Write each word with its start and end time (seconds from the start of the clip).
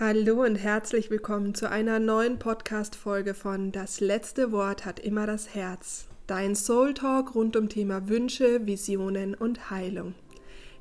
Hallo 0.00 0.42
und 0.42 0.56
herzlich 0.56 1.10
willkommen 1.10 1.54
zu 1.54 1.68
einer 1.68 1.98
neuen 1.98 2.38
Podcast-Folge 2.38 3.34
von 3.34 3.72
Das 3.72 4.00
letzte 4.00 4.50
Wort 4.50 4.86
hat 4.86 4.98
immer 4.98 5.26
das 5.26 5.54
Herz. 5.54 6.06
Dein 6.26 6.56
Soul 6.56 6.94
Talk 6.94 7.34
rund 7.34 7.56
um 7.56 7.68
Thema 7.68 8.08
Wünsche, 8.08 8.66
Visionen 8.66 9.34
und 9.34 9.70
Heilung. 9.70 10.14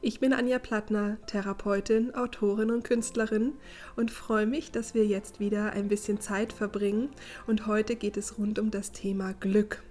Ich 0.02 0.21
bin 0.21 0.32
Anja 0.32 0.60
Plattner, 0.60 1.18
Therapeutin, 1.28 2.16
Autorin 2.16 2.71
und 2.71 2.84
Künstlerin 2.84 3.54
und 3.97 4.12
freue 4.12 4.47
mich, 4.47 4.72
dass 4.72 4.96
wir 4.96 5.06
jetzt 5.06 5.42
wieder 5.42 5.74
ein 5.74 5.90
bisschen 5.90 6.22
Zeit 6.22 6.54
verbringen 6.54 7.10
und 7.48 7.68
heute 7.68 7.98
geht 7.98 8.16
es 8.16 8.38
rund 8.38 8.60
um 8.60 8.72
das 8.72 8.94
Thema 8.94 9.34
Glück. 9.34 9.84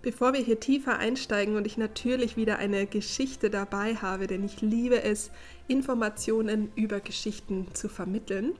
Bevor 0.00 0.32
wir 0.32 0.40
hier 0.40 0.60
tiefer 0.60 0.98
einsteigen 0.98 1.56
und 1.56 1.66
ich 1.66 1.76
natürlich 1.76 2.36
wieder 2.36 2.58
eine 2.58 2.86
Geschichte 2.86 3.50
dabei 3.50 3.96
habe, 3.96 4.28
denn 4.28 4.44
ich 4.44 4.60
liebe 4.60 5.02
es, 5.02 5.32
Informationen 5.66 6.70
über 6.76 7.00
Geschichten 7.00 7.66
zu 7.74 7.88
vermitteln. 7.88 8.54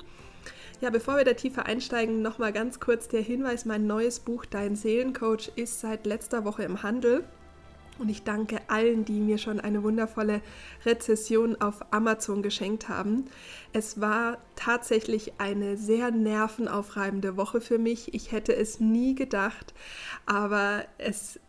Ja, 0.81 0.91
bevor 0.91 1.17
wir 1.17 1.25
da 1.25 1.35
tiefer 1.35 1.67
einsteigen, 1.67 2.23
nochmal 2.23 2.53
ganz 2.53 2.81
kurz 2.81 3.09
der 3.09 3.21
Hinweis, 3.21 3.65
mein 3.65 3.87
neues 3.87 4.21
Buch 4.21 4.47
Dein 4.47 4.75
Seelencoach 4.75 5.53
ist 5.55 5.81
seit 5.81 6.07
letzter 6.07 6.45
Woche 6.45 6.65
im 6.65 6.83
Handel. 6.83 7.25
Und 7.99 8.09
ich 8.09 8.23
danke 8.23 8.61
allen, 8.69 9.05
die 9.05 9.21
mir 9.21 9.39
schon 9.39 9.61
eine 9.61 9.83
wundervolle 9.83 10.41
Rezession 10.87 11.57
auf 11.61 11.93
Amazon 11.93 12.43
geschenkt 12.43 12.89
haben. 12.89 13.25
Es 13.73 14.01
war 14.01 14.39
tatsächlich 14.57 15.33
eine 15.39 15.77
sehr 15.77 16.11
nervenaufreibende 16.11 17.37
Woche 17.37 17.61
für 17.61 17.79
mich. 17.79 18.15
Ich 18.15 18.33
hätte 18.33 18.55
es 18.55 18.81
nie 18.81 19.15
gedacht, 19.15 19.75
aber 20.27 20.85
es 20.99 21.41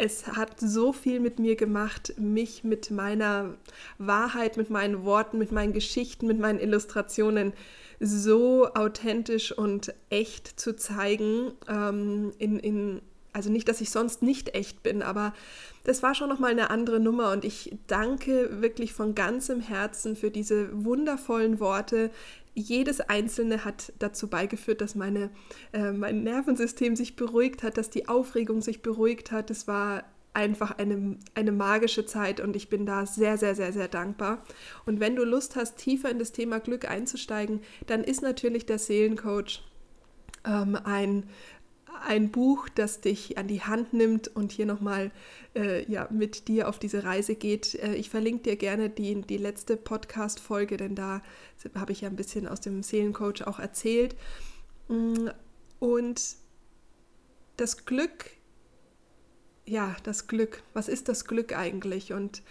es 0.00 0.28
hat 0.28 0.60
so 0.60 0.92
viel 0.92 1.18
mit 1.18 1.40
mir 1.40 1.56
gemacht, 1.56 2.14
mich 2.18 2.62
mit 2.62 2.92
meiner 2.92 3.54
Wahrheit, 3.98 4.56
mit 4.56 4.70
meinen 4.70 5.04
Worten, 5.04 5.38
mit 5.38 5.50
meinen 5.50 5.72
Geschichten, 5.72 6.28
mit 6.28 6.38
meinen 6.38 6.60
Illustrationen 6.60 7.52
so 7.98 8.72
authentisch 8.74 9.50
und 9.50 9.92
echt 10.08 10.60
zu 10.60 10.76
zeigen, 10.76 11.52
ähm, 11.68 12.32
in, 12.38 12.60
in 12.60 13.02
also 13.38 13.50
nicht, 13.50 13.68
dass 13.68 13.80
ich 13.80 13.90
sonst 13.90 14.20
nicht 14.20 14.56
echt 14.56 14.82
bin, 14.82 15.00
aber 15.00 15.32
das 15.84 16.02
war 16.02 16.16
schon 16.16 16.28
nochmal 16.28 16.50
eine 16.50 16.70
andere 16.70 16.98
Nummer 16.98 17.30
und 17.30 17.44
ich 17.44 17.78
danke 17.86 18.60
wirklich 18.60 18.92
von 18.92 19.14
ganzem 19.14 19.60
Herzen 19.60 20.16
für 20.16 20.32
diese 20.32 20.84
wundervollen 20.84 21.60
Worte. 21.60 22.10
Jedes 22.54 22.98
einzelne 22.98 23.64
hat 23.64 23.92
dazu 24.00 24.26
beigeführt, 24.26 24.80
dass 24.80 24.96
meine, 24.96 25.30
äh, 25.72 25.92
mein 25.92 26.24
Nervensystem 26.24 26.96
sich 26.96 27.14
beruhigt 27.14 27.62
hat, 27.62 27.78
dass 27.78 27.90
die 27.90 28.08
Aufregung 28.08 28.60
sich 28.60 28.82
beruhigt 28.82 29.30
hat. 29.30 29.52
Es 29.52 29.68
war 29.68 30.02
einfach 30.34 30.76
eine, 30.76 31.16
eine 31.36 31.52
magische 31.52 32.06
Zeit 32.06 32.40
und 32.40 32.56
ich 32.56 32.68
bin 32.68 32.86
da 32.86 33.06
sehr, 33.06 33.38
sehr, 33.38 33.54
sehr, 33.54 33.72
sehr 33.72 33.86
dankbar. 33.86 34.42
Und 34.84 34.98
wenn 34.98 35.14
du 35.14 35.22
Lust 35.22 35.54
hast, 35.54 35.76
tiefer 35.76 36.10
in 36.10 36.18
das 36.18 36.32
Thema 36.32 36.58
Glück 36.58 36.90
einzusteigen, 36.90 37.60
dann 37.86 38.02
ist 38.02 38.20
natürlich 38.20 38.66
der 38.66 38.80
Seelencoach 38.80 39.62
ähm, 40.44 40.76
ein 40.82 41.28
ein 42.04 42.30
Buch, 42.30 42.68
das 42.68 43.00
dich 43.00 43.38
an 43.38 43.48
die 43.48 43.62
Hand 43.62 43.92
nimmt 43.92 44.28
und 44.28 44.52
hier 44.52 44.66
nochmal 44.66 45.10
äh, 45.54 45.90
ja, 45.90 46.08
mit 46.10 46.48
dir 46.48 46.68
auf 46.68 46.78
diese 46.78 47.04
Reise 47.04 47.34
geht. 47.34 47.74
Äh, 47.74 47.94
ich 47.94 48.10
verlinke 48.10 48.44
dir 48.44 48.56
gerne 48.56 48.90
die, 48.90 49.20
die 49.22 49.36
letzte 49.36 49.76
Podcast-Folge, 49.76 50.76
denn 50.76 50.94
da 50.94 51.22
habe 51.74 51.92
ich 51.92 52.02
ja 52.02 52.08
ein 52.08 52.16
bisschen 52.16 52.46
aus 52.46 52.60
dem 52.60 52.82
Seelencoach 52.82 53.46
auch 53.46 53.58
erzählt. 53.58 54.16
Mm, 54.88 55.28
und 55.78 56.36
das 57.56 57.84
Glück, 57.84 58.30
ja, 59.66 59.96
das 60.02 60.26
Glück, 60.26 60.62
was 60.72 60.88
ist 60.88 61.08
das 61.08 61.24
Glück 61.24 61.56
eigentlich? 61.56 62.12
Und 62.12 62.42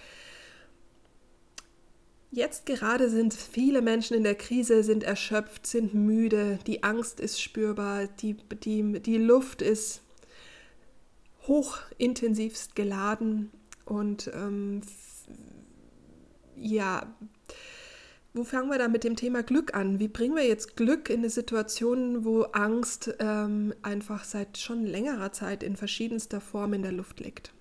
Jetzt 2.37 2.67
gerade 2.67 3.09
sind 3.09 3.33
viele 3.33 3.81
Menschen 3.81 4.15
in 4.15 4.21
der 4.21 4.35
Krise, 4.35 4.83
sind 4.83 5.01
erschöpft, 5.01 5.65
sind 5.65 5.95
müde, 5.95 6.59
die 6.67 6.83
Angst 6.83 7.19
ist 7.19 7.41
spürbar, 7.41 8.05
die, 8.05 8.35
die, 8.63 8.99
die 8.99 9.17
Luft 9.17 9.63
ist 9.63 10.03
hochintensivst 11.47 12.75
geladen 12.75 13.49
und 13.85 14.29
ähm, 14.35 14.81
ja, 16.55 17.11
wo 18.35 18.43
fangen 18.43 18.69
wir 18.69 18.77
da 18.77 18.87
mit 18.87 19.03
dem 19.03 19.15
Thema 19.15 19.41
Glück 19.41 19.73
an? 19.73 19.97
Wie 19.97 20.07
bringen 20.07 20.35
wir 20.35 20.45
jetzt 20.45 20.75
Glück 20.75 21.09
in 21.09 21.21
eine 21.21 21.31
Situation, 21.31 22.23
wo 22.23 22.43
Angst 22.43 23.15
ähm, 23.17 23.73
einfach 23.81 24.25
seit 24.25 24.59
schon 24.59 24.85
längerer 24.85 25.31
Zeit 25.31 25.63
in 25.63 25.75
verschiedenster 25.75 26.39
Form 26.39 26.73
in 26.73 26.83
der 26.83 26.91
Luft 26.91 27.19
liegt? 27.19 27.51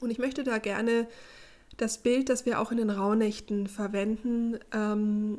Und 0.00 0.10
ich 0.10 0.18
möchte 0.18 0.44
da 0.44 0.58
gerne 0.58 1.08
das 1.80 1.98
Bild, 1.98 2.28
das 2.28 2.46
wir 2.46 2.60
auch 2.60 2.70
in 2.70 2.78
den 2.78 2.90
Rauhnächten 2.90 3.66
verwenden, 3.66 4.58
ähm, 4.72 5.38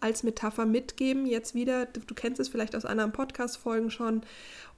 als 0.00 0.22
Metapher 0.22 0.66
mitgeben. 0.66 1.26
Jetzt 1.26 1.54
wieder, 1.54 1.86
du, 1.86 2.00
du 2.00 2.14
kennst 2.14 2.40
es 2.40 2.48
vielleicht 2.48 2.74
aus 2.74 2.84
anderen 2.84 3.12
Podcast-Folgen 3.12 3.90
schon, 3.90 4.22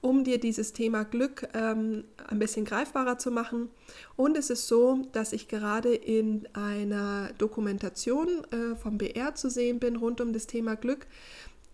um 0.01 0.23
dir 0.23 0.37
dieses 0.37 0.73
Thema 0.73 1.03
Glück 1.05 1.47
ähm, 1.53 2.03
ein 2.27 2.39
bisschen 2.39 2.65
greifbarer 2.65 3.17
zu 3.17 3.31
machen. 3.31 3.69
Und 4.15 4.37
es 4.37 4.49
ist 4.49 4.67
so, 4.67 5.07
dass 5.13 5.33
ich 5.33 5.47
gerade 5.47 5.95
in 5.95 6.47
einer 6.53 7.29
Dokumentation 7.37 8.27
äh, 8.51 8.75
vom 8.75 8.97
BR 8.97 9.33
zu 9.35 9.49
sehen 9.49 9.79
bin 9.79 9.95
rund 9.95 10.19
um 10.19 10.33
das 10.33 10.45
Thema 10.45 10.75
Glück. 10.75 11.07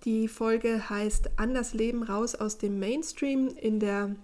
Die 0.06 0.28
Folge 0.28 0.90
heißt 0.90 1.32
Anders 1.38 1.74
Leben 1.74 2.04
raus 2.04 2.36
aus 2.36 2.58
dem 2.58 2.80
Mainstream 2.80 3.50
in 3.50 3.80
der 3.80 4.16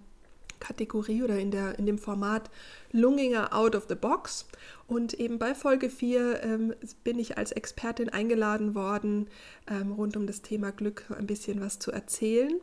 Kategorie 0.65 1.23
oder 1.23 1.37
in, 1.37 1.51
der, 1.51 1.77
in 1.77 1.85
dem 1.85 1.97
Format 1.97 2.49
Lunginger 2.91 3.53
Out 3.53 3.75
of 3.75 3.85
the 3.87 3.95
Box. 3.95 4.47
Und 4.87 5.13
eben 5.13 5.37
bei 5.37 5.53
Folge 5.53 5.89
4 5.89 6.43
ähm, 6.43 6.73
bin 7.03 7.19
ich 7.19 7.37
als 7.37 7.51
Expertin 7.51 8.09
eingeladen 8.09 8.75
worden, 8.75 9.27
ähm, 9.67 9.91
rund 9.91 10.17
um 10.17 10.27
das 10.27 10.41
Thema 10.41 10.71
Glück 10.71 11.05
ein 11.17 11.27
bisschen 11.27 11.61
was 11.61 11.79
zu 11.79 11.91
erzählen. 11.91 12.59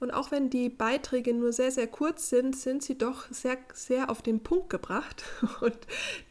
Und 0.00 0.12
auch 0.12 0.30
wenn 0.30 0.48
die 0.48 0.68
Beiträge 0.68 1.34
nur 1.34 1.52
sehr, 1.52 1.72
sehr 1.72 1.88
kurz 1.88 2.28
sind, 2.28 2.54
sind 2.54 2.84
sie 2.84 2.96
doch 2.96 3.26
sehr, 3.32 3.58
sehr 3.74 4.10
auf 4.10 4.22
den 4.22 4.40
Punkt 4.40 4.70
gebracht. 4.70 5.24
Und 5.60 5.76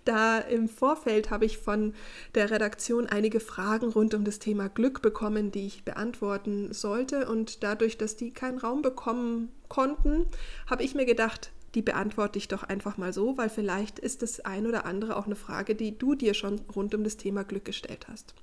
da 0.05 0.39
im 0.39 0.69
Vorfeld 0.69 1.31
habe 1.31 1.45
ich 1.45 1.57
von 1.57 1.93
der 2.33 2.49
Redaktion 2.49 3.07
einige 3.07 3.41
Fragen 3.41 3.87
rund 3.87 4.13
um 4.13 4.23
das 4.23 4.39
Thema 4.39 4.69
Glück 4.69 5.01
bekommen, 5.01 5.51
die 5.51 5.67
ich 5.67 5.83
beantworten 5.83 6.73
sollte. 6.73 7.29
Und 7.29 7.61
dadurch, 7.61 7.97
dass 7.97 8.15
die 8.15 8.31
keinen 8.31 8.57
Raum 8.57 8.81
bekommen 8.81 9.51
konnten, 9.67 10.25
habe 10.67 10.83
ich 10.83 10.95
mir 10.95 11.05
gedacht, 11.05 11.51
die 11.75 11.81
beantworte 11.81 12.39
ich 12.39 12.47
doch 12.47 12.63
einfach 12.63 12.97
mal 12.97 13.11
so, 13.11 13.37
weil 13.37 13.49
vielleicht 13.49 13.99
ist 13.99 14.21
das 14.21 14.39
ein 14.39 14.65
oder 14.65 14.85
andere 14.85 15.17
auch 15.17 15.25
eine 15.25 15.35
Frage, 15.35 15.75
die 15.75 15.97
du 15.97 16.15
dir 16.15 16.33
schon 16.33 16.61
rund 16.73 16.95
um 16.95 17.03
das 17.03 17.17
Thema 17.17 17.43
Glück 17.43 17.65
gestellt 17.65 18.07
hast. 18.07 18.33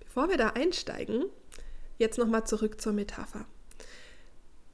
Bevor 0.00 0.28
wir 0.28 0.36
da 0.36 0.50
einsteigen, 0.50 1.24
jetzt 1.98 2.18
nochmal 2.18 2.46
zurück 2.46 2.78
zur 2.80 2.92
Metapher. 2.92 3.46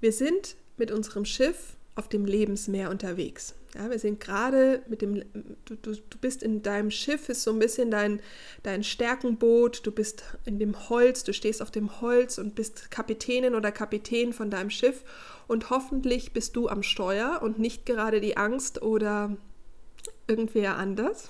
Wir 0.00 0.12
sind 0.12 0.56
mit 0.76 0.90
unserem 0.90 1.24
Schiff 1.24 1.76
auf 1.94 2.08
dem 2.08 2.26
Lebensmeer 2.26 2.90
unterwegs. 2.90 3.54
Ja, 3.74 3.90
wir 3.90 3.98
sind 3.98 4.20
gerade 4.20 4.82
mit 4.88 5.02
dem, 5.02 5.22
du, 5.64 5.74
du, 5.76 5.92
du 5.92 6.18
bist 6.18 6.42
in 6.42 6.62
deinem 6.62 6.90
Schiff, 6.90 7.28
ist 7.28 7.42
so 7.42 7.52
ein 7.52 7.58
bisschen 7.58 7.90
dein, 7.90 8.20
dein 8.62 8.84
Stärkenboot, 8.84 9.86
du 9.86 9.90
bist 9.90 10.24
in 10.44 10.58
dem 10.58 10.88
Holz, 10.88 11.24
du 11.24 11.32
stehst 11.32 11.60
auf 11.60 11.70
dem 11.70 12.00
Holz 12.00 12.38
und 12.38 12.54
bist 12.54 12.90
Kapitänin 12.90 13.54
oder 13.54 13.72
Kapitän 13.72 14.32
von 14.32 14.50
deinem 14.50 14.70
Schiff 14.70 15.04
und 15.46 15.70
hoffentlich 15.70 16.32
bist 16.32 16.56
du 16.56 16.68
am 16.68 16.82
Steuer 16.82 17.40
und 17.42 17.58
nicht 17.58 17.86
gerade 17.86 18.20
die 18.20 18.36
Angst 18.36 18.82
oder 18.82 19.36
irgendwer 20.28 20.76
anders. 20.76 21.28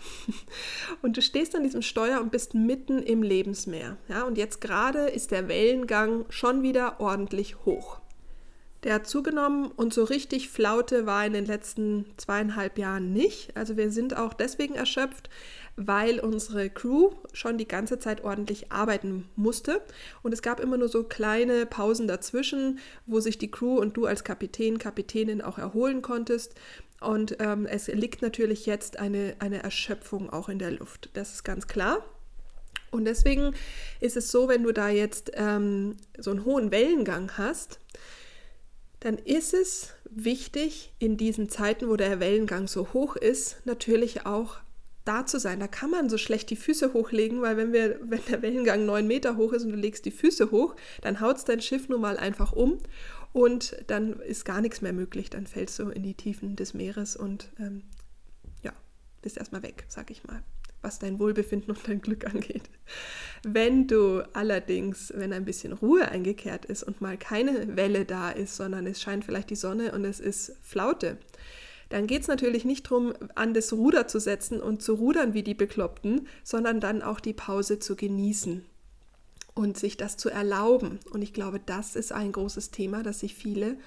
Und 1.02 1.18
du 1.18 1.22
stehst 1.22 1.54
an 1.54 1.62
diesem 1.62 1.82
Steuer 1.82 2.18
und 2.20 2.30
bist 2.30 2.54
mitten 2.54 3.02
im 3.02 3.22
Lebensmeer. 3.22 3.98
Ja, 4.08 4.22
und 4.22 4.38
jetzt 4.38 4.62
gerade 4.62 5.08
ist 5.08 5.32
der 5.32 5.48
Wellengang 5.48 6.24
schon 6.30 6.62
wieder 6.62 6.98
ordentlich 6.98 7.64
hoch. 7.66 8.00
Der 8.84 8.94
hat 8.94 9.06
zugenommen 9.06 9.70
und 9.70 9.92
so 9.94 10.04
richtig 10.04 10.50
Flaute 10.50 11.06
war 11.06 11.24
in 11.26 11.32
den 11.32 11.46
letzten 11.46 12.06
zweieinhalb 12.16 12.78
Jahren 12.78 13.12
nicht. 13.12 13.56
Also 13.56 13.76
wir 13.76 13.90
sind 13.90 14.16
auch 14.16 14.34
deswegen 14.34 14.74
erschöpft, 14.74 15.30
weil 15.76 16.20
unsere 16.20 16.70
Crew 16.70 17.10
schon 17.32 17.58
die 17.58 17.68
ganze 17.68 17.98
Zeit 17.98 18.24
ordentlich 18.24 18.72
arbeiten 18.72 19.28
musste. 19.36 19.82
Und 20.22 20.32
es 20.32 20.42
gab 20.42 20.60
immer 20.60 20.76
nur 20.76 20.88
so 20.88 21.04
kleine 21.04 21.66
Pausen 21.66 22.06
dazwischen, 22.06 22.78
wo 23.06 23.20
sich 23.20 23.38
die 23.38 23.50
Crew 23.50 23.78
und 23.78 23.96
du 23.96 24.06
als 24.06 24.24
Kapitän, 24.24 24.78
Kapitänin 24.78 25.42
auch 25.42 25.58
erholen 25.58 26.02
konntest. 26.02 26.54
Und 27.00 27.36
ähm, 27.40 27.66
es 27.66 27.88
liegt 27.88 28.22
natürlich 28.22 28.66
jetzt 28.66 28.98
eine, 28.98 29.36
eine 29.38 29.62
Erschöpfung 29.62 30.30
auch 30.30 30.48
in 30.48 30.58
der 30.58 30.70
Luft. 30.70 31.10
Das 31.12 31.32
ist 31.34 31.44
ganz 31.44 31.66
klar. 31.66 32.04
Und 32.90 33.04
deswegen 33.04 33.54
ist 34.00 34.16
es 34.16 34.30
so, 34.30 34.48
wenn 34.48 34.62
du 34.62 34.72
da 34.72 34.88
jetzt 34.88 35.32
ähm, 35.34 35.96
so 36.18 36.30
einen 36.30 36.44
hohen 36.44 36.70
Wellengang 36.70 37.32
hast, 37.36 37.80
dann 39.06 39.18
ist 39.18 39.54
es 39.54 39.92
wichtig, 40.10 40.92
in 40.98 41.16
diesen 41.16 41.48
Zeiten, 41.48 41.88
wo 41.88 41.94
der 41.94 42.18
Wellengang 42.18 42.66
so 42.66 42.92
hoch 42.92 43.14
ist, 43.14 43.64
natürlich 43.64 44.26
auch 44.26 44.56
da 45.04 45.24
zu 45.24 45.38
sein. 45.38 45.60
Da 45.60 45.68
kann 45.68 45.90
man 45.90 46.08
so 46.08 46.18
schlecht 46.18 46.50
die 46.50 46.56
Füße 46.56 46.92
hochlegen, 46.92 47.40
weil 47.40 47.56
wenn, 47.56 47.72
wir, 47.72 48.00
wenn 48.02 48.24
der 48.28 48.42
Wellengang 48.42 48.84
neun 48.84 49.06
Meter 49.06 49.36
hoch 49.36 49.52
ist 49.52 49.62
und 49.62 49.70
du 49.70 49.76
legst 49.76 50.06
die 50.06 50.10
Füße 50.10 50.50
hoch, 50.50 50.74
dann 51.02 51.20
haut 51.20 51.48
dein 51.48 51.60
Schiff 51.60 51.88
nun 51.88 52.00
mal 52.00 52.16
einfach 52.16 52.50
um 52.50 52.78
und 53.32 53.76
dann 53.86 54.18
ist 54.18 54.44
gar 54.44 54.60
nichts 54.60 54.82
mehr 54.82 54.92
möglich. 54.92 55.30
Dann 55.30 55.46
fällst 55.46 55.78
du 55.78 55.88
in 55.90 56.02
die 56.02 56.14
Tiefen 56.14 56.56
des 56.56 56.74
Meeres 56.74 57.14
und 57.14 57.52
ähm, 57.60 57.84
ja, 58.64 58.72
bist 59.22 59.36
erstmal 59.36 59.62
weg, 59.62 59.84
sag 59.86 60.10
ich 60.10 60.24
mal. 60.24 60.42
Was 60.82 60.98
dein 60.98 61.18
Wohlbefinden 61.18 61.74
und 61.74 61.88
dein 61.88 62.00
Glück 62.00 62.26
angeht. 62.26 62.70
Wenn 63.42 63.86
du 63.86 64.22
allerdings, 64.32 65.12
wenn 65.14 65.32
ein 65.32 65.44
bisschen 65.44 65.72
Ruhe 65.72 66.08
eingekehrt 66.08 66.64
ist 66.64 66.82
und 66.82 67.00
mal 67.00 67.16
keine 67.16 67.76
Welle 67.76 68.04
da 68.04 68.30
ist, 68.30 68.56
sondern 68.56 68.86
es 68.86 69.00
scheint 69.00 69.24
vielleicht 69.24 69.50
die 69.50 69.56
Sonne 69.56 69.92
und 69.92 70.04
es 70.04 70.20
ist 70.20 70.56
Flaute, 70.62 71.18
dann 71.88 72.06
geht 72.06 72.22
es 72.22 72.28
natürlich 72.28 72.64
nicht 72.64 72.86
darum, 72.86 73.14
an 73.36 73.54
das 73.54 73.72
Ruder 73.72 74.08
zu 74.08 74.18
setzen 74.18 74.60
und 74.60 74.82
zu 74.82 74.94
rudern 74.94 75.34
wie 75.34 75.44
die 75.44 75.54
Bekloppten, 75.54 76.26
sondern 76.42 76.80
dann 76.80 77.02
auch 77.02 77.20
die 77.20 77.34
Pause 77.34 77.78
zu 77.78 77.94
genießen 77.94 78.64
und 79.56 79.78
sich 79.78 79.96
das 79.96 80.18
zu 80.18 80.28
erlauben. 80.28 81.00
Und 81.10 81.22
ich 81.22 81.32
glaube, 81.32 81.58
das 81.64 81.96
ist 81.96 82.12
ein 82.12 82.30
großes 82.30 82.70
Thema, 82.70 83.02
dass 83.02 83.20
sich 83.20 83.34
viele 83.34 83.78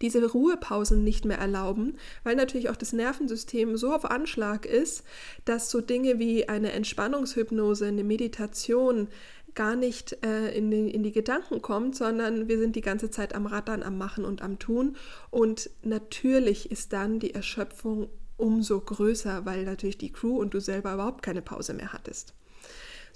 diese 0.00 0.24
Ruhepausen 0.24 1.02
nicht 1.02 1.24
mehr 1.24 1.38
erlauben, 1.38 1.98
weil 2.22 2.36
natürlich 2.36 2.70
auch 2.70 2.76
das 2.76 2.92
Nervensystem 2.92 3.76
so 3.76 3.92
auf 3.92 4.04
Anschlag 4.04 4.64
ist, 4.64 5.02
dass 5.44 5.68
so 5.68 5.80
Dinge 5.80 6.20
wie 6.20 6.48
eine 6.48 6.70
Entspannungshypnose, 6.72 7.86
eine 7.86 8.04
Meditation 8.04 9.08
gar 9.56 9.74
nicht 9.74 10.24
äh, 10.24 10.56
in, 10.56 10.70
die, 10.70 10.90
in 10.90 11.02
die 11.02 11.12
Gedanken 11.12 11.60
kommt, 11.60 11.96
sondern 11.96 12.46
wir 12.46 12.58
sind 12.58 12.76
die 12.76 12.80
ganze 12.80 13.10
Zeit 13.10 13.34
am 13.34 13.46
Rattern, 13.46 13.82
am 13.82 13.98
Machen 13.98 14.24
und 14.24 14.42
am 14.42 14.60
Tun. 14.60 14.96
Und 15.30 15.70
natürlich 15.82 16.70
ist 16.70 16.92
dann 16.92 17.18
die 17.18 17.34
Erschöpfung 17.34 18.10
umso 18.36 18.78
größer, 18.78 19.44
weil 19.44 19.64
natürlich 19.64 19.98
die 19.98 20.12
Crew 20.12 20.36
und 20.38 20.54
du 20.54 20.60
selber 20.60 20.94
überhaupt 20.94 21.22
keine 21.22 21.42
Pause 21.42 21.74
mehr 21.74 21.92
hattest. 21.92 22.34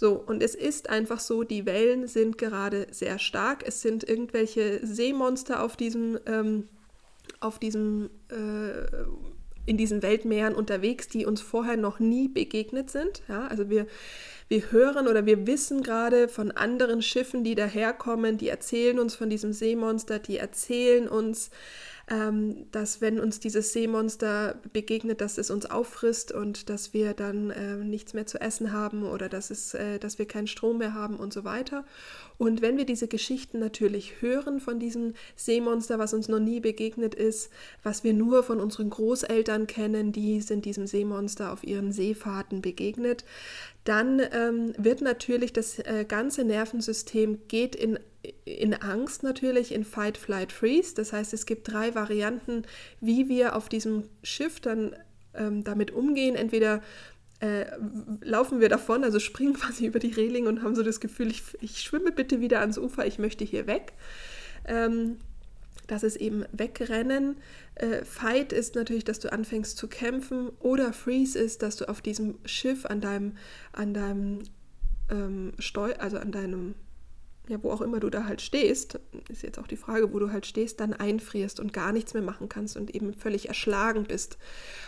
So, 0.01 0.15
und 0.15 0.43
es 0.43 0.55
ist 0.55 0.89
einfach 0.89 1.21
so, 1.21 1.43
die 1.43 1.67
Wellen 1.67 2.07
sind 2.07 2.39
gerade 2.39 2.87
sehr 2.91 3.19
stark. 3.19 3.63
Es 3.67 3.83
sind 3.83 4.03
irgendwelche 4.09 4.81
Seemonster 4.83 5.63
auf 5.63 5.77
diesem, 5.77 6.19
ähm, 6.25 6.69
auf 7.39 7.59
diesem, 7.59 8.09
äh, 8.31 8.87
in 9.67 9.77
diesen 9.77 10.01
Weltmeeren 10.01 10.55
unterwegs, 10.55 11.09
die 11.09 11.27
uns 11.27 11.43
vorher 11.43 11.77
noch 11.77 11.99
nie 11.99 12.29
begegnet 12.29 12.89
sind. 12.91 13.21
Ja, 13.29 13.47
also 13.49 13.69
wir, 13.69 13.87
wir 14.49 14.73
hören 14.73 15.07
oder 15.07 15.27
wir 15.27 15.47
wissen 15.47 15.83
gerade 15.83 16.29
von 16.29 16.51
anderen 16.51 17.03
Schiffen, 17.03 17.45
die 17.45 17.55
daherkommen, 17.55 18.39
die 18.39 18.49
erzählen 18.49 18.99
uns 18.99 19.15
von 19.15 19.29
diesem 19.29 19.53
Seemonster, 19.53 20.19
die 20.19 20.39
erzählen 20.39 21.11
uns, 21.11 21.51
ähm, 22.11 22.67
dass 22.73 23.01
wenn 23.01 23.21
uns 23.21 23.39
dieses 23.39 23.73
Seemonster 23.73 24.57
begegnet, 24.73 25.21
dass 25.21 25.39
es 25.39 25.51
uns 25.51 25.67
auffrisst 25.67 26.33
und 26.33 26.69
dass 26.69 26.93
wir 26.93 27.15
dann 27.15 27.51
äh, 27.51 27.77
nichts 27.77 28.15
mehr 28.15 28.27
zu 28.27 28.41
essen 28.41 28.73
haben 28.73 29.05
oder 29.05 29.29
dass, 29.29 29.51
es, 29.51 29.75
äh, 29.75 30.01
dass 30.01 30.19
wir 30.19 30.27
keinen 30.27 30.49
Strom 30.49 30.79
mehr 30.79 30.93
haben 30.93 31.17
und 31.17 31.33
so 31.33 31.45
weiter. 31.45 31.85
Und 32.37 32.63
wenn 32.63 32.77
wir 32.77 32.85
diese 32.85 33.07
Geschichten 33.07 33.61
natürlich 33.61 34.23
hören 34.23 34.61
von 34.61 34.81
diesem 34.81 35.15
Seemonster, 35.37 36.01
was 36.01 36.13
uns 36.13 36.27
noch 36.27 36.41
nie 36.41 36.59
begegnet 36.59 37.15
ist, 37.15 37.51
was 37.85 38.03
wir 38.03 38.13
nur 38.13 38.43
von 38.43 38.59
unseren 38.59 38.91
Großeltern 38.91 39.69
kennen, 39.69 40.11
die 40.11 40.41
sind 40.41 40.65
diesem 40.65 40.89
Seemonster 40.89 41.53
auf 41.53 41.63
ihren 41.63 41.93
Seefahrten 41.93 42.61
begegnet, 42.61 43.25
dann 43.85 44.21
ähm, 44.33 44.75
wird 44.77 45.01
natürlich 45.01 45.53
das 45.53 45.79
äh, 45.79 46.05
ganze 46.09 46.45
Nervensystem 46.45 47.39
geht 47.47 47.77
in 47.77 47.99
in 48.45 48.75
Angst 48.75 49.23
natürlich, 49.23 49.73
in 49.73 49.85
Fight, 49.85 50.19
Flight, 50.19 50.53
Freeze. 50.53 50.95
Das 50.95 51.13
heißt, 51.13 51.33
es 51.33 51.47
gibt 51.47 51.73
drei 51.73 51.95
Varianten, 51.95 52.65
wie 53.01 53.29
wir 53.29 53.57
auf 53.57 53.69
diesem 53.69 54.05
Schiff 54.23 54.61
dann 54.61 54.95
ähm, 55.35 55.65
damit 55.65 55.91
umgehen. 55.91 56.37
Entweder 56.37 56.83
äh, 57.41 57.67
laufen 58.21 58.61
wir 58.61 58.69
davon, 58.69 59.05
also 59.05 59.19
springen 59.19 59.55
quasi 59.55 59.87
über 59.87 59.99
die 59.99 60.13
Reling 60.13 60.47
und 60.47 60.63
haben 60.63 60.75
so 60.75 60.83
das 60.83 61.01
Gefühl, 61.01 61.31
ich, 61.31 61.43
ich 61.61 61.81
schwimme 61.81 62.13
bitte 62.13 62.41
wieder 62.41 62.61
ans 62.61 62.79
Ufer, 62.79 63.07
ich 63.07 63.19
möchte 63.19 63.45
hier 63.45 63.67
weg. 63.67 63.95
Ähm, 64.67 65.17
das 65.87 66.03
ist 66.05 66.17
eben 66.17 66.45
Wegrennen. 66.53 67.37
Äh, 67.75 68.05
Fight 68.05 68.53
ist 68.53 68.77
natürlich, 68.77 69.05
dass 69.05 69.19
du 69.19 69.33
anfängst 69.33 69.77
zu 69.77 69.89
kämpfen. 69.89 70.51
Oder 70.61 70.93
Freeze 70.93 71.39
ist, 71.39 71.63
dass 71.63 71.77
du 71.77 71.89
auf 71.89 72.01
diesem 72.01 72.39
Schiff 72.45 72.87
an 72.87 73.01
deinem, 73.01 73.37
an 73.73 73.95
deinem 73.95 74.43
ähm, 75.11 75.53
Steu 75.59 75.93
also 75.95 76.19
an 76.19 76.31
deinem 76.31 76.75
ja, 77.51 77.63
wo 77.63 77.71
auch 77.71 77.81
immer 77.81 77.99
du 77.99 78.11
da 78.11 78.27
halt 78.27 78.41
stehst, 78.41 79.01
ist 79.29 79.43
jetzt 79.43 79.59
auch 79.59 79.67
die 79.67 79.77
Frage, 79.77 80.13
wo 80.13 80.21
du 80.21 80.31
halt 80.31 80.47
stehst, 80.47 80.79
dann 80.79 80.95
einfrierst 80.95 81.59
und 81.59 81.73
gar 81.73 81.93
nichts 81.93 82.15
mehr 82.15 82.23
machen 82.23 82.49
kannst 82.49 82.77
und 82.77 82.95
eben 82.95 83.13
völlig 83.13 83.49
erschlagen 83.49 84.05
bist 84.05 84.39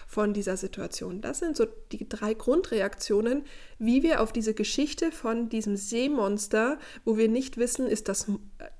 von 0.06 0.32
dieser 0.32 0.56
Situation. 0.56 1.20
Das 1.20 1.40
sind 1.40 1.56
so 1.56 1.66
die 1.90 2.08
drei 2.08 2.34
Grundreaktionen, 2.34 3.44
wie 3.78 4.04
wir 4.04 4.22
auf 4.22 4.32
diese 4.32 4.54
Geschichte 4.54 5.10
von 5.10 5.48
diesem 5.48 5.76
Seemonster, 5.76 6.78
wo 7.04 7.16
wir 7.16 7.28
nicht 7.28 7.56
wissen, 7.56 7.88
ist 7.88 8.08
das, 8.08 8.26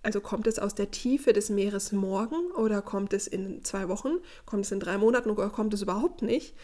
also 0.05 0.21
kommt 0.21 0.47
es 0.47 0.61
aus 0.61 0.77
der 0.77 0.93
Tiefe 0.93 1.33
des 1.33 1.51
Meeres 1.51 1.91
morgen 1.91 2.53
oder 2.53 2.83
kommt 2.83 3.13
es 3.13 3.27
in 3.27 3.65
zwei 3.65 3.89
Wochen, 3.89 4.19
kommt 4.47 4.65
es 4.65 4.71
in 4.71 4.79
drei 4.79 4.97
Monaten 4.97 5.31
oder 5.31 5.51
kommt 5.51 5.75
es 5.75 5.83
überhaupt 5.83 6.23
nicht. 6.23 6.55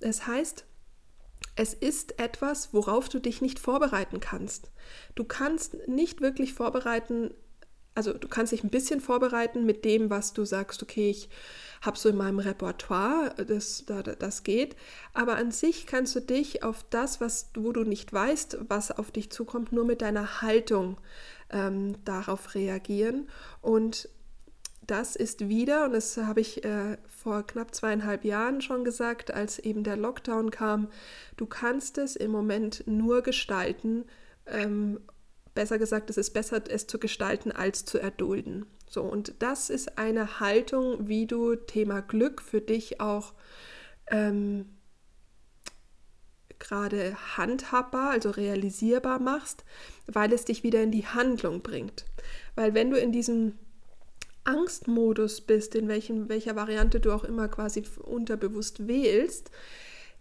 Das 0.00 0.26
heißt, 0.26 0.64
es 1.54 1.74
ist 1.74 2.18
etwas, 2.18 2.72
worauf 2.72 3.08
du 3.08 3.18
dich 3.18 3.42
nicht 3.42 3.58
vorbereiten 3.58 4.20
kannst. 4.20 4.70
Du 5.14 5.24
kannst 5.24 5.86
nicht 5.86 6.20
wirklich 6.20 6.54
vorbereiten, 6.54 7.34
also 7.94 8.14
du 8.14 8.26
kannst 8.26 8.52
dich 8.52 8.64
ein 8.64 8.70
bisschen 8.70 9.00
vorbereiten 9.00 9.66
mit 9.66 9.84
dem, 9.84 10.08
was 10.08 10.32
du 10.32 10.44
sagst, 10.46 10.82
okay, 10.82 11.10
ich 11.10 11.28
habe 11.82 11.98
so 11.98 12.08
in 12.08 12.16
meinem 12.16 12.38
Repertoire, 12.38 13.34
das, 13.46 13.84
das 13.86 14.44
geht, 14.44 14.76
aber 15.12 15.36
an 15.36 15.50
sich 15.50 15.86
kannst 15.86 16.14
du 16.16 16.20
dich 16.20 16.62
auf 16.62 16.84
das, 16.88 17.20
was, 17.20 17.50
wo 17.54 17.72
du 17.72 17.84
nicht 17.84 18.12
weißt, 18.12 18.58
was 18.68 18.90
auf 18.90 19.10
dich 19.10 19.30
zukommt, 19.30 19.72
nur 19.72 19.84
mit 19.84 20.00
deiner 20.00 20.40
Haltung 20.40 20.96
ähm, 21.50 22.02
darauf 22.04 22.54
reagieren 22.54 23.28
und 23.60 24.08
das 24.86 25.14
ist 25.14 25.48
wieder, 25.48 25.84
und 25.84 25.92
das 25.92 26.16
habe 26.16 26.40
ich 26.40 26.64
äh, 26.64 26.98
vor 27.06 27.46
knapp 27.46 27.74
zweieinhalb 27.74 28.24
Jahren 28.24 28.60
schon 28.60 28.84
gesagt, 28.84 29.32
als 29.32 29.58
eben 29.58 29.84
der 29.84 29.96
Lockdown 29.96 30.50
kam, 30.50 30.88
du 31.36 31.46
kannst 31.46 31.98
es 31.98 32.16
im 32.16 32.30
Moment 32.30 32.84
nur 32.86 33.22
gestalten. 33.22 34.04
Ähm, 34.46 35.00
besser 35.54 35.78
gesagt, 35.78 36.10
es 36.10 36.16
ist 36.16 36.30
besser, 36.30 36.62
es 36.68 36.86
zu 36.86 36.98
gestalten, 36.98 37.52
als 37.52 37.84
zu 37.84 37.98
erdulden. 37.98 38.66
So, 38.88 39.02
und 39.02 39.34
das 39.38 39.70
ist 39.70 39.98
eine 39.98 40.40
Haltung, 40.40 41.08
wie 41.08 41.26
du 41.26 41.54
Thema 41.54 42.00
Glück 42.02 42.42
für 42.42 42.60
dich 42.60 43.00
auch 43.00 43.34
ähm, 44.10 44.66
gerade 46.58 47.16
handhabbar, 47.36 48.10
also 48.10 48.30
realisierbar 48.30 49.20
machst, 49.20 49.64
weil 50.06 50.32
es 50.32 50.44
dich 50.44 50.62
wieder 50.62 50.82
in 50.82 50.90
die 50.90 51.06
Handlung 51.06 51.62
bringt. 51.62 52.04
Weil 52.54 52.74
wenn 52.74 52.90
du 52.90 52.98
in 52.98 53.12
diesem 53.12 53.58
Angstmodus 54.44 55.40
bist, 55.40 55.74
in 55.74 55.88
welchen, 55.88 56.28
welcher 56.28 56.56
Variante 56.56 57.00
du 57.00 57.12
auch 57.12 57.24
immer 57.24 57.48
quasi 57.48 57.84
unterbewusst 58.02 58.86
wählst, 58.86 59.50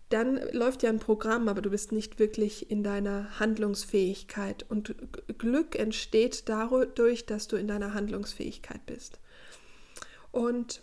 dann 0.09 0.39
läuft 0.51 0.83
ja 0.83 0.89
ein 0.89 0.99
Programm, 0.99 1.47
aber 1.47 1.61
du 1.61 1.69
bist 1.69 1.91
nicht 1.91 2.19
wirklich 2.19 2.69
in 2.69 2.83
deiner 2.83 3.39
Handlungsfähigkeit. 3.39 4.65
Und 4.69 4.93
Glück 5.37 5.77
entsteht 5.77 6.49
dadurch, 6.49 7.25
dass 7.25 7.47
du 7.47 7.55
in 7.55 7.67
deiner 7.67 7.93
Handlungsfähigkeit 7.93 8.85
bist. 8.85 9.19
Und 10.31 10.81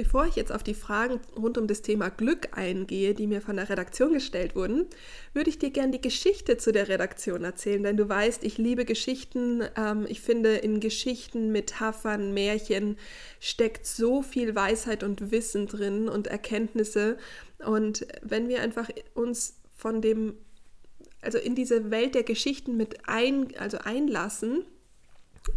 Bevor 0.00 0.24
ich 0.24 0.34
jetzt 0.34 0.50
auf 0.50 0.62
die 0.62 0.72
Fragen 0.72 1.20
rund 1.36 1.58
um 1.58 1.66
das 1.66 1.82
Thema 1.82 2.08
Glück 2.08 2.56
eingehe, 2.56 3.12
die 3.12 3.26
mir 3.26 3.42
von 3.42 3.56
der 3.56 3.68
Redaktion 3.68 4.14
gestellt 4.14 4.56
wurden, 4.56 4.86
würde 5.34 5.50
ich 5.50 5.58
dir 5.58 5.68
gerne 5.68 5.92
die 5.92 6.00
Geschichte 6.00 6.56
zu 6.56 6.72
der 6.72 6.88
Redaktion 6.88 7.44
erzählen, 7.44 7.82
denn 7.82 7.98
du 7.98 8.08
weißt, 8.08 8.42
ich 8.42 8.56
liebe 8.56 8.86
Geschichten. 8.86 9.62
Ähm, 9.76 10.06
ich 10.08 10.22
finde, 10.22 10.54
in 10.54 10.80
Geschichten, 10.80 11.52
Metaphern, 11.52 12.32
Märchen 12.32 12.96
steckt 13.40 13.84
so 13.84 14.22
viel 14.22 14.54
Weisheit 14.54 15.02
und 15.02 15.32
Wissen 15.32 15.66
drin 15.66 16.08
und 16.08 16.28
Erkenntnisse. 16.28 17.18
Und 17.58 18.06
wenn 18.22 18.48
wir 18.48 18.62
einfach 18.62 18.88
uns 19.12 19.60
von 19.76 20.00
dem, 20.00 20.32
also 21.20 21.36
in 21.36 21.54
diese 21.54 21.90
Welt 21.90 22.14
der 22.14 22.22
Geschichten 22.22 22.78
mit 22.78 23.06
ein, 23.06 23.48
also 23.58 23.76
einlassen, 23.76 24.64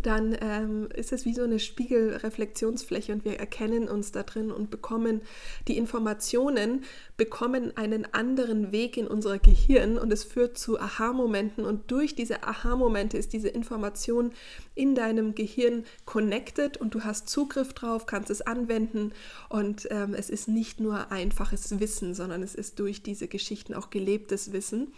dann 0.02 0.38
ähm, 0.42 0.90
ist 0.94 1.12
es 1.12 1.26
wie 1.26 1.34
so 1.34 1.44
eine 1.44 1.60
Spiegelreflexionsfläche 1.60 3.14
und 3.14 3.26
wir 3.26 3.40
erkennen 3.40 3.88
uns 3.88 4.12
da 4.12 4.24
drin 4.24 4.52
und 4.52 4.70
bekommen 4.70 5.22
die 5.68 5.78
Informationen, 5.78 6.84
bekommen 7.18 7.76
einen 7.78 8.08
anderen 8.14 8.72
Weg 8.72 8.98
in 8.98 9.08
unser 9.08 9.40
Gehirn 9.40 9.98
und 9.98 10.12
es 10.12 10.24
führt 10.24 10.58
zu 10.58 10.80
Aha-Momenten 10.80 11.66
und 11.66 11.92
durch 11.92 12.16
diese 12.16 12.44
Aha-Momente 12.44 13.18
ist 13.18 13.34
diese 13.34 13.50
Information 13.50 14.32
in 14.76 14.96
deinem 14.96 15.36
Gehirn 15.36 15.86
connected 16.06 16.78
und 16.78 16.96
du 16.96 17.04
hast 17.04 17.30
Zugriff 17.30 17.74
drauf, 17.74 18.06
kannst 18.06 18.30
es 18.30 18.42
anwenden 18.42 19.14
und 19.50 19.88
ähm, 19.92 20.14
es 20.14 20.30
ist 20.30 20.48
nicht 20.48 20.80
nur 20.80 21.12
einfaches 21.12 21.80
Wissen, 21.80 22.14
sondern 22.14 22.44
es 22.44 22.56
ist 22.56 22.80
durch 22.80 23.04
diese 23.04 23.28
Geschichten 23.28 23.74
auch 23.74 23.90
gelebtes 23.90 24.52
Wissen 24.54 24.94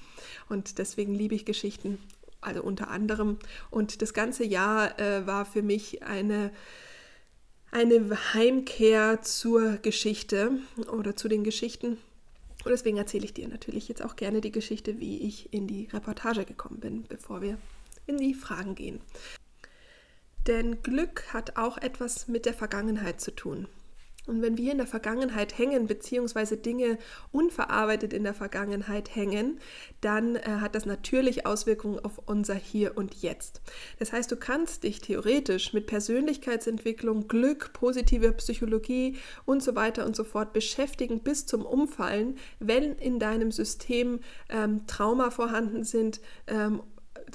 und 0.50 0.78
deswegen 0.78 1.14
liebe 1.14 1.36
ich 1.36 1.46
Geschichten 1.46 1.98
also 2.42 2.62
unter 2.62 2.89
anderem. 2.89 3.39
Und 3.70 4.01
das 4.01 4.13
ganze 4.13 4.46
Jahr 4.46 5.00
äh, 5.00 5.25
war 5.25 5.46
für 5.46 5.62
mich 5.62 6.04
eine, 6.04 6.51
eine 7.72 8.18
Heimkehr 8.34 9.22
zur 9.22 9.77
Geschichte 9.77 10.51
oder 10.92 11.15
zu 11.15 11.27
den 11.27 11.44
Geschichten. 11.44 11.98
Und 12.63 12.72
deswegen 12.72 12.98
erzähle 12.98 13.25
ich 13.25 13.34
dir 13.34 13.48
natürlich 13.48 13.88
jetzt 13.88 14.04
auch 14.04 14.15
gerne 14.15 14.42
die 14.42 14.51
Geschichte, 14.51 15.00
wie 15.00 15.20
ich 15.20 15.54
in 15.54 15.68
die 15.68 15.88
Reportage 15.94 16.46
gekommen 16.46 16.80
bin, 16.80 17.04
bevor 17.08 17.42
wir 17.42 17.58
in 18.08 18.18
die 18.18 18.34
Fragen 18.34 18.75
gehen. 18.75 19.01
Denn 20.48 20.82
Glück 20.84 21.34
hat 21.34 21.58
auch 21.58 21.77
etwas 21.77 22.27
mit 22.27 22.46
der 22.46 22.54
Vergangenheit 22.54 23.20
zu 23.20 23.32
tun. 23.32 23.68
Und 24.27 24.41
wenn 24.41 24.58
wir 24.58 24.72
in 24.72 24.77
der 24.77 24.88
Vergangenheit 24.88 25.58
hängen, 25.58 25.88
beziehungsweise 25.88 26.58
Dinge 26.58 26.98
unverarbeitet 27.32 28.13
in 28.13 28.24
der 28.24 28.34
Vergangenheit 28.34 29.15
hängen, 29.15 29.60
dann 30.01 30.36
äh, 30.36 30.41
hat 30.62 30.75
das 30.75 30.86
natürlich 30.86 31.46
Auswirkungen 31.46 32.00
auf 32.00 32.20
unser 32.25 32.55
Hier 32.55 32.98
und 32.98 33.22
Jetzt. 33.22 33.62
Das 34.00 34.12
heißt, 34.13 34.32
du 34.32 34.36
kannst 34.36 34.84
dich 34.84 35.00
theoretisch 35.01 35.74
mit 35.74 35.88
Persönlichkeitsentwicklung, 35.88 37.27
Glück, 37.27 37.72
positive 37.74 38.32
Psychologie 38.34 39.17
und 39.46 39.62
so 39.62 39.75
weiter 39.75 40.05
und 40.05 40.15
so 40.15 40.24
fort 40.24 40.53
beschäftigen 40.53 41.20
bis 41.20 41.46
zum 41.46 41.65
Umfallen, 41.65 42.38
wenn 42.60 42.96
in 42.96 43.20
deinem 43.20 43.51
System 43.51 44.20
ähm, 44.50 44.88
Trauma 44.88 45.29
vorhanden 45.29 45.84
sind 45.84 46.20
ähm, 46.48 46.82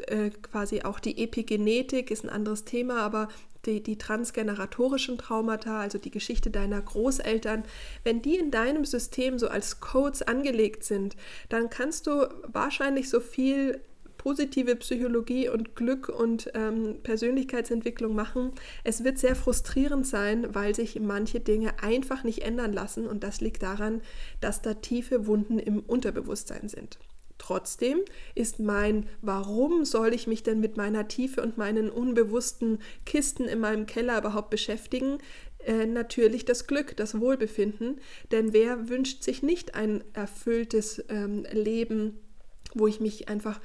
äh, 0.07 0.31
quasi 0.31 0.83
auch 0.83 1.01
die 1.01 1.23
Epigenetik 1.23 2.11
ist 2.11 2.25
ein 2.25 2.31
anderes 2.31 2.65
Thema, 2.65 3.01
aber 3.01 3.29
die, 3.67 3.83
die 3.83 3.99
transgeneratorischen 3.99 5.19
Traumata, 5.19 5.81
also 5.81 5.99
die 5.99 6.11
Geschichte 6.11 6.51
deiner 6.51 6.81
Großeltern, 6.81 7.65
wenn 8.05 8.23
die 8.23 8.37
in 8.37 8.51
deinem 8.51 8.85
System 8.85 9.39
so 9.39 9.49
als 9.49 9.81
Codes 9.81 10.23
angelegt 10.23 10.85
sind, 10.85 11.17
dann 11.49 11.71
kannst 11.71 12.07
du 12.07 12.29
wahrscheinlich 12.47 13.09
so 13.09 13.21
viel 13.21 13.81
positive 14.21 14.77
Psychologie 14.77 15.49
und 15.49 15.77
Glück 15.77 16.11
und 16.11 16.51
ähm, 16.53 16.99
Persönlichkeitsentwicklung 17.03 18.15
machen. 18.15 18.53
Es 18.85 19.03
wird 19.03 19.19
sehr 19.19 19.35
frustrierend 19.35 20.07
sein, 20.07 20.55
weil 20.55 20.75
sich 20.75 21.01
manche 21.01 21.41
Dinge 21.41 21.83
einfach 21.83 22.23
nicht 22.23 22.43
ändern 22.43 22.75
lassen 22.75 23.07
und 23.07 23.25
das 23.25 23.41
liegt 23.41 23.63
daran, 23.63 24.03
dass 24.43 24.61
da 24.61 24.75
tiefe 24.75 25.27
Wunden 25.27 25.59
im 25.59 25.81
Unterbewusstsein 25.81 26.69
sind. 26.69 26.99
Trotzdem 27.41 28.01
ist 28.35 28.61
mein 28.61 29.09
Warum 29.23 29.87
soll 29.87 30.13
ich 30.13 30.27
mich 30.27 30.43
denn 30.43 30.61
mit 30.61 30.77
meiner 30.77 31.09
Tiefe 31.09 31.43
und 31.43 31.57
meinen 31.57 31.89
unbewussten 31.89 32.81
Kisten 33.07 33.47
in 33.47 33.61
meinem 33.61 33.87
Keller 33.87 34.19
überhaupt 34.19 34.51
beschäftigen? 34.51 35.19
Äh, 35.65 35.87
natürlich 35.87 36.45
das 36.45 36.67
Glück, 36.67 36.97
das 36.99 37.19
Wohlbefinden. 37.19 38.03
Denn 38.31 38.53
wer 38.53 38.91
wünscht 38.91 39.23
sich 39.23 39.43
nicht 39.43 39.75
ein 39.75 40.05
erfülltes 40.13 41.03
ähm, 41.09 41.47
Leben, 41.51 42.19
wo 42.75 42.87
ich 42.87 43.01
mich 43.01 43.31
einfach 43.31 43.59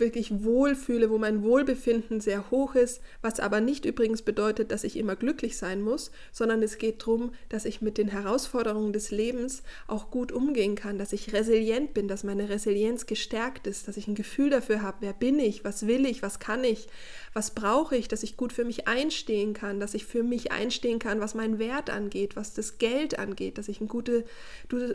wirklich 0.00 0.44
wohlfühle, 0.44 1.10
wo 1.10 1.18
mein 1.18 1.42
Wohlbefinden 1.42 2.20
sehr 2.20 2.50
hoch 2.50 2.74
ist, 2.74 3.00
was 3.22 3.40
aber 3.40 3.60
nicht 3.60 3.84
übrigens 3.84 4.22
bedeutet, 4.22 4.70
dass 4.70 4.84
ich 4.84 4.96
immer 4.96 5.16
glücklich 5.16 5.56
sein 5.56 5.82
muss, 5.82 6.10
sondern 6.32 6.62
es 6.62 6.78
geht 6.78 7.02
darum, 7.02 7.32
dass 7.48 7.64
ich 7.64 7.82
mit 7.82 7.98
den 7.98 8.08
Herausforderungen 8.08 8.92
des 8.92 9.10
Lebens 9.10 9.62
auch 9.86 10.10
gut 10.10 10.32
umgehen 10.32 10.74
kann, 10.74 10.98
dass 10.98 11.12
ich 11.12 11.32
resilient 11.32 11.94
bin, 11.94 12.08
dass 12.08 12.24
meine 12.24 12.48
Resilienz 12.48 13.06
gestärkt 13.06 13.66
ist, 13.66 13.88
dass 13.88 13.96
ich 13.96 14.08
ein 14.08 14.14
Gefühl 14.14 14.50
dafür 14.50 14.82
habe, 14.82 14.98
wer 15.00 15.12
bin 15.12 15.38
ich, 15.38 15.64
was 15.64 15.86
will 15.86 16.06
ich, 16.06 16.22
was 16.22 16.38
kann 16.38 16.64
ich, 16.64 16.88
was 17.32 17.52
brauche 17.52 17.96
ich, 17.96 18.08
dass 18.08 18.22
ich 18.22 18.36
gut 18.36 18.52
für 18.52 18.64
mich 18.64 18.88
einstehen 18.88 19.54
kann, 19.54 19.80
dass 19.80 19.94
ich 19.94 20.04
für 20.06 20.22
mich 20.22 20.52
einstehen 20.52 20.98
kann, 20.98 21.20
was 21.20 21.34
meinen 21.34 21.58
Wert 21.58 21.90
angeht, 21.90 22.36
was 22.36 22.54
das 22.54 22.78
Geld 22.78 23.18
angeht, 23.18 23.58
dass 23.58 23.68
ich 23.68 23.80
ein 23.80 23.88
gute, 23.88 24.24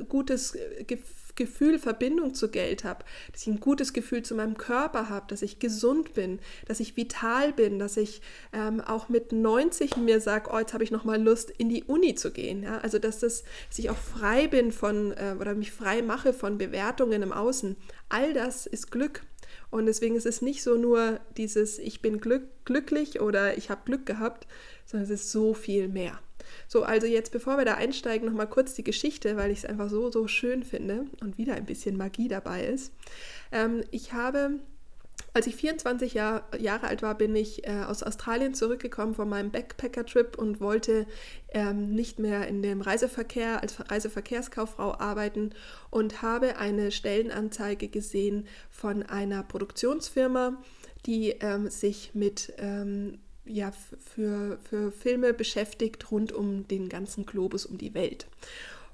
gutes 0.08 0.58
Gefühl 0.88 1.06
Gefühl, 1.40 1.80
Verbindung 1.80 2.36
zu 2.36 2.52
Geld 2.52 2.84
habe, 2.84 3.04
dass 3.32 3.42
ich 3.42 3.48
ein 3.48 3.60
gutes 3.60 3.94
Gefühl 3.94 4.22
zu 4.22 4.36
meinem 4.36 4.58
Körper 4.58 5.10
habe, 5.10 5.26
dass 5.30 5.42
ich 5.42 5.58
gesund 5.58 6.14
bin, 6.14 6.40
dass 6.68 6.80
ich 6.80 6.98
vital 6.98 7.54
bin, 7.54 7.80
dass 7.80 7.98
ich 7.98 8.22
ähm, 8.54 8.82
auch 8.82 9.10
mit 9.10 9.32
90 9.32 9.98
mir 9.98 10.20
sage, 10.22 10.52
oh, 10.54 10.60
jetzt 10.60 10.74
habe 10.74 10.84
ich 10.84 10.92
noch 10.92 11.06
mal 11.06 11.20
Lust, 11.20 11.50
in 11.50 11.70
die 11.70 11.86
Uni 11.86 12.14
zu 12.14 12.32
gehen. 12.32 12.62
Ja? 12.62 12.80
Also 12.80 13.00
dass, 13.00 13.20
das, 13.20 13.44
dass 13.70 13.80
ich 13.80 13.90
auch 13.90 13.98
frei 13.98 14.48
bin 14.48 14.72
von 14.72 15.14
äh, 15.14 15.36
oder 15.40 15.56
mich 15.56 15.72
frei 15.72 16.02
mache 16.02 16.34
von 16.34 16.58
Bewertungen 16.58 17.24
im 17.24 17.32
Außen. 17.32 17.78
All 18.10 18.34
das 18.34 18.68
ist 18.68 18.92
Glück. 18.92 19.24
Und 19.72 19.86
deswegen 19.86 20.16
ist 20.16 20.26
es 20.26 20.42
nicht 20.42 20.62
so 20.62 20.76
nur 20.76 21.20
dieses, 21.38 21.80
ich 21.80 22.02
bin 22.02 22.20
glück, 22.20 22.44
glücklich 22.66 23.22
oder 23.22 23.58
ich 23.58 23.70
habe 23.70 23.82
Glück 23.86 24.06
gehabt, 24.06 24.48
sondern 24.86 25.06
es 25.06 25.22
ist 25.22 25.32
so 25.32 25.54
viel 25.54 25.88
mehr. 25.88 26.20
So, 26.68 26.84
also 26.84 27.08
jetzt, 27.08 27.32
bevor 27.32 27.58
wir 27.58 27.66
da 27.66 27.76
einsteigen, 27.76 28.28
nochmal 28.28 28.48
kurz 28.48 28.74
die 28.74 28.84
Geschichte, 28.84 29.38
weil 29.38 29.52
ich 29.52 29.60
es 29.60 29.66
einfach 29.66 29.90
so, 29.90 30.12
so 30.12 30.28
schön 30.28 30.64
finde 30.64 31.06
und 31.22 31.38
wieder 31.38 31.56
ein 31.56 31.66
bisschen 31.66 31.98
Magie 31.98 32.28
dabei 32.28 32.66
ist. 32.66 32.94
Ähm, 33.52 33.84
ich 33.92 34.14
habe 34.14 34.60
als 35.34 35.48
ich 35.48 35.56
24 35.56 36.14
Jahr, 36.14 36.44
Jahre 36.58 36.88
alt 36.88 37.02
war, 37.02 37.16
bin 37.16 37.36
ich 37.36 37.68
äh, 37.68 37.84
aus 37.88 38.04
Australien 38.04 38.54
zurückgekommen 38.54 39.14
von 39.14 39.30
meinem 39.30 39.52
Backpacker-Trip 39.52 40.38
und 40.38 40.60
wollte 40.60 41.06
ähm, 41.54 41.94
nicht 41.94 42.20
mehr 42.20 42.48
in 42.48 42.62
dem 42.62 42.82
Reiseverkehr 42.82 43.62
als 43.62 43.80
Reiseverkehrskauffrau 43.90 44.98
arbeiten 45.00 45.52
und 45.92 46.22
habe 46.22 46.58
eine 46.58 46.92
Stellenanzeige 46.92 47.90
gesehen 47.90 48.48
von 48.70 49.04
einer 49.04 49.44
Produktionsfirma, 49.44 50.58
die 51.06 51.30
ähm, 51.42 51.70
sich 51.70 52.12
mit 52.14 52.54
ähm, 52.58 53.20
ja, 53.50 53.72
für, 54.16 54.60
für 54.70 54.92
Filme 54.92 55.34
beschäftigt 55.34 56.12
rund 56.12 56.32
um 56.32 56.68
den 56.68 56.88
ganzen 56.88 57.26
Globus, 57.26 57.66
um 57.66 57.78
die 57.78 57.94
Welt. 57.94 58.28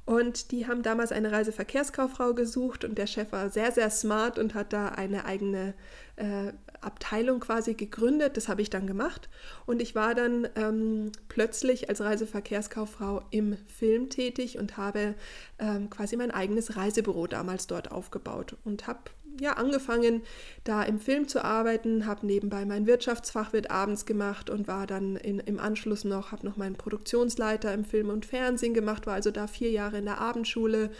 Und 0.05 0.51
die 0.51 0.67
haben 0.67 0.83
damals 0.83 1.12
eine 1.12 1.31
Reiseverkehrskauffrau 1.31 2.35
gesucht 2.35 2.85
und 2.85 2.97
der 2.97 3.07
Chef 3.07 3.31
war 3.31 3.50
sehr, 3.50 3.71
sehr 3.71 3.89
smart 3.89 4.38
und 4.38 4.53
hat 4.53 4.71
da 4.71 4.89
eine 4.89 5.25
eigene 5.25 5.74
äh, 6.15 6.53
Abteilung 6.79 7.39
quasi 7.39 7.74
gegründet. 7.74 8.38
Das 8.38 8.47
habe 8.47 8.62
ich 8.62 8.69
dann 8.69 8.85
gemacht. 8.85 9.29
Und 9.65 9.81
ich 9.81 9.95
war 9.95 10.13
dann 10.13 10.47
ähm, 10.55 11.12
plötzlich 11.27 11.89
als 11.89 12.01
Reiseverkehrskauffrau 12.01 13.24
im 13.31 13.57
Film 13.65 14.09
tätig 14.09 14.59
und 14.59 14.77
habe 14.77 15.15
ähm, 15.57 15.89
quasi 15.89 16.17
mein 16.17 16.29
eigenes 16.29 16.77
Reisebüro 16.77 17.25
damals 17.25 17.65
dort 17.65 17.91
aufgebaut 17.91 18.57
und 18.63 18.85
habe 18.85 19.00
ja, 19.39 19.54
angefangen, 19.54 20.24
da 20.63 20.84
im 20.84 21.00
Film 21.00 21.27
zu 21.27 21.44
arbeiten, 21.44 22.06
habe 22.06 22.25
nebenbei 22.25 22.65
mein 22.65 22.88
Wirtschaftsfachwirt 22.88 23.72
abends 23.72 24.06
gemacht 24.06 24.50
und 24.50 24.68
war 24.68 24.88
dann 24.88 25.15
in, 25.15 25.39
im 25.39 25.60
Anschluss 25.60 26.04
noch, 26.04 26.32
habe 26.32 26.46
noch 26.46 26.58
meinen 26.58 26.75
Produktionsleiter 26.75 27.74
im 27.74 27.86
Film 27.86 28.10
und 28.10 28.25
Fernsehen 28.25 28.74
gemacht, 28.74 29.08
war 29.08 29.13
also 29.15 29.32
da 29.32 29.48
vier 29.48 29.72
Jahre 29.72 29.98
in 29.98 30.06
der 30.06 30.20
Abendschule. 30.20 30.92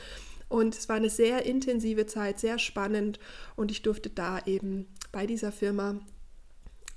Und 0.48 0.76
es 0.76 0.88
war 0.90 0.96
eine 0.96 1.10
sehr 1.10 1.46
intensive 1.46 2.06
Zeit, 2.06 2.40
sehr 2.40 2.60
spannend 2.60 3.20
und 3.56 3.72
ich 3.72 3.82
durfte 3.82 4.10
da 4.10 4.40
eben 4.46 4.88
bei 5.12 5.26
dieser 5.26 5.52
Firma 5.52 6.00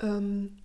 ähm, 0.01 0.59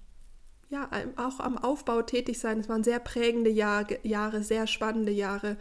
ja, 0.73 0.89
auch 1.17 1.39
am 1.39 1.57
Aufbau 1.57 2.01
tätig 2.01 2.39
sein. 2.39 2.59
Es 2.59 2.67
waren 2.67 2.83
sehr 2.83 2.99
prägende 2.99 3.51
Jahr, 3.51 3.85
Jahre, 4.03 4.43
sehr 4.43 4.65
spannende 4.65 5.11
Jahre. 5.11 5.57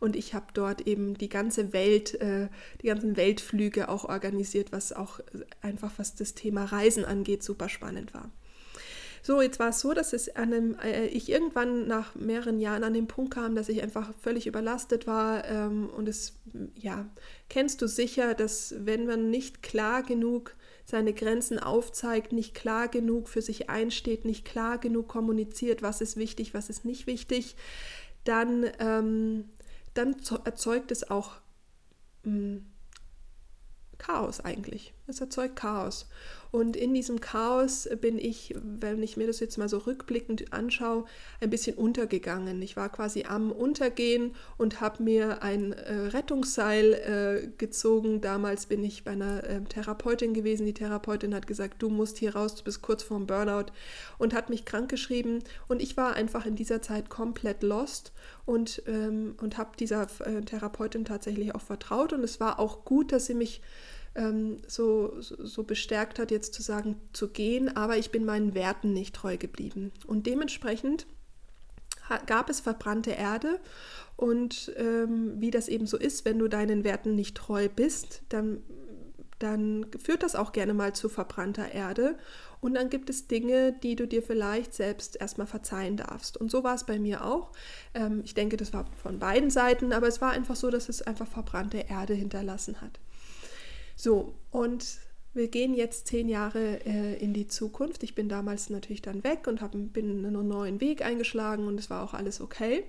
Und 0.00 0.16
ich 0.16 0.34
habe 0.34 0.46
dort 0.54 0.86
eben 0.86 1.16
die 1.16 1.28
ganze 1.28 1.72
Welt, 1.72 2.20
äh, 2.20 2.48
die 2.82 2.86
ganzen 2.86 3.16
Weltflüge 3.16 3.88
auch 3.88 4.04
organisiert, 4.04 4.72
was 4.72 4.92
auch 4.92 5.20
einfach, 5.60 5.92
was 5.98 6.14
das 6.14 6.34
Thema 6.34 6.64
Reisen 6.64 7.04
angeht, 7.04 7.42
super 7.42 7.68
spannend 7.68 8.14
war. 8.14 8.30
So, 9.22 9.40
jetzt 9.40 9.58
war 9.58 9.70
es 9.70 9.80
so, 9.80 9.94
dass 9.94 10.12
es 10.12 10.34
einem, 10.34 10.76
äh, 10.82 11.06
ich 11.06 11.30
irgendwann 11.30 11.86
nach 11.86 12.14
mehreren 12.14 12.58
Jahren 12.58 12.84
an 12.84 12.92
den 12.94 13.06
Punkt 13.06 13.34
kam, 13.34 13.54
dass 13.54 13.68
ich 13.68 13.82
einfach 13.82 14.12
völlig 14.20 14.46
überlastet 14.46 15.06
war. 15.06 15.46
Ähm, 15.46 15.88
und 15.90 16.08
es, 16.08 16.34
ja, 16.74 17.06
kennst 17.48 17.80
du 17.80 17.86
sicher, 17.86 18.34
dass 18.34 18.74
wenn 18.78 19.06
man 19.06 19.30
nicht 19.30 19.62
klar 19.62 20.02
genug 20.02 20.54
seine 20.84 21.14
Grenzen 21.14 21.58
aufzeigt, 21.58 22.32
nicht 22.32 22.54
klar 22.54 22.88
genug 22.88 23.28
für 23.28 23.42
sich 23.42 23.70
einsteht, 23.70 24.24
nicht 24.24 24.44
klar 24.44 24.78
genug 24.78 25.08
kommuniziert, 25.08 25.82
was 25.82 26.00
ist 26.00 26.16
wichtig, 26.16 26.54
was 26.54 26.68
ist 26.68 26.84
nicht 26.84 27.06
wichtig, 27.06 27.56
dann, 28.24 28.70
ähm, 28.78 29.48
dann 29.94 30.16
erzeugt 30.44 30.90
es 30.90 31.10
auch 31.10 31.36
mh, 32.24 32.32
hm, 32.32 32.66
Chaos 33.96 34.40
eigentlich. 34.40 34.92
Es 35.06 35.20
erzeugt 35.20 35.56
Chaos. 35.56 36.06
Und 36.50 36.76
in 36.76 36.94
diesem 36.94 37.20
Chaos 37.20 37.88
bin 38.00 38.16
ich, 38.16 38.54
wenn 38.62 39.02
ich 39.02 39.16
mir 39.16 39.26
das 39.26 39.40
jetzt 39.40 39.58
mal 39.58 39.68
so 39.68 39.78
rückblickend 39.78 40.52
anschaue, 40.52 41.04
ein 41.40 41.50
bisschen 41.50 41.76
untergegangen. 41.76 42.62
Ich 42.62 42.76
war 42.76 42.88
quasi 42.90 43.24
am 43.24 43.50
Untergehen 43.50 44.36
und 44.56 44.80
habe 44.80 45.02
mir 45.02 45.42
ein 45.42 45.72
äh, 45.72 45.92
Rettungsseil 45.92 46.92
äh, 46.94 47.48
gezogen. 47.58 48.20
Damals 48.20 48.66
bin 48.66 48.84
ich 48.84 49.02
bei 49.02 49.10
einer 49.10 49.42
äh, 49.44 49.60
Therapeutin 49.62 50.32
gewesen. 50.32 50.64
Die 50.64 50.74
Therapeutin 50.74 51.34
hat 51.34 51.48
gesagt, 51.48 51.82
du 51.82 51.90
musst 51.90 52.18
hier 52.18 52.36
raus, 52.36 52.54
du 52.54 52.62
bist 52.62 52.80
kurz 52.82 53.02
vorm 53.02 53.26
Burnout 53.26 53.72
und 54.18 54.32
hat 54.32 54.48
mich 54.48 54.64
krankgeschrieben. 54.64 55.42
Und 55.66 55.82
ich 55.82 55.96
war 55.96 56.14
einfach 56.14 56.46
in 56.46 56.54
dieser 56.54 56.80
Zeit 56.80 57.10
komplett 57.10 57.64
lost 57.64 58.12
und, 58.46 58.80
ähm, 58.86 59.34
und 59.42 59.58
habe 59.58 59.76
dieser 59.76 60.06
äh, 60.20 60.40
Therapeutin 60.42 61.04
tatsächlich 61.04 61.54
auch 61.54 61.62
vertraut. 61.62 62.12
Und 62.12 62.22
es 62.22 62.38
war 62.38 62.60
auch 62.60 62.84
gut, 62.84 63.10
dass 63.10 63.26
sie 63.26 63.34
mich 63.34 63.60
ähm, 64.14 64.58
so, 64.66 65.14
so 65.20 65.64
bestärkt 65.64 66.18
hat, 66.18 66.30
jetzt 66.30 66.54
zu 66.54 66.62
sagen, 66.62 66.96
zu 67.12 67.28
gehen, 67.28 67.76
aber 67.76 67.96
ich 67.96 68.10
bin 68.10 68.24
meinen 68.24 68.54
Werten 68.54 68.92
nicht 68.92 69.14
treu 69.14 69.36
geblieben. 69.36 69.92
Und 70.06 70.26
dementsprechend 70.26 71.06
gab 72.26 72.50
es 72.50 72.60
verbrannte 72.60 73.12
Erde 73.12 73.60
und 74.16 74.72
ähm, 74.76 75.40
wie 75.40 75.50
das 75.50 75.68
eben 75.68 75.86
so 75.86 75.96
ist, 75.96 76.24
wenn 76.24 76.38
du 76.38 76.48
deinen 76.48 76.84
Werten 76.84 77.14
nicht 77.14 77.36
treu 77.36 77.68
bist, 77.68 78.22
dann, 78.28 78.62
dann 79.38 79.86
führt 79.98 80.22
das 80.22 80.36
auch 80.36 80.52
gerne 80.52 80.74
mal 80.74 80.94
zu 80.94 81.08
verbrannter 81.08 81.72
Erde 81.72 82.16
und 82.60 82.74
dann 82.74 82.88
gibt 82.88 83.10
es 83.10 83.26
Dinge, 83.26 83.72
die 83.72 83.96
du 83.96 84.06
dir 84.06 84.22
vielleicht 84.22 84.72
selbst 84.72 85.20
erstmal 85.20 85.46
verzeihen 85.46 85.98
darfst. 85.98 86.38
Und 86.38 86.50
so 86.50 86.64
war 86.64 86.74
es 86.74 86.84
bei 86.84 86.98
mir 86.98 87.24
auch. 87.24 87.52
Ähm, 87.92 88.22
ich 88.24 88.32
denke, 88.32 88.56
das 88.56 88.72
war 88.72 88.86
von 89.02 89.18
beiden 89.18 89.50
Seiten, 89.50 89.92
aber 89.92 90.08
es 90.08 90.22
war 90.22 90.30
einfach 90.30 90.56
so, 90.56 90.70
dass 90.70 90.88
es 90.88 91.02
einfach 91.02 91.26
verbrannte 91.26 91.84
Erde 91.88 92.14
hinterlassen 92.14 92.80
hat. 92.80 93.00
So, 93.96 94.34
und 94.50 94.98
wir 95.34 95.48
gehen 95.48 95.74
jetzt 95.74 96.06
zehn 96.06 96.28
Jahre 96.28 96.84
äh, 96.86 97.16
in 97.16 97.34
die 97.34 97.48
Zukunft. 97.48 98.02
Ich 98.02 98.14
bin 98.14 98.28
damals 98.28 98.70
natürlich 98.70 99.02
dann 99.02 99.24
weg 99.24 99.46
und 99.46 99.60
hab, 99.60 99.72
bin 99.72 100.24
einen 100.24 100.48
neuen 100.48 100.80
Weg 100.80 101.04
eingeschlagen 101.04 101.66
und 101.66 101.78
es 101.78 101.90
war 101.90 102.04
auch 102.04 102.14
alles 102.14 102.40
okay. 102.40 102.84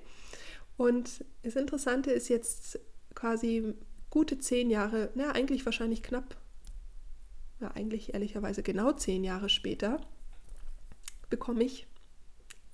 Und 0.78 1.26
das 1.44 1.56
Interessante 1.56 2.12
ist 2.12 2.28
jetzt 2.28 2.80
quasi 3.16 3.74
gute 4.10 4.38
zehn 4.38 4.70
Jahre, 4.70 5.10
na 5.16 5.32
eigentlich 5.32 5.66
wahrscheinlich 5.66 6.04
knapp, 6.04 6.38
ja 7.60 7.72
eigentlich 7.72 8.14
ehrlicherweise 8.14 8.62
genau 8.62 8.92
zehn 8.92 9.24
Jahre 9.24 9.50
später, 9.50 10.00
bekomme 11.30 11.64
ich 11.64 11.88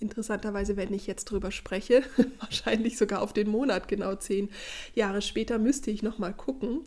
interessanterweise, 0.01 0.77
wenn 0.77 0.93
ich 0.93 1.07
jetzt 1.07 1.25
drüber 1.25 1.51
spreche, 1.51 2.03
wahrscheinlich 2.39 2.97
sogar 2.97 3.21
auf 3.21 3.33
den 3.33 3.49
Monat 3.49 3.87
genau 3.87 4.15
zehn 4.15 4.49
Jahre 4.95 5.21
später, 5.21 5.59
müsste 5.59 5.91
ich 5.91 6.03
nochmal 6.03 6.33
gucken. 6.33 6.81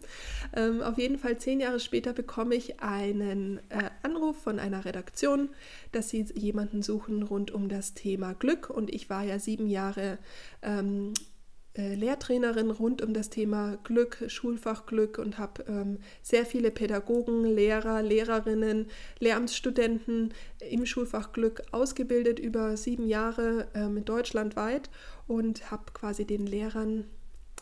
Ähm, 0.54 0.82
auf 0.82 0.98
jeden 0.98 1.18
Fall 1.18 1.38
zehn 1.38 1.60
Jahre 1.60 1.80
später 1.80 2.12
bekomme 2.12 2.54
ich 2.54 2.80
einen 2.80 3.58
äh, 3.70 3.90
Anruf 4.02 4.42
von 4.42 4.58
einer 4.58 4.84
Redaktion, 4.84 5.50
dass 5.92 6.10
sie 6.10 6.24
jemanden 6.34 6.82
suchen 6.82 7.22
rund 7.22 7.50
um 7.50 7.68
das 7.68 7.94
Thema 7.94 8.34
Glück. 8.34 8.70
Und 8.70 8.92
ich 8.92 9.10
war 9.10 9.22
ja 9.24 9.38
sieben 9.38 9.68
Jahre 9.68 10.18
ähm, 10.62 11.12
äh, 11.12 11.33
Lehrtrainerin 11.76 12.70
rund 12.70 13.02
um 13.02 13.12
das 13.14 13.30
Thema 13.30 13.78
Glück, 13.82 14.24
Schulfachglück 14.28 15.18
und 15.18 15.38
habe 15.38 15.64
ähm, 15.66 15.98
sehr 16.22 16.46
viele 16.46 16.70
Pädagogen, 16.70 17.44
Lehrer, 17.44 18.00
Lehrerinnen, 18.00 18.86
Lehramtsstudenten 19.18 20.32
im 20.70 20.86
Schulfach 20.86 21.32
Glück 21.32 21.62
ausgebildet 21.72 22.38
über 22.38 22.76
sieben 22.76 23.08
Jahre 23.08 23.66
ähm, 23.74 24.04
deutschlandweit 24.04 24.88
und 25.26 25.72
habe 25.72 25.84
quasi 25.92 26.24
den 26.24 26.46
Lehrern, 26.46 27.06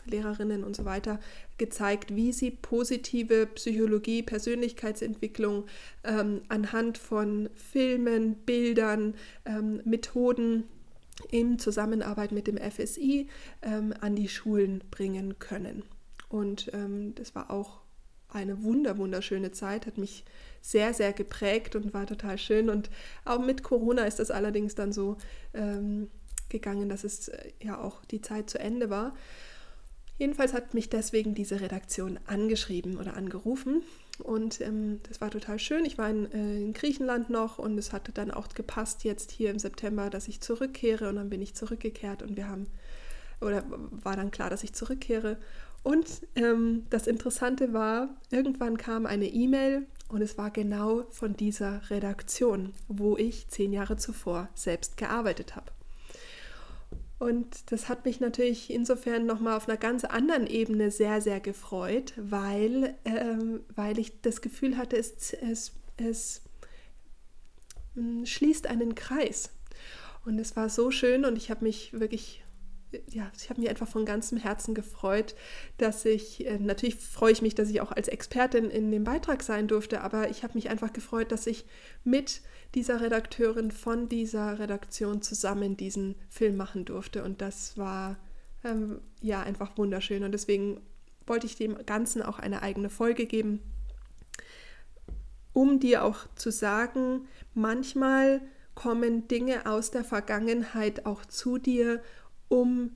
Lehrerinnen 0.05 0.63
und 0.63 0.75
so 0.75 0.85
weiter 0.85 1.19
gezeigt, 1.57 2.15
wie 2.15 2.33
sie 2.33 2.51
positive 2.51 3.47
Psychologie, 3.47 4.21
Persönlichkeitsentwicklung 4.21 5.65
ähm, 6.03 6.41
anhand 6.49 6.99
von 6.99 7.49
Filmen, 7.55 8.35
Bildern, 8.35 9.15
ähm, 9.45 9.81
Methoden, 9.85 10.65
in 11.29 11.59
Zusammenarbeit 11.59 12.31
mit 12.31 12.47
dem 12.47 12.57
FSI 12.57 13.27
ähm, 13.61 13.93
an 14.01 14.15
die 14.15 14.27
Schulen 14.27 14.83
bringen 14.89 15.39
können. 15.39 15.83
Und 16.29 16.71
ähm, 16.73 17.13
das 17.15 17.35
war 17.35 17.51
auch 17.51 17.81
eine 18.29 18.63
wunder, 18.63 18.97
wunderschöne 18.97 19.51
Zeit, 19.51 19.85
hat 19.85 19.97
mich 19.97 20.25
sehr, 20.61 20.93
sehr 20.93 21.13
geprägt 21.13 21.75
und 21.75 21.93
war 21.93 22.07
total 22.07 22.37
schön. 22.37 22.69
Und 22.69 22.89
auch 23.25 23.39
mit 23.39 23.63
Corona 23.63 24.05
ist 24.05 24.19
das 24.19 24.31
allerdings 24.31 24.75
dann 24.75 24.91
so 24.91 25.17
ähm, 25.53 26.09
gegangen, 26.49 26.89
dass 26.89 27.03
es 27.03 27.27
äh, 27.27 27.51
ja 27.61 27.79
auch 27.79 28.03
die 28.05 28.21
Zeit 28.21 28.49
zu 28.49 28.59
Ende 28.59 28.89
war. 28.89 29.15
Jedenfalls 30.17 30.53
hat 30.53 30.73
mich 30.73 30.89
deswegen 30.89 31.35
diese 31.35 31.61
Redaktion 31.61 32.19
angeschrieben 32.25 32.97
oder 32.97 33.15
angerufen 33.15 33.83
und 34.21 34.61
ähm, 34.61 34.99
das 35.09 35.21
war 35.21 35.31
total 35.31 35.57
schön. 35.57 35.85
Ich 35.85 35.97
war 35.97 36.09
in, 36.09 36.31
äh, 36.31 36.57
in, 36.57 36.73
Griechenland 36.73 37.29
noch 37.29 37.57
und 37.57 37.77
es 37.77 37.93
hatte 37.93 38.11
dann 38.11 38.31
auch 38.31 38.47
gepasst 38.49 39.03
jetzt 39.03 39.31
hier 39.31 39.49
im 39.49 39.59
September, 39.59 40.09
dass 40.09 40.27
ich 40.27 40.39
zurückkehre 40.41 41.09
und 41.09 41.15
dann 41.15 41.29
bin 41.29 41.41
ich 41.41 41.55
zurückgekehrt 41.55 42.21
und 42.21 42.37
wir 42.37 42.47
haben, 42.47 42.67
oder 43.41 43.63
war 43.91 44.15
dann 44.15 44.31
klar, 44.31 44.49
dass 44.49 44.63
ich 44.63 44.73
zurückkehre. 44.73 45.37
Und 45.81 46.07
ähm, 46.35 46.85
das 46.89 47.07
Interessante 47.07 47.73
war, 47.73 48.09
irgendwann 48.29 48.77
kam 48.77 49.05
eine 49.05 49.27
E-Mail 49.27 49.85
und 50.09 50.21
es 50.21 50.37
war 50.37 50.51
genau 50.51 51.03
von 51.09 51.35
dieser 51.35 51.81
Redaktion, 51.89 52.73
wo 52.87 53.17
ich 53.17 53.47
zehn 53.49 53.73
Jahre 53.73 53.97
zuvor 53.97 54.47
selbst 54.53 54.95
gearbeitet 54.95 55.55
habe. 55.55 55.71
Und 57.23 57.71
das 57.71 57.87
hat 57.87 58.03
mich 58.03 58.19
natürlich 58.19 58.69
insofern 58.69 59.25
nochmal 59.25 59.55
auf 59.55 59.69
einer 59.69 59.77
ganz 59.77 60.03
anderen 60.03 60.45
Ebene 60.45 60.91
sehr, 60.91 61.21
sehr 61.21 61.39
gefreut, 61.39 62.11
weil, 62.17 62.95
ähm, 63.05 63.61
weil 63.73 63.97
ich 63.97 64.19
das 64.19 64.41
Gefühl 64.41 64.75
hatte, 64.75 64.97
es, 64.97 65.31
es, 65.31 65.71
es 65.95 66.41
hm, 67.95 68.25
schließt 68.25 68.67
einen 68.67 68.93
Kreis. 68.93 69.51
Und 70.25 70.37
es 70.37 70.57
war 70.57 70.67
so 70.67 70.91
schön 70.91 71.23
und 71.23 71.37
ich 71.37 71.49
habe 71.49 71.63
mich 71.63 71.97
wirklich 71.97 72.42
ja, 73.09 73.31
ich 73.37 73.49
habe 73.49 73.61
mich 73.61 73.69
einfach 73.69 73.87
von 73.87 74.05
ganzem 74.05 74.37
Herzen 74.37 74.73
gefreut, 74.73 75.35
dass 75.77 76.05
ich, 76.05 76.45
äh, 76.45 76.59
natürlich 76.59 76.95
freue 76.95 77.31
ich 77.31 77.41
mich, 77.41 77.55
dass 77.55 77.69
ich 77.69 77.81
auch 77.81 77.91
als 77.91 78.07
Expertin 78.07 78.69
in 78.69 78.91
dem 78.91 79.03
Beitrag 79.03 79.43
sein 79.43 79.67
durfte, 79.67 80.01
aber 80.01 80.29
ich 80.29 80.43
habe 80.43 80.53
mich 80.55 80.69
einfach 80.69 80.93
gefreut, 80.93 81.31
dass 81.31 81.47
ich 81.47 81.65
mit 82.03 82.41
dieser 82.75 83.01
Redakteurin 83.01 83.71
von 83.71 84.09
dieser 84.09 84.59
Redaktion 84.59 85.21
zusammen 85.21 85.77
diesen 85.77 86.15
Film 86.29 86.57
machen 86.57 86.85
durfte. 86.85 87.23
Und 87.23 87.41
das 87.41 87.77
war 87.77 88.17
ähm, 88.63 89.01
ja 89.21 89.41
einfach 89.41 89.77
wunderschön. 89.77 90.23
Und 90.23 90.31
deswegen 90.31 90.81
wollte 91.25 91.45
ich 91.45 91.55
dem 91.55 91.85
Ganzen 91.85 92.21
auch 92.21 92.39
eine 92.39 92.61
eigene 92.61 92.89
Folge 92.89 93.25
geben, 93.25 93.61
um 95.53 95.79
dir 95.79 96.03
auch 96.03 96.25
zu 96.35 96.51
sagen, 96.51 97.27
manchmal 97.53 98.41
kommen 98.75 99.27
Dinge 99.27 99.67
aus 99.67 99.91
der 99.91 100.03
Vergangenheit 100.03 101.05
auch 101.05 101.25
zu 101.25 101.57
dir 101.57 102.01
um, 102.53 102.91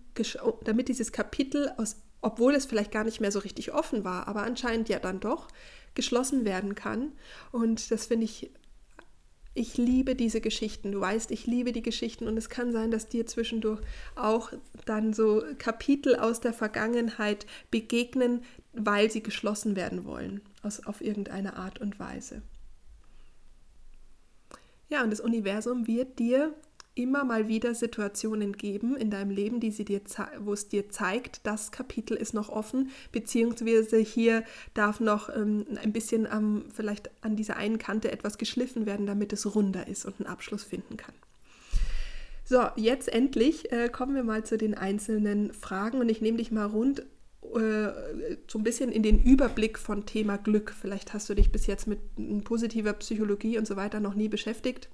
damit 0.64 0.88
dieses 0.88 1.12
Kapitel, 1.12 1.74
aus, 1.78 1.98
obwohl 2.22 2.54
es 2.54 2.68
vielleicht 2.68 2.92
gar 2.92 3.04
nicht 3.04 3.20
mehr 3.20 3.32
so 3.32 3.40
richtig 3.40 3.74
offen 3.74 4.04
war, 4.04 4.28
aber 4.28 4.44
anscheinend 4.44 4.88
ja 4.88 5.00
dann 5.00 5.20
doch, 5.20 5.48
geschlossen 5.96 6.46
werden 6.46 6.76
kann. 6.76 7.14
Und 7.52 7.90
das 7.90 8.06
finde 8.06 8.26
ich, 8.26 8.52
ich 9.56 9.76
liebe 9.76 10.14
diese 10.14 10.42
Geschichten. 10.42 10.92
Du 10.92 11.02
weißt, 11.02 11.32
ich 11.32 11.48
liebe 11.48 11.72
die 11.72 11.82
Geschichten 11.82 12.28
und 12.28 12.38
es 12.38 12.50
kann 12.50 12.72
sein, 12.72 12.92
dass 12.92 13.10
dir 13.10 13.26
zwischendurch 13.26 13.82
auch 14.16 14.54
dann 14.86 15.14
so 15.14 15.44
Kapitel 15.58 16.16
aus 16.16 16.40
der 16.40 16.54
Vergangenheit 16.54 17.48
begegnen, 17.72 18.44
weil 18.74 19.10
sie 19.10 19.24
geschlossen 19.24 19.76
werden 19.76 20.06
wollen, 20.06 20.42
aus, 20.62 20.86
auf 20.86 21.02
irgendeine 21.02 21.56
Art 21.56 21.82
und 21.82 22.00
Weise. 22.00 22.44
Ja, 24.90 25.04
und 25.04 25.10
das 25.10 25.20
Universum 25.20 25.88
wird 25.88 26.20
dir 26.20 26.54
immer 26.98 27.24
mal 27.24 27.48
wieder 27.48 27.76
Situationen 27.76 28.54
geben 28.54 28.96
in 28.96 29.12
deinem 29.12 29.32
Leben, 29.32 29.60
die 29.60 29.72
sie 29.72 29.86
dir 29.86 30.02
wo 30.40 30.54
es 30.54 30.68
dir 30.68 30.90
zeigt, 30.90 31.46
das 31.46 31.72
Kapitel 31.72 32.18
ist 32.18 32.34
noch 32.34 32.50
offen, 32.50 32.92
beziehungsweise 33.12 33.98
hier 33.98 34.44
darf 34.74 35.00
noch 35.00 35.30
ähm, 35.30 35.66
ein 35.82 35.94
bisschen 35.94 36.28
ähm, 36.32 36.66
vielleicht 36.74 37.10
an 37.22 37.36
dieser 37.36 37.58
einen 37.58 37.78
Kante 37.78 38.12
etwas 38.12 38.38
geschliffen 38.38 38.86
werden, 38.86 39.06
damit 39.06 39.32
es 39.34 39.56
runder 39.56 39.88
ist 39.88 40.06
und 40.06 40.20
einen 40.20 40.28
Abschluss 40.28 40.64
finden 40.64 40.98
kann. 40.98 41.14
So, 42.44 42.64
jetzt 42.78 43.12
endlich 43.12 43.72
äh, 43.72 43.90
kommen 43.90 44.16
wir 44.16 44.24
mal 44.24 44.46
zu 44.46 44.58
den 44.58 44.74
einzelnen 44.74 45.54
Fragen 45.54 46.00
und 46.00 46.10
ich 46.10 46.22
nehme 46.22 46.38
dich 46.38 46.52
mal 46.52 46.66
rund 46.66 47.06
äh, 47.56 47.92
so 48.48 48.58
ein 48.58 48.64
bisschen 48.64 48.92
in 48.92 49.04
den 49.04 49.22
Überblick 49.22 49.78
von 49.78 50.06
Thema 50.06 50.38
Glück. 50.38 50.74
Vielleicht 50.80 51.14
hast 51.14 51.30
du 51.30 51.34
dich 51.34 51.52
bis 51.52 51.68
jetzt 51.68 51.88
mit 51.88 52.00
positiver 52.44 52.94
Psychologie 52.94 53.58
und 53.58 53.68
so 53.68 53.76
weiter 53.76 54.00
noch 54.00 54.16
nie 54.16 54.30
beschäftigt. 54.30 54.90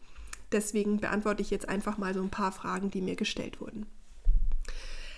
Deswegen 0.54 1.00
beantworte 1.00 1.42
ich 1.42 1.50
jetzt 1.50 1.68
einfach 1.68 1.98
mal 1.98 2.14
so 2.14 2.22
ein 2.22 2.30
paar 2.30 2.52
Fragen, 2.52 2.92
die 2.92 3.02
mir 3.02 3.16
gestellt 3.16 3.60
wurden. 3.60 3.88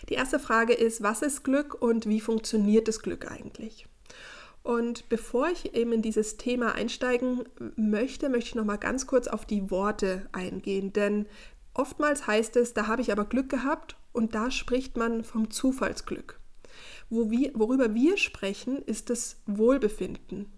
Die 0.09 0.13
erste 0.13 0.39
Frage 0.39 0.73
ist, 0.73 1.03
was 1.03 1.21
ist 1.21 1.43
Glück 1.43 1.81
und 1.81 2.07
wie 2.07 2.21
funktioniert 2.21 2.87
das 2.87 3.01
Glück 3.01 3.29
eigentlich? 3.29 3.87
Und 4.63 5.09
bevor 5.09 5.49
ich 5.49 5.75
eben 5.75 5.91
in 5.91 6.01
dieses 6.01 6.37
Thema 6.37 6.73
einsteigen 6.73 7.43
möchte, 7.75 8.29
möchte 8.29 8.49
ich 8.49 8.55
noch 8.55 8.65
mal 8.65 8.77
ganz 8.77 9.05
kurz 9.05 9.27
auf 9.27 9.45
die 9.45 9.69
Worte 9.69 10.27
eingehen, 10.31 10.91
denn 10.93 11.27
oftmals 11.73 12.25
heißt 12.25 12.55
es, 12.55 12.73
da 12.73 12.87
habe 12.87 13.01
ich 13.01 13.11
aber 13.11 13.25
Glück 13.25 13.49
gehabt 13.49 13.95
und 14.11 14.33
da 14.33 14.49
spricht 14.49 14.97
man 14.97 15.23
vom 15.23 15.51
Zufallsglück. 15.51 16.39
Worüber 17.09 17.93
wir 17.93 18.17
sprechen, 18.17 18.81
ist 18.81 19.11
das 19.11 19.37
Wohlbefinden. 19.45 20.51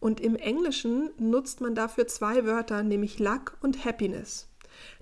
Und 0.00 0.20
im 0.20 0.36
Englischen 0.36 1.10
nutzt 1.18 1.60
man 1.60 1.74
dafür 1.74 2.06
zwei 2.06 2.44
Wörter, 2.44 2.82
nämlich 2.82 3.18
Luck 3.18 3.56
und 3.60 3.84
Happiness. 3.84 4.48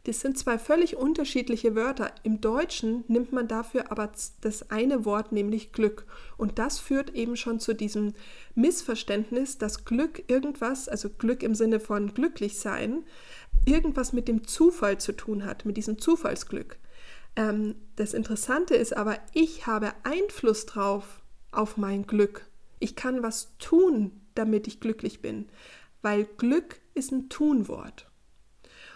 Das 0.05 0.21
sind 0.21 0.39
zwei 0.39 0.59
völlig 0.59 0.97
unterschiedliche 0.97 1.75
Wörter. 1.75 2.13
Im 2.23 2.41
Deutschen 2.41 3.05
nimmt 3.09 3.33
man 3.33 3.49
dafür 3.49 3.91
aber 3.91 4.11
das 4.41 4.71
eine 4.71 5.05
Wort, 5.05 5.33
nämlich 5.33 5.73
Glück. 5.73 6.07
Und 6.37 6.59
das 6.59 6.79
führt 6.79 7.15
eben 7.15 7.37
schon 7.37 7.61
zu 7.61 7.75
diesem 7.75 8.15
Missverständnis, 8.55 9.59
dass 9.59 9.85
Glück 9.85 10.23
irgendwas, 10.29 10.89
also 10.89 11.11
Glück 11.11 11.43
im 11.43 11.55
Sinne 11.55 11.81
von 11.81 12.15
glücklich 12.15 12.59
sein, 12.59 13.05
irgendwas 13.65 14.13
mit 14.13 14.29
dem 14.29 14.47
Zufall 14.47 14.99
zu 14.99 15.13
tun 15.13 15.45
hat, 15.45 15.65
mit 15.65 15.77
diesem 15.77 15.99
Zufallsglück. 15.99 16.79
Ähm, 17.35 17.75
das 17.97 18.15
Interessante 18.15 18.77
ist 18.77 18.97
aber, 18.97 19.19
ich 19.33 19.67
habe 19.67 19.93
Einfluss 20.05 20.67
drauf 20.67 21.21
auf 21.51 21.77
mein 21.77 22.07
Glück. 22.07 22.47
Ich 22.79 22.95
kann 22.95 23.23
was 23.23 23.57
tun 23.59 24.21
damit 24.39 24.67
ich 24.67 24.81
glücklich 24.81 25.21
bin. 25.21 25.49
Weil 26.03 26.25
Glück 26.25 26.81
ist 26.95 27.13
ein 27.13 27.29
Tunwort. 27.29 28.07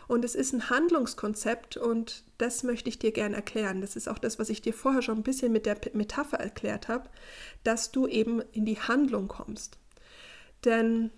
Und 0.09 0.25
es 0.25 0.35
ist 0.35 0.53
ein 0.53 0.71
Handlungskonzept 0.71 1.77
und 1.77 2.25
das 2.39 2.65
möchte 2.65 2.89
ich 2.89 2.99
dir 2.99 3.13
gerne 3.13 3.37
erklären. 3.37 3.81
Das 3.81 3.95
ist 3.95 4.09
auch 4.09 4.19
das, 4.19 4.41
was 4.41 4.51
ich 4.51 4.61
dir 4.61 4.75
vorher 4.75 5.03
schon 5.03 5.19
ein 5.19 5.23
bisschen 5.23 5.53
mit 5.53 5.67
der 5.67 5.77
Metapher 5.93 6.39
erklärt 6.39 6.89
habe, 6.89 7.09
dass 7.63 7.93
du 7.93 8.09
eben 8.09 8.43
in 8.53 8.65
die 8.65 8.81
Handlung 8.81 9.29
kommst. 9.29 9.79
Denn 10.65 11.11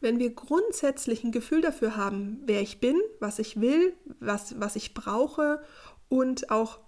wenn 0.00 0.18
wir 0.18 0.32
grundsätzlich 0.34 1.24
ein 1.24 1.32
Gefühl 1.32 1.60
dafür 1.60 1.96
haben, 1.96 2.40
wer 2.46 2.60
ich 2.60 2.78
bin, 2.78 3.00
was 3.18 3.38
ich 3.38 3.60
will, 3.60 3.94
was, 4.20 4.60
was 4.60 4.76
ich 4.76 4.94
brauche 4.94 5.62
und 6.08 6.50
auch 6.50 6.78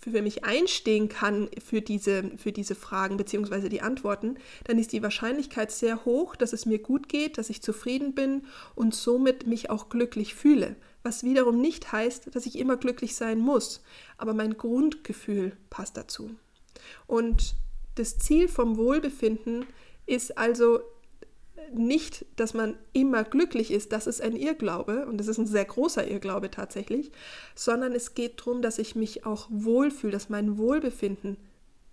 für 0.00 0.22
mich 0.22 0.44
einstehen 0.44 1.08
kann 1.08 1.48
für 1.64 1.80
diese, 1.80 2.30
für 2.36 2.52
diese 2.52 2.74
Fragen 2.74 3.16
bzw. 3.16 3.68
die 3.68 3.82
Antworten, 3.82 4.36
dann 4.64 4.78
ist 4.78 4.92
die 4.92 5.02
Wahrscheinlichkeit 5.02 5.70
sehr 5.70 6.04
hoch, 6.04 6.36
dass 6.36 6.52
es 6.52 6.66
mir 6.66 6.78
gut 6.78 7.08
geht, 7.08 7.38
dass 7.38 7.50
ich 7.50 7.62
zufrieden 7.62 8.14
bin 8.14 8.42
und 8.74 8.94
somit 8.94 9.46
mich 9.46 9.70
auch 9.70 9.88
glücklich 9.88 10.34
fühle. 10.34 10.76
Was 11.02 11.22
wiederum 11.22 11.60
nicht 11.60 11.92
heißt, 11.92 12.34
dass 12.34 12.46
ich 12.46 12.58
immer 12.58 12.76
glücklich 12.76 13.14
sein 13.14 13.38
muss, 13.38 13.82
aber 14.16 14.34
mein 14.34 14.56
Grundgefühl 14.56 15.56
passt 15.70 15.96
dazu. 15.96 16.30
Und 17.06 17.54
das 17.94 18.18
Ziel 18.18 18.48
vom 18.48 18.76
Wohlbefinden 18.76 19.66
ist 20.06 20.38
also 20.38 20.80
nicht, 21.74 22.24
dass 22.36 22.54
man 22.54 22.76
immer 22.92 23.24
glücklich 23.24 23.70
ist, 23.70 23.92
das 23.92 24.06
ist 24.06 24.20
ein 24.20 24.36
Irrglaube 24.36 25.06
und 25.06 25.18
das 25.18 25.28
ist 25.28 25.38
ein 25.38 25.46
sehr 25.46 25.64
großer 25.64 26.08
Irrglaube 26.08 26.50
tatsächlich, 26.50 27.10
sondern 27.54 27.92
es 27.92 28.14
geht 28.14 28.40
darum, 28.40 28.62
dass 28.62 28.78
ich 28.78 28.94
mich 28.94 29.26
auch 29.26 29.48
wohlfühle, 29.50 30.12
dass 30.12 30.28
mein 30.28 30.58
Wohlbefinden 30.58 31.36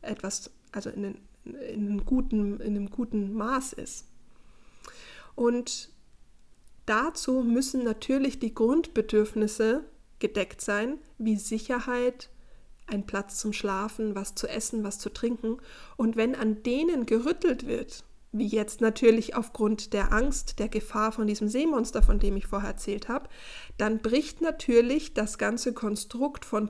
etwas, 0.02 0.52
also 0.72 0.90
in, 0.90 1.04
in, 1.44 1.56
in, 1.56 1.88
einem, 1.88 2.06
guten, 2.06 2.60
in 2.60 2.76
einem 2.76 2.90
guten 2.90 3.34
Maß 3.34 3.74
ist. 3.74 4.06
Und 5.36 5.90
dazu 6.86 7.42
müssen 7.42 7.84
natürlich 7.84 8.40
die 8.40 8.54
Grundbedürfnisse 8.54 9.84
gedeckt 10.20 10.62
sein, 10.62 10.98
wie 11.18 11.36
Sicherheit, 11.36 12.30
ein 12.88 13.06
Platz 13.06 13.40
zum 13.40 13.52
Schlafen, 13.52 14.16
was 14.16 14.36
zu 14.36 14.48
essen, 14.48 14.84
was 14.84 15.00
zu 15.00 15.10
trinken. 15.10 15.58
Und 15.98 16.16
wenn 16.16 16.36
an 16.36 16.62
denen 16.64 17.06
gerüttelt 17.06 17.66
wird, 17.66 18.04
wie 18.38 18.48
jetzt 18.48 18.82
natürlich 18.82 19.36
aufgrund 19.36 19.94
der 19.94 20.12
Angst, 20.12 20.60
der 20.60 20.68
Gefahr 20.68 21.12
von 21.12 21.26
diesem 21.26 21.48
Seemonster, 21.48 22.04
von 22.04 22.20
dem 22.20 22.36
ich 22.36 22.48
vorher 22.48 22.70
erzählt 22.70 23.08
habe, 23.08 23.30
dann 23.78 24.00
bricht 24.00 24.42
natürlich 24.42 25.14
das 25.14 25.38
ganze 25.38 25.74
Konstrukt 25.74 26.44
von 26.44 26.70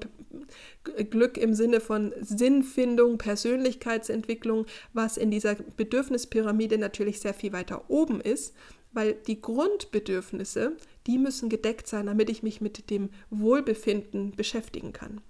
Glück 0.83 1.37
im 1.37 1.53
Sinne 1.53 1.79
von 1.79 2.13
Sinnfindung, 2.21 3.17
Persönlichkeitsentwicklung, 3.17 4.65
was 4.93 5.17
in 5.17 5.31
dieser 5.31 5.55
Bedürfnispyramide 5.55 6.77
natürlich 6.77 7.19
sehr 7.19 7.33
viel 7.33 7.51
weiter 7.51 7.89
oben 7.89 8.21
ist, 8.21 8.53
weil 8.93 9.13
die 9.13 9.41
Grundbedürfnisse, 9.41 10.77
die 11.07 11.17
müssen 11.17 11.49
gedeckt 11.49 11.87
sein, 11.87 12.05
damit 12.05 12.29
ich 12.29 12.43
mich 12.43 12.61
mit 12.61 12.89
dem 12.89 13.09
Wohlbefinden 13.29 14.31
beschäftigen 14.35 14.93
kann. 14.93 15.21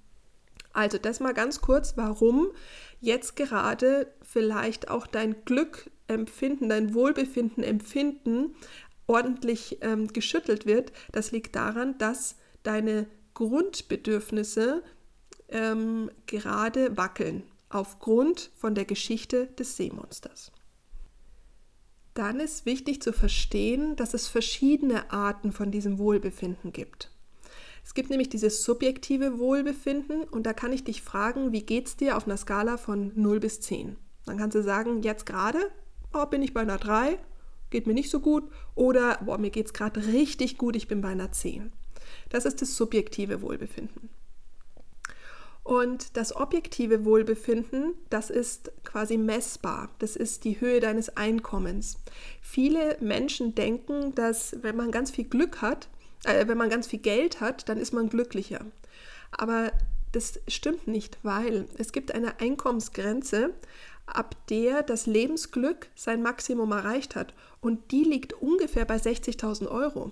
Also 0.73 0.97
das 0.97 1.21
mal 1.21 1.33
ganz 1.33 1.61
kurz, 1.61 1.95
warum 1.95 2.51
jetzt 2.99 3.37
gerade 3.37 4.11
vielleicht 4.21 4.89
auch 4.89 5.07
dein 5.07 5.45
Glück 5.45 5.89
empfinden, 6.07 6.69
dein 6.69 6.93
Wohlbefinden 6.93 7.63
empfinden, 7.63 8.55
ordentlich 9.07 9.77
ähm, 9.81 10.07
geschüttelt 10.07 10.65
wird, 10.65 10.91
das 11.11 11.31
liegt 11.31 11.55
daran, 11.55 11.97
dass 11.97 12.35
deine 12.63 13.07
Grundbedürfnisse 13.33 14.83
ähm, 15.49 16.09
gerade 16.25 16.97
wackeln, 16.97 17.43
aufgrund 17.69 18.51
von 18.55 18.75
der 18.75 18.85
Geschichte 18.85 19.47
des 19.47 19.77
Seemonsters. 19.77 20.51
Dann 22.13 22.39
ist 22.39 22.65
wichtig 22.65 23.01
zu 23.01 23.11
verstehen, 23.11 23.97
dass 23.97 24.13
es 24.13 24.27
verschiedene 24.27 25.11
Arten 25.11 25.51
von 25.51 25.69
diesem 25.69 25.99
Wohlbefinden 25.99 26.71
gibt. 26.71 27.11
Es 27.83 27.93
gibt 27.93 28.09
nämlich 28.09 28.29
dieses 28.29 28.63
subjektive 28.63 29.37
Wohlbefinden 29.37 30.23
und 30.23 30.43
da 30.45 30.53
kann 30.53 30.73
ich 30.73 30.85
dich 30.85 31.01
fragen, 31.03 31.51
wie 31.51 31.61
geht 31.61 31.87
es 31.87 31.97
dir 31.97 32.17
auf 32.17 32.25
einer 32.25 32.37
Skala 32.37 32.77
von 32.77 33.11
0 33.15 33.39
bis 33.41 33.61
10? 33.61 33.97
Dann 34.25 34.37
kannst 34.37 34.55
du 34.55 34.63
sagen, 34.63 35.03
jetzt 35.03 35.25
gerade 35.25 35.59
oh, 36.13 36.25
bin 36.25 36.41
ich 36.41 36.53
bei 36.53 36.61
einer 36.61 36.77
3, 36.77 37.17
geht 37.69 37.87
mir 37.87 37.93
nicht 37.93 38.09
so 38.09 38.19
gut, 38.19 38.43
oder 38.75 39.19
boah, 39.23 39.37
mir 39.37 39.49
geht 39.49 39.67
es 39.67 39.73
gerade 39.73 40.05
richtig 40.07 40.57
gut, 40.57 40.75
ich 40.75 40.87
bin 40.87 41.01
bei 41.01 41.09
einer 41.09 41.31
10. 41.31 41.71
Das 42.29 42.45
ist 42.45 42.61
das 42.61 42.75
subjektive 42.75 43.41
Wohlbefinden. 43.41 44.09
Und 45.65 46.15
das 46.15 46.35
objektive 46.35 47.05
Wohlbefinden, 47.05 47.95
das 48.11 48.29
ist 48.29 48.71
quasi 48.83 49.17
messbar. 49.17 49.89
Das 49.97 50.15
ist 50.15 50.43
die 50.43 50.61
Höhe 50.61 50.79
deines 50.79 51.17
Einkommens. 51.17 51.97
Viele 52.39 52.97
Menschen 53.01 53.55
denken, 53.55 54.13
dass 54.13 54.55
wenn 54.61 54.75
man 54.75 54.91
ganz 54.91 55.09
viel 55.09 55.25
Glück 55.25 55.63
hat, 55.63 55.89
äh, 56.23 56.47
wenn 56.47 56.59
man 56.59 56.69
ganz 56.69 56.85
viel 56.85 56.99
Geld 56.99 57.41
hat, 57.41 57.67
dann 57.67 57.79
ist 57.79 57.93
man 57.93 58.09
glücklicher. 58.09 58.63
Aber 59.31 59.71
das 60.11 60.39
stimmt 60.47 60.87
nicht, 60.87 61.17
weil 61.23 61.65
es 61.79 61.91
gibt 61.91 62.13
eine 62.13 62.39
Einkommensgrenze, 62.39 63.53
ab 64.05 64.35
der 64.49 64.83
das 64.83 65.05
Lebensglück 65.05 65.87
sein 65.95 66.21
Maximum 66.21 66.71
erreicht 66.71 67.15
hat. 67.15 67.33
Und 67.61 67.91
die 67.91 68.03
liegt 68.03 68.33
ungefähr 68.33 68.85
bei 68.85 68.97
60.000 68.97 69.67
Euro. 69.67 70.11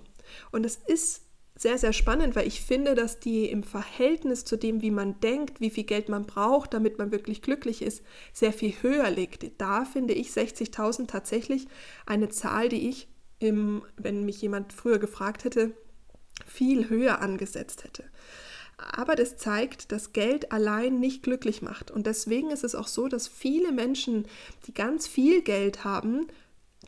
Und 0.50 0.64
es 0.64 0.76
ist 0.86 1.22
sehr, 1.56 1.78
sehr 1.78 1.92
spannend, 1.92 2.34
weil 2.34 2.48
ich 2.48 2.60
finde, 2.62 2.94
dass 2.94 3.20
die 3.20 3.48
im 3.48 3.62
Verhältnis 3.62 4.44
zu 4.44 4.56
dem, 4.56 4.82
wie 4.82 4.90
man 4.90 5.20
denkt, 5.20 5.60
wie 5.60 5.70
viel 5.70 5.84
Geld 5.84 6.08
man 6.08 6.26
braucht, 6.26 6.74
damit 6.74 6.98
man 6.98 7.12
wirklich 7.12 7.42
glücklich 7.42 7.80
ist, 7.80 8.02
sehr 8.32 8.52
viel 8.52 8.74
höher 8.82 9.08
liegt. 9.10 9.60
Da 9.60 9.84
finde 9.84 10.14
ich 10.14 10.30
60.000 10.30 11.06
tatsächlich 11.06 11.68
eine 12.06 12.28
Zahl, 12.28 12.68
die 12.68 12.88
ich, 12.88 13.08
im, 13.38 13.84
wenn 13.96 14.24
mich 14.24 14.42
jemand 14.42 14.72
früher 14.72 14.98
gefragt 14.98 15.44
hätte, 15.44 15.72
viel 16.44 16.88
höher 16.88 17.20
angesetzt 17.20 17.84
hätte. 17.84 18.04
Aber 18.76 19.14
das 19.14 19.36
zeigt, 19.36 19.92
dass 19.92 20.12
Geld 20.12 20.52
allein 20.52 20.98
nicht 21.00 21.22
glücklich 21.22 21.62
macht. 21.62 21.90
Und 21.90 22.06
deswegen 22.06 22.50
ist 22.50 22.64
es 22.64 22.74
auch 22.74 22.88
so, 22.88 23.08
dass 23.08 23.28
viele 23.28 23.72
Menschen, 23.72 24.26
die 24.66 24.74
ganz 24.74 25.06
viel 25.06 25.42
Geld 25.42 25.84
haben, 25.84 26.26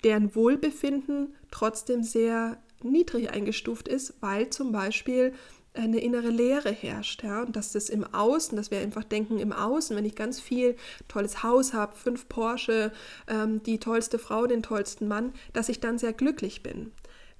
deren 0.04 0.34
Wohlbefinden 0.34 1.34
trotzdem 1.50 2.02
sehr 2.02 2.58
niedrig 2.82 3.30
eingestuft 3.30 3.88
ist, 3.88 4.14
weil 4.20 4.50
zum 4.50 4.72
Beispiel 4.72 5.32
eine 5.74 6.00
innere 6.00 6.30
Leere 6.30 6.70
herrscht. 6.70 7.22
Ja? 7.22 7.42
Und 7.42 7.56
dass 7.56 7.72
das 7.72 7.88
im 7.88 8.04
Außen, 8.04 8.56
dass 8.56 8.70
wir 8.70 8.78
einfach 8.78 9.04
denken, 9.04 9.38
im 9.38 9.52
Außen, 9.52 9.96
wenn 9.96 10.04
ich 10.04 10.14
ganz 10.14 10.40
viel 10.40 10.76
tolles 11.08 11.42
Haus 11.42 11.72
habe, 11.72 11.94
fünf 11.96 12.28
Porsche, 12.28 12.92
ähm, 13.28 13.62
die 13.62 13.78
tollste 13.78 14.18
Frau, 14.18 14.46
den 14.46 14.62
tollsten 14.62 15.06
Mann, 15.06 15.32
dass 15.52 15.68
ich 15.68 15.80
dann 15.80 15.98
sehr 15.98 16.12
glücklich 16.12 16.62
bin. 16.62 16.92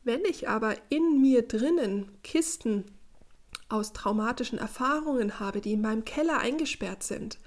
Wenn 0.05 0.25
ich 0.25 0.49
aber 0.49 0.77
in 0.89 1.21
mir 1.21 1.43
drinnen 1.43 2.09
Kisten 2.23 2.85
aus 3.69 3.93
traumatischen 3.93 4.59
Erfahrungen 4.59 5.41
habe, 5.41 5.61
die 5.61 5.73
in 5.73 5.81
meinem 5.81 6.05
Keller 6.05 6.39
eingesperrt 6.39 7.03
sind 7.03 7.39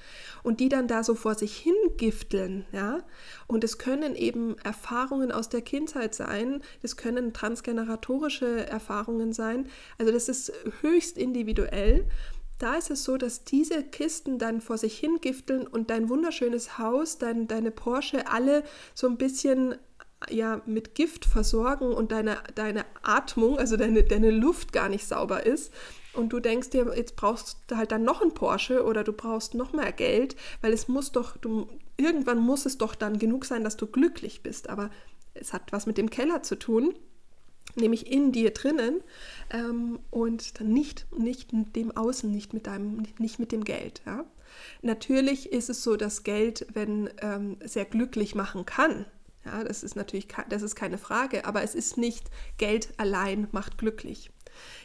und 0.44 0.60
die 0.60 0.68
dann 0.68 0.88
da 0.88 1.04
so 1.04 1.16
vor 1.16 1.36
sich 1.36 1.56
hingifteln, 1.56 2.66
ja. 2.74 3.04
Und 3.48 3.64
es 3.64 3.78
können 3.78 4.16
eben 4.16 4.58
Erfahrungen 4.60 5.32
aus 5.32 5.48
der 5.48 5.62
Kindheit 5.62 6.14
sein, 6.14 6.62
es 6.82 6.98
können 6.98 7.32
transgeneratorische 7.34 8.68
Erfahrungen 8.68 9.32
sein. 9.32 9.70
Also 9.98 10.12
das 10.12 10.28
ist 10.28 10.52
höchst 10.82 11.18
individuell. 11.18 12.06
Da 12.58 12.76
ist 12.76 12.92
es 12.92 13.06
so, 13.06 13.16
dass 13.16 13.46
diese 13.46 13.84
Kisten 13.84 14.38
dann 14.38 14.60
vor 14.60 14.78
sich 14.78 15.00
hingifteln 15.00 15.66
und 15.66 15.90
dein 15.90 16.10
wunderschönes 16.10 16.78
Haus, 16.78 17.18
dein, 17.18 17.48
deine 17.48 17.72
Porsche 17.72 18.28
alle 18.28 18.64
so 18.94 19.08
ein 19.08 19.18
bisschen 19.18 19.76
ja 20.30 20.62
mit 20.66 20.96
Gift 20.96 21.24
versorgen 21.24 21.94
und 21.94 22.12
deine, 22.12 22.40
deine 22.56 22.84
Atmung, 23.04 23.58
also 23.58 23.78
deine, 23.78 24.04
deine 24.04 24.32
Luft 24.32 24.74
gar 24.74 24.90
nicht 24.90 25.08
sauber 25.08 25.46
ist 25.46 25.72
und 26.20 26.30
du 26.30 26.40
denkst 26.40 26.70
dir, 26.70 26.94
jetzt 26.96 27.16
brauchst 27.16 27.58
du 27.68 27.78
halt 27.78 27.92
dann 27.92 28.04
noch 28.04 28.22
einen 28.22 28.34
Porsche 28.34 28.84
oder 28.84 29.04
du 29.04 29.14
brauchst 29.14 29.56
noch 29.56 29.74
mehr 29.74 29.92
Geld, 29.92 30.36
weil 30.62 30.74
es 30.74 30.88
muss 30.88 31.12
doch, 31.12 31.38
du, 31.38 31.68
irgendwann 31.98 32.40
muss 32.40 32.66
es 32.66 32.78
doch 32.78 32.94
dann 32.94 33.18
genug 33.18 33.46
sein, 33.46 33.64
dass 33.64 33.78
du 33.78 33.88
glücklich 33.88 34.44
bist. 34.44 34.70
Aber 34.70 34.90
es 35.34 35.54
hat 35.54 35.72
was 35.72 35.86
mit 35.86 35.98
dem 35.98 36.10
Keller 36.10 36.44
zu 36.44 36.58
tun, 36.58 36.94
nämlich 37.76 38.12
in 38.12 38.32
dir 38.32 38.52
drinnen 38.52 39.02
ähm, 39.52 40.00
und 40.12 40.60
dann 40.60 40.74
nicht, 40.74 41.08
nicht 41.18 41.54
mit 41.54 41.76
dem 41.76 41.96
Außen, 41.96 42.30
nicht 42.30 42.54
mit 42.54 42.68
deinem, 42.68 43.04
nicht 43.18 43.40
mit 43.40 43.52
dem 43.52 43.64
Geld. 43.64 44.02
Ja? 44.06 44.26
Natürlich 44.82 45.52
ist 45.52 45.70
es 45.70 45.84
so, 45.84 45.96
dass 45.96 46.24
Geld, 46.24 46.68
wenn 46.74 47.10
ähm, 47.22 47.58
sehr 47.64 47.86
glücklich 47.86 48.36
machen 48.36 48.66
kann, 48.66 49.06
ja, 49.46 49.64
das 49.64 49.84
ist 49.84 49.96
natürlich 49.96 50.28
das 50.50 50.62
ist 50.62 50.76
keine 50.76 50.98
Frage, 50.98 51.46
aber 51.46 51.64
es 51.64 51.74
ist 51.74 51.98
nicht 51.98 52.30
Geld 52.58 52.90
allein 52.98 53.48
macht 53.52 53.78
glücklich. 53.78 54.32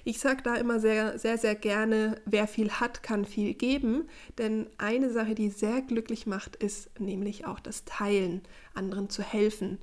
Ich 0.04 0.18
sage 0.18 0.42
da 0.42 0.54
immer 0.56 0.80
sehr, 0.80 1.18
sehr, 1.18 1.38
sehr 1.38 1.54
gerne, 1.54 2.20
wer 2.24 2.46
viel 2.46 2.70
hat, 2.70 3.02
kann 3.02 3.24
viel 3.24 3.54
geben. 3.54 4.08
Denn 4.38 4.66
eine 4.78 5.10
Sache, 5.10 5.34
die 5.34 5.50
sehr 5.50 5.82
glücklich 5.82 6.26
macht, 6.26 6.56
ist 6.56 6.98
nämlich 7.00 7.46
auch 7.46 7.60
das 7.60 7.84
Teilen, 7.84 8.42
anderen 8.74 9.08
zu 9.10 9.22
helfen. 9.22 9.78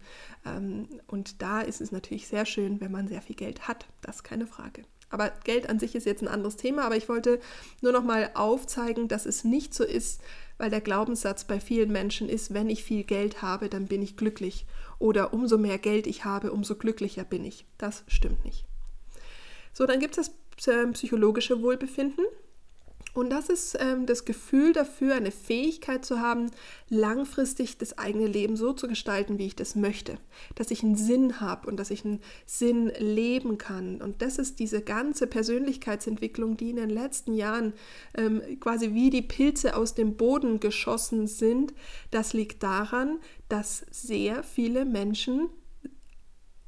Ähm, 0.46 0.88
und 1.08 1.42
da 1.42 1.62
ist 1.62 1.82
es 1.82 1.92
natürlich 1.92 2.28
sehr 2.28 2.46
schön, 2.46 2.82
wenn 2.82 2.92
man 2.92 3.08
sehr 3.08 3.22
viel 3.22 3.36
Geld 3.36 3.68
hat. 3.68 3.88
Das 4.02 4.18
ist 4.18 4.24
keine 4.24 4.48
Frage. 4.48 4.84
Aber 5.12 5.32
Geld 5.44 5.70
an 5.70 5.78
sich 5.78 5.94
ist 5.94 6.06
jetzt 6.06 6.22
ein 6.22 6.28
anderes 6.28 6.56
Thema. 6.56 6.86
Aber 6.86 6.96
ich 6.96 7.10
wollte 7.10 7.40
nur 7.82 7.92
noch 7.92 8.04
mal 8.04 8.32
aufzeigen, 8.34 9.08
dass 9.08 9.26
es 9.26 9.44
nicht 9.44 9.74
so 9.74 9.84
ist, 9.84 10.22
weil 10.58 10.70
der 10.70 10.82
Glaubenssatz 10.82 11.44
bei 11.44 11.60
vielen 11.60 11.92
Menschen 11.92 12.30
ist, 12.30 12.54
wenn 12.54 12.70
ich 12.70 12.84
viel 12.84 13.04
Geld 13.04 13.42
habe, 13.42 13.70
dann 13.70 13.88
bin 13.88 14.02
ich 14.02 14.18
glücklich. 14.18 14.66
Oder 15.00 15.34
umso 15.34 15.58
mehr 15.58 15.78
Geld 15.78 16.08
ich 16.08 16.26
habe, 16.26 16.52
umso 16.52 16.76
glücklicher 16.76 17.24
bin 17.24 17.44
ich. 17.44 17.66
Das 17.78 18.04
stimmt 18.08 18.46
nicht. 18.46 18.66
So, 19.74 19.86
dann 19.86 20.00
gibt 20.00 20.18
es 20.18 20.32
das 20.58 20.68
äh, 20.68 20.88
psychologische 20.88 21.62
Wohlbefinden. 21.62 22.26
Und 23.14 23.30
das 23.30 23.50
ist 23.50 23.78
ähm, 23.80 24.06
das 24.06 24.24
Gefühl 24.24 24.72
dafür, 24.72 25.16
eine 25.16 25.32
Fähigkeit 25.32 26.06
zu 26.06 26.22
haben, 26.22 26.50
langfristig 26.88 27.78
das 27.78 27.98
eigene 27.98 28.28
Leben 28.28 28.56
so 28.56 28.72
zu 28.72 28.88
gestalten, 28.88 29.38
wie 29.38 29.48
ich 29.48 29.56
das 29.56 29.76
möchte. 29.76 30.18
Dass 30.56 30.72
ich 30.72 30.82
einen 30.82 30.96
Sinn 30.96 31.42
habe 31.42 31.68
und 31.68 31.78
dass 31.78 31.92
ich 31.92 32.06
einen 32.06 32.22
Sinn 32.46 32.90
leben 33.00 33.58
kann. 33.58 34.02
Und 34.02 34.22
das 34.22 34.38
ist 34.38 34.60
diese 34.60 34.82
ganze 34.82 35.28
Persönlichkeitsentwicklung, 35.28 36.56
die 36.56 36.70
in 36.70 36.78
den 36.78 36.90
letzten 36.90 37.34
Jahren 37.34 37.74
ähm, 38.16 38.42
quasi 38.62 38.94
wie 38.94 39.10
die 39.10 39.22
Pilze 39.22 39.76
aus 39.76 39.94
dem 39.94 40.16
Boden 40.16 40.62
geschossen 40.62 41.28
sind. 41.28 41.74
Das 42.12 42.32
liegt 42.32 42.64
daran, 42.64 43.20
dass 43.50 43.86
sehr 43.92 44.42
viele 44.44 44.86
Menschen 44.86 45.50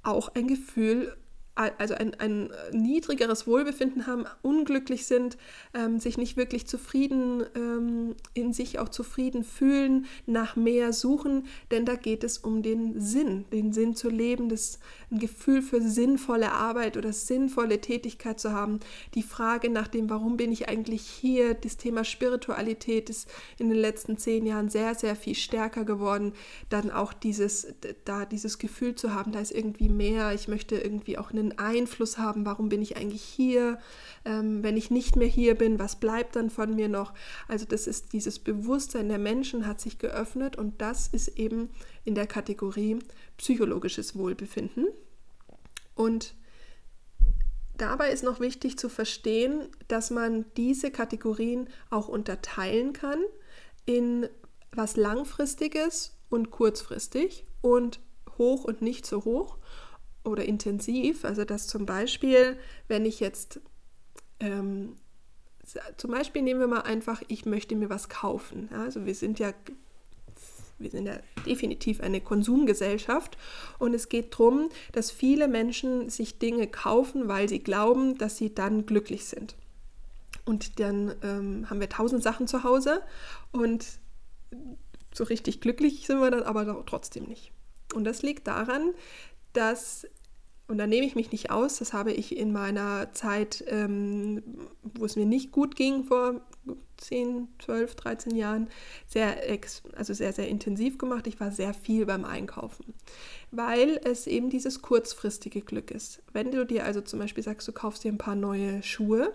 auch 0.03 0.27
ein 0.35 0.47
Gefühl 0.47 1.15
also 1.55 1.93
ein, 1.93 2.19
ein 2.19 2.51
niedrigeres 2.71 3.45
Wohlbefinden 3.45 4.07
haben, 4.07 4.25
unglücklich 4.41 5.05
sind, 5.05 5.37
ähm, 5.73 5.99
sich 5.99 6.17
nicht 6.17 6.35
wirklich 6.35 6.65
zufrieden, 6.65 7.43
ähm, 7.55 8.15
in 8.33 8.53
sich 8.53 8.79
auch 8.79 8.89
zufrieden 8.89 9.43
fühlen, 9.43 10.07
nach 10.25 10.55
mehr 10.55 10.93
suchen, 10.93 11.45
denn 11.71 11.85
da 11.85 11.95
geht 11.95 12.23
es 12.23 12.39
um 12.39 12.63
den 12.63 12.99
Sinn, 12.99 13.45
den 13.51 13.71
Sinn 13.71 13.95
zu 13.95 14.09
leben, 14.09 14.49
das 14.49 14.79
ein 15.13 15.19
Gefühl 15.19 15.61
für 15.61 15.81
sinnvolle 15.81 16.51
Arbeit 16.51 16.97
oder 16.97 17.13
sinnvolle 17.13 17.79
Tätigkeit 17.79 18.39
zu 18.39 18.51
haben. 18.51 18.79
Die 19.13 19.23
Frage 19.23 19.69
nach 19.69 19.87
dem, 19.87 20.09
warum 20.09 20.37
bin 20.37 20.51
ich 20.51 20.67
eigentlich 20.67 21.03
hier, 21.03 21.53
das 21.53 21.77
Thema 21.77 22.03
Spiritualität 22.03 23.09
ist 23.09 23.29
in 23.59 23.69
den 23.69 23.77
letzten 23.77 24.17
zehn 24.17 24.45
Jahren 24.45 24.69
sehr, 24.69 24.95
sehr 24.95 25.15
viel 25.15 25.35
stärker 25.35 25.85
geworden. 25.85 26.33
Dann 26.69 26.91
auch 26.91 27.13
dieses, 27.13 27.67
da 28.05 28.25
dieses 28.25 28.57
Gefühl 28.57 28.95
zu 28.95 29.13
haben, 29.13 29.31
da 29.31 29.39
ist 29.39 29.51
irgendwie 29.51 29.89
mehr, 29.89 30.33
ich 30.33 30.47
möchte 30.47 30.75
irgendwie 30.75 31.17
auch 31.17 31.31
einen 31.31 31.57
Einfluss 31.57 32.17
haben, 32.17 32.45
warum 32.45 32.69
bin 32.69 32.81
ich 32.81 32.97
eigentlich 32.97 33.23
hier, 33.23 33.77
ähm, 34.25 34.63
wenn 34.63 34.77
ich 34.77 34.89
nicht 34.89 35.15
mehr 35.15 35.27
hier 35.27 35.55
bin, 35.55 35.79
was 35.79 35.95
bleibt 35.95 36.35
dann 36.35 36.49
von 36.49 36.75
mir 36.75 36.89
noch? 36.89 37.13
Also 37.47 37.65
das 37.65 37.87
ist 37.87 38.13
dieses 38.13 38.39
Bewusstsein 38.39 39.09
der 39.09 39.19
Menschen 39.19 39.67
hat 39.67 39.79
sich 39.79 39.99
geöffnet 39.99 40.57
und 40.57 40.81
das 40.81 41.07
ist 41.07 41.39
eben 41.39 41.69
in 42.05 42.15
der 42.15 42.27
Kategorie 42.27 42.99
psychologisches 43.37 44.15
Wohlbefinden. 44.15 44.87
Und 45.95 46.35
dabei 47.77 48.11
ist 48.11 48.23
noch 48.23 48.39
wichtig 48.39 48.77
zu 48.77 48.89
verstehen, 48.89 49.67
dass 49.87 50.09
man 50.09 50.45
diese 50.57 50.91
Kategorien 50.91 51.69
auch 51.89 52.07
unterteilen 52.07 52.93
kann 52.93 53.19
in 53.85 54.27
was 54.71 54.95
langfristiges 54.95 56.17
und 56.29 56.51
kurzfristig 56.51 57.45
und 57.61 57.99
hoch 58.37 58.63
und 58.63 58.81
nicht 58.81 59.05
so 59.05 59.23
hoch 59.23 59.57
oder 60.23 60.45
intensiv. 60.45 61.25
Also 61.25 61.45
dass 61.45 61.67
zum 61.67 61.85
Beispiel, 61.85 62.57
wenn 62.87 63.05
ich 63.05 63.19
jetzt 63.19 63.59
ähm, 64.39 64.95
zum 65.97 66.11
Beispiel 66.11 66.41
nehmen 66.41 66.59
wir 66.59 66.67
mal 66.67 66.81
einfach, 66.81 67.21
ich 67.27 67.45
möchte 67.45 67.75
mir 67.75 67.89
was 67.89 68.09
kaufen. 68.09 68.69
Also 68.73 69.05
wir 69.05 69.15
sind 69.15 69.39
ja 69.39 69.53
wir 70.83 70.91
sind 70.91 71.07
ja 71.07 71.17
definitiv 71.45 72.01
eine 72.01 72.21
Konsumgesellschaft 72.21 73.37
und 73.79 73.93
es 73.93 74.09
geht 74.09 74.33
darum, 74.33 74.69
dass 74.91 75.11
viele 75.11 75.47
Menschen 75.47 76.09
sich 76.09 76.39
Dinge 76.39 76.67
kaufen, 76.67 77.27
weil 77.27 77.49
sie 77.49 77.59
glauben, 77.59 78.17
dass 78.17 78.37
sie 78.37 78.53
dann 78.53 78.85
glücklich 78.85 79.25
sind. 79.25 79.55
Und 80.45 80.79
dann 80.79 81.15
ähm, 81.23 81.69
haben 81.69 81.79
wir 81.79 81.89
tausend 81.89 82.21
Sachen 82.21 82.47
zu 82.47 82.63
Hause 82.63 83.01
und 83.51 83.85
so 85.13 85.23
richtig 85.23 85.61
glücklich 85.61 86.05
sind 86.05 86.19
wir 86.19 86.31
dann 86.31 86.43
aber 86.43 86.83
trotzdem 86.85 87.25
nicht. 87.25 87.51
Und 87.93 88.03
das 88.03 88.23
liegt 88.23 88.47
daran, 88.47 88.91
dass 89.53 90.07
und 90.73 90.79
da 90.79 90.87
nehme 90.87 91.05
ich 91.05 91.13
mich 91.13 91.31
nicht 91.31 91.51
aus, 91.51 91.77
das 91.77 91.93
habe 91.93 92.11
ich 92.11 92.35
in 92.35 92.51
meiner 92.51 93.13
Zeit, 93.13 93.63
ähm, 93.67 94.41
wo 94.81 95.05
es 95.05 95.15
mir 95.15 95.27
nicht 95.27 95.51
gut 95.51 95.75
ging, 95.75 96.03
vor 96.03 96.41
10, 96.97 97.47
12, 97.59 97.93
13 97.93 98.35
Jahren, 98.35 98.69
sehr, 99.05 99.47
ex 99.51 99.83
also 99.95 100.15
sehr, 100.15 100.33
sehr 100.33 100.47
intensiv 100.47 100.97
gemacht. 100.97 101.27
Ich 101.27 101.39
war 101.39 101.51
sehr 101.51 101.75
viel 101.75 102.07
beim 102.07 102.25
Einkaufen, 102.25 102.95
weil 103.51 104.01
es 104.03 104.25
eben 104.25 104.49
dieses 104.49 104.81
kurzfristige 104.81 105.61
Glück 105.61 105.91
ist. 105.91 106.23
Wenn 106.31 106.49
du 106.49 106.65
dir 106.65 106.85
also 106.85 107.01
zum 107.01 107.19
Beispiel 107.19 107.43
sagst, 107.43 107.67
du 107.67 107.71
kaufst 107.71 108.03
dir 108.03 108.11
ein 108.11 108.17
paar 108.17 108.35
neue 108.35 108.81
Schuhe, 108.81 109.31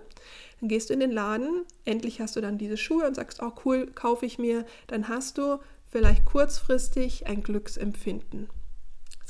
dann 0.58 0.68
gehst 0.68 0.90
du 0.90 0.94
in 0.94 0.98
den 0.98 1.12
Laden, 1.12 1.66
endlich 1.84 2.20
hast 2.20 2.34
du 2.34 2.40
dann 2.40 2.58
diese 2.58 2.76
Schuhe 2.76 3.06
und 3.06 3.14
sagst, 3.14 3.40
oh 3.44 3.52
cool, 3.64 3.86
kaufe 3.94 4.26
ich 4.26 4.40
mir, 4.40 4.66
dann 4.88 5.06
hast 5.06 5.38
du 5.38 5.58
vielleicht 5.88 6.24
kurzfristig 6.24 7.28
ein 7.28 7.44
Glücksempfinden. 7.44 8.48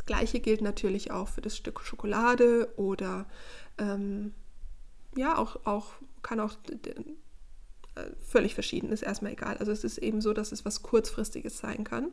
Gleiche 0.09 0.41
gilt 0.41 0.63
natürlich 0.63 1.11
auch 1.11 1.29
für 1.29 1.43
das 1.43 1.55
Stück 1.55 1.81
Schokolade 1.83 2.73
oder 2.77 3.27
ähm, 3.77 4.33
ja, 5.15 5.37
auch, 5.37 5.67
auch 5.67 5.93
kann 6.23 6.41
auch 6.41 6.55
äh, 7.95 8.05
völlig 8.23 8.55
verschieden, 8.55 8.91
ist 8.91 9.03
erstmal 9.03 9.33
egal. 9.33 9.59
Also 9.59 9.71
es 9.71 9.85
ist 9.85 9.99
eben 9.99 10.23
so, 10.23 10.33
dass 10.33 10.51
es 10.51 10.65
was 10.65 10.83
Kurzfristiges 10.83 11.59
sein 11.59 11.85
kann. 11.85 12.09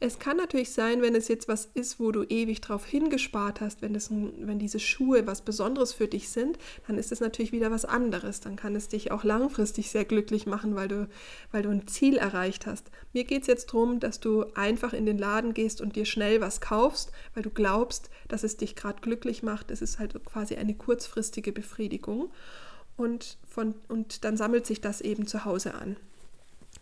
Es 0.00 0.20
kann 0.20 0.36
natürlich 0.36 0.70
sein, 0.70 1.02
wenn 1.02 1.16
es 1.16 1.26
jetzt 1.26 1.48
was 1.48 1.68
ist, 1.74 1.98
wo 1.98 2.12
du 2.12 2.22
ewig 2.22 2.60
drauf 2.60 2.86
hingespart 2.86 3.60
hast, 3.60 3.82
wenn, 3.82 3.94
das, 3.94 4.10
wenn 4.10 4.60
diese 4.60 4.78
Schuhe 4.78 5.26
was 5.26 5.42
Besonderes 5.42 5.92
für 5.92 6.06
dich 6.06 6.28
sind, 6.28 6.56
dann 6.86 6.98
ist 6.98 7.10
es 7.10 7.18
natürlich 7.18 7.50
wieder 7.50 7.72
was 7.72 7.84
anderes. 7.84 8.38
Dann 8.38 8.54
kann 8.54 8.76
es 8.76 8.86
dich 8.86 9.10
auch 9.10 9.24
langfristig 9.24 9.90
sehr 9.90 10.04
glücklich 10.04 10.46
machen, 10.46 10.76
weil 10.76 10.86
du, 10.86 11.08
weil 11.50 11.62
du 11.62 11.70
ein 11.70 11.88
Ziel 11.88 12.16
erreicht 12.16 12.66
hast. 12.66 12.92
Mir 13.12 13.24
geht 13.24 13.42
es 13.42 13.48
jetzt 13.48 13.70
darum, 13.70 13.98
dass 13.98 14.20
du 14.20 14.44
einfach 14.54 14.92
in 14.92 15.04
den 15.04 15.18
Laden 15.18 15.52
gehst 15.52 15.80
und 15.80 15.96
dir 15.96 16.04
schnell 16.04 16.40
was 16.40 16.60
kaufst, 16.60 17.10
weil 17.34 17.42
du 17.42 17.50
glaubst, 17.50 18.08
dass 18.28 18.44
es 18.44 18.56
dich 18.56 18.76
gerade 18.76 19.00
glücklich 19.00 19.42
macht. 19.42 19.72
Es 19.72 19.82
ist 19.82 19.98
halt 19.98 20.14
quasi 20.24 20.54
eine 20.54 20.74
kurzfristige 20.74 21.50
Befriedigung. 21.50 22.30
Und, 22.96 23.36
von, 23.48 23.74
und 23.88 24.24
dann 24.24 24.36
sammelt 24.36 24.64
sich 24.64 24.80
das 24.80 25.00
eben 25.00 25.26
zu 25.26 25.44
Hause 25.44 25.74
an. 25.74 25.96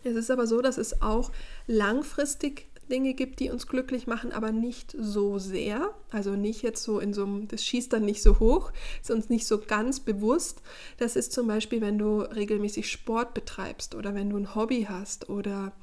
Es 0.03 0.15
ist 0.15 0.31
aber 0.31 0.47
so, 0.47 0.61
dass 0.61 0.77
es 0.77 1.01
auch 1.01 1.31
langfristig 1.67 2.66
Dinge 2.87 3.13
gibt, 3.13 3.39
die 3.39 3.49
uns 3.49 3.67
glücklich 3.67 4.07
machen, 4.07 4.31
aber 4.31 4.51
nicht 4.51 4.95
so 4.99 5.39
sehr. 5.39 5.93
Also 6.11 6.31
nicht 6.31 6.61
jetzt 6.61 6.83
so 6.83 6.99
in 6.99 7.13
so 7.13 7.23
einem, 7.23 7.47
das 7.47 7.63
schießt 7.63 7.93
dann 7.93 8.05
nicht 8.05 8.21
so 8.21 8.39
hoch, 8.39 8.71
ist 9.01 9.11
uns 9.11 9.29
nicht 9.29 9.47
so 9.47 9.59
ganz 9.59 9.99
bewusst. 9.99 10.61
Das 10.97 11.15
ist 11.15 11.31
zum 11.31 11.47
Beispiel, 11.47 11.81
wenn 11.81 11.97
du 11.97 12.21
regelmäßig 12.21 12.89
Sport 12.89 13.33
betreibst 13.33 13.95
oder 13.95 14.15
wenn 14.15 14.29
du 14.29 14.37
ein 14.37 14.55
Hobby 14.55 14.87
hast 14.89 15.29
oder 15.29 15.73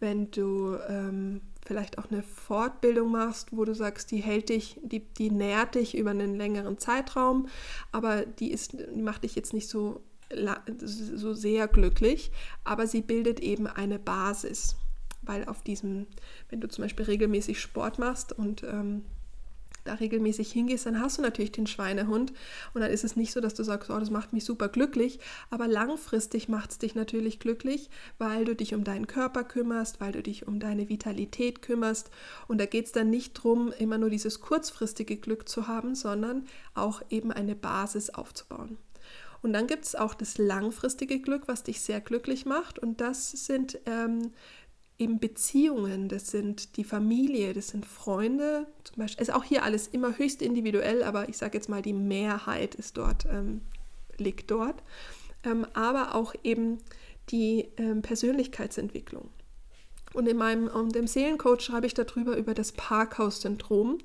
wenn 0.00 0.30
du 0.30 0.76
ähm, 0.88 1.40
vielleicht 1.64 1.98
auch 1.98 2.10
eine 2.10 2.22
Fortbildung 2.22 3.12
machst, 3.12 3.48
wo 3.52 3.64
du 3.64 3.74
sagst, 3.74 4.10
die 4.10 4.18
hält 4.18 4.48
dich, 4.48 4.78
die, 4.82 5.00
die 5.00 5.30
nährt 5.30 5.76
dich 5.76 5.96
über 5.96 6.10
einen 6.10 6.34
längeren 6.36 6.76
Zeitraum, 6.78 7.48
aber 7.92 8.26
die, 8.26 8.50
ist, 8.50 8.72
die 8.72 9.02
macht 9.02 9.24
dich 9.24 9.36
jetzt 9.36 9.54
nicht 9.54 9.68
so, 9.68 10.00
so 10.84 11.34
sehr 11.34 11.68
glücklich, 11.68 12.32
aber 12.64 12.86
sie 12.86 13.02
bildet 13.02 13.40
eben 13.40 13.66
eine 13.66 13.98
Basis 13.98 14.76
weil 15.22 15.44
auf 15.46 15.62
diesem, 15.62 16.06
wenn 16.50 16.60
du 16.60 16.68
zum 16.68 16.82
Beispiel 16.82 17.06
regelmäßig 17.06 17.60
Sport 17.60 17.98
machst 17.98 18.32
und 18.32 18.62
ähm, 18.64 19.02
da 19.84 19.94
regelmäßig 19.94 20.52
hingehst, 20.52 20.86
dann 20.86 21.00
hast 21.00 21.18
du 21.18 21.22
natürlich 21.22 21.52
den 21.52 21.66
Schweinehund 21.66 22.32
und 22.74 22.80
dann 22.80 22.90
ist 22.90 23.04
es 23.04 23.16
nicht 23.16 23.32
so, 23.32 23.40
dass 23.40 23.54
du 23.54 23.64
sagst, 23.64 23.90
oh, 23.90 23.98
das 23.98 24.10
macht 24.10 24.32
mich 24.32 24.44
super 24.44 24.68
glücklich, 24.68 25.18
aber 25.50 25.66
langfristig 25.66 26.48
macht 26.48 26.70
es 26.70 26.78
dich 26.78 26.94
natürlich 26.94 27.40
glücklich, 27.40 27.90
weil 28.18 28.44
du 28.44 28.54
dich 28.54 28.74
um 28.74 28.84
deinen 28.84 29.06
Körper 29.06 29.44
kümmerst, 29.44 30.00
weil 30.00 30.12
du 30.12 30.22
dich 30.22 30.46
um 30.46 30.60
deine 30.60 30.88
Vitalität 30.88 31.62
kümmerst. 31.62 32.10
Und 32.48 32.58
da 32.58 32.66
geht 32.66 32.86
es 32.86 32.92
dann 32.92 33.10
nicht 33.10 33.38
darum, 33.38 33.72
immer 33.78 33.98
nur 33.98 34.10
dieses 34.10 34.40
kurzfristige 34.40 35.16
Glück 35.16 35.48
zu 35.48 35.66
haben, 35.66 35.94
sondern 35.94 36.46
auch 36.74 37.02
eben 37.10 37.32
eine 37.32 37.56
Basis 37.56 38.10
aufzubauen. 38.10 38.78
Und 39.42 39.52
dann 39.52 39.66
gibt 39.66 39.84
es 39.84 39.96
auch 39.96 40.14
das 40.14 40.38
langfristige 40.38 41.18
Glück, 41.18 41.48
was 41.48 41.64
dich 41.64 41.80
sehr 41.80 42.00
glücklich 42.00 42.46
macht. 42.46 42.78
Und 42.78 43.00
das 43.00 43.32
sind 43.32 43.76
ähm, 43.86 44.30
eben 44.98 45.18
Beziehungen, 45.18 46.08
das 46.08 46.28
sind 46.28 46.76
die 46.76 46.84
Familie, 46.84 47.52
das 47.54 47.68
sind 47.68 47.86
Freunde. 47.86 48.66
Zum 48.84 48.96
Beispiel 48.96 49.22
ist 49.22 49.32
auch 49.32 49.44
hier 49.44 49.64
alles 49.64 49.88
immer 49.88 50.16
höchst 50.16 50.42
individuell, 50.42 51.02
aber 51.02 51.28
ich 51.28 51.36
sage 51.36 51.58
jetzt 51.58 51.68
mal, 51.68 51.82
die 51.82 51.92
Mehrheit 51.92 52.74
ist 52.74 52.96
dort, 52.96 53.26
ähm, 53.26 53.62
liegt 54.18 54.50
dort. 54.50 54.82
Ähm, 55.44 55.66
aber 55.74 56.14
auch 56.14 56.34
eben 56.44 56.78
die 57.30 57.68
ähm, 57.78 58.02
Persönlichkeitsentwicklung. 58.02 59.30
Und 60.14 60.28
in 60.28 60.36
meinem 60.36 60.68
um, 60.68 60.90
dem 60.90 61.06
Seelencoach 61.06 61.60
schreibe 61.60 61.86
ich 61.86 61.94
darüber 61.94 62.36
über 62.36 62.54
das 62.54 62.72
Parkhaus-Syndrom. 62.72 63.98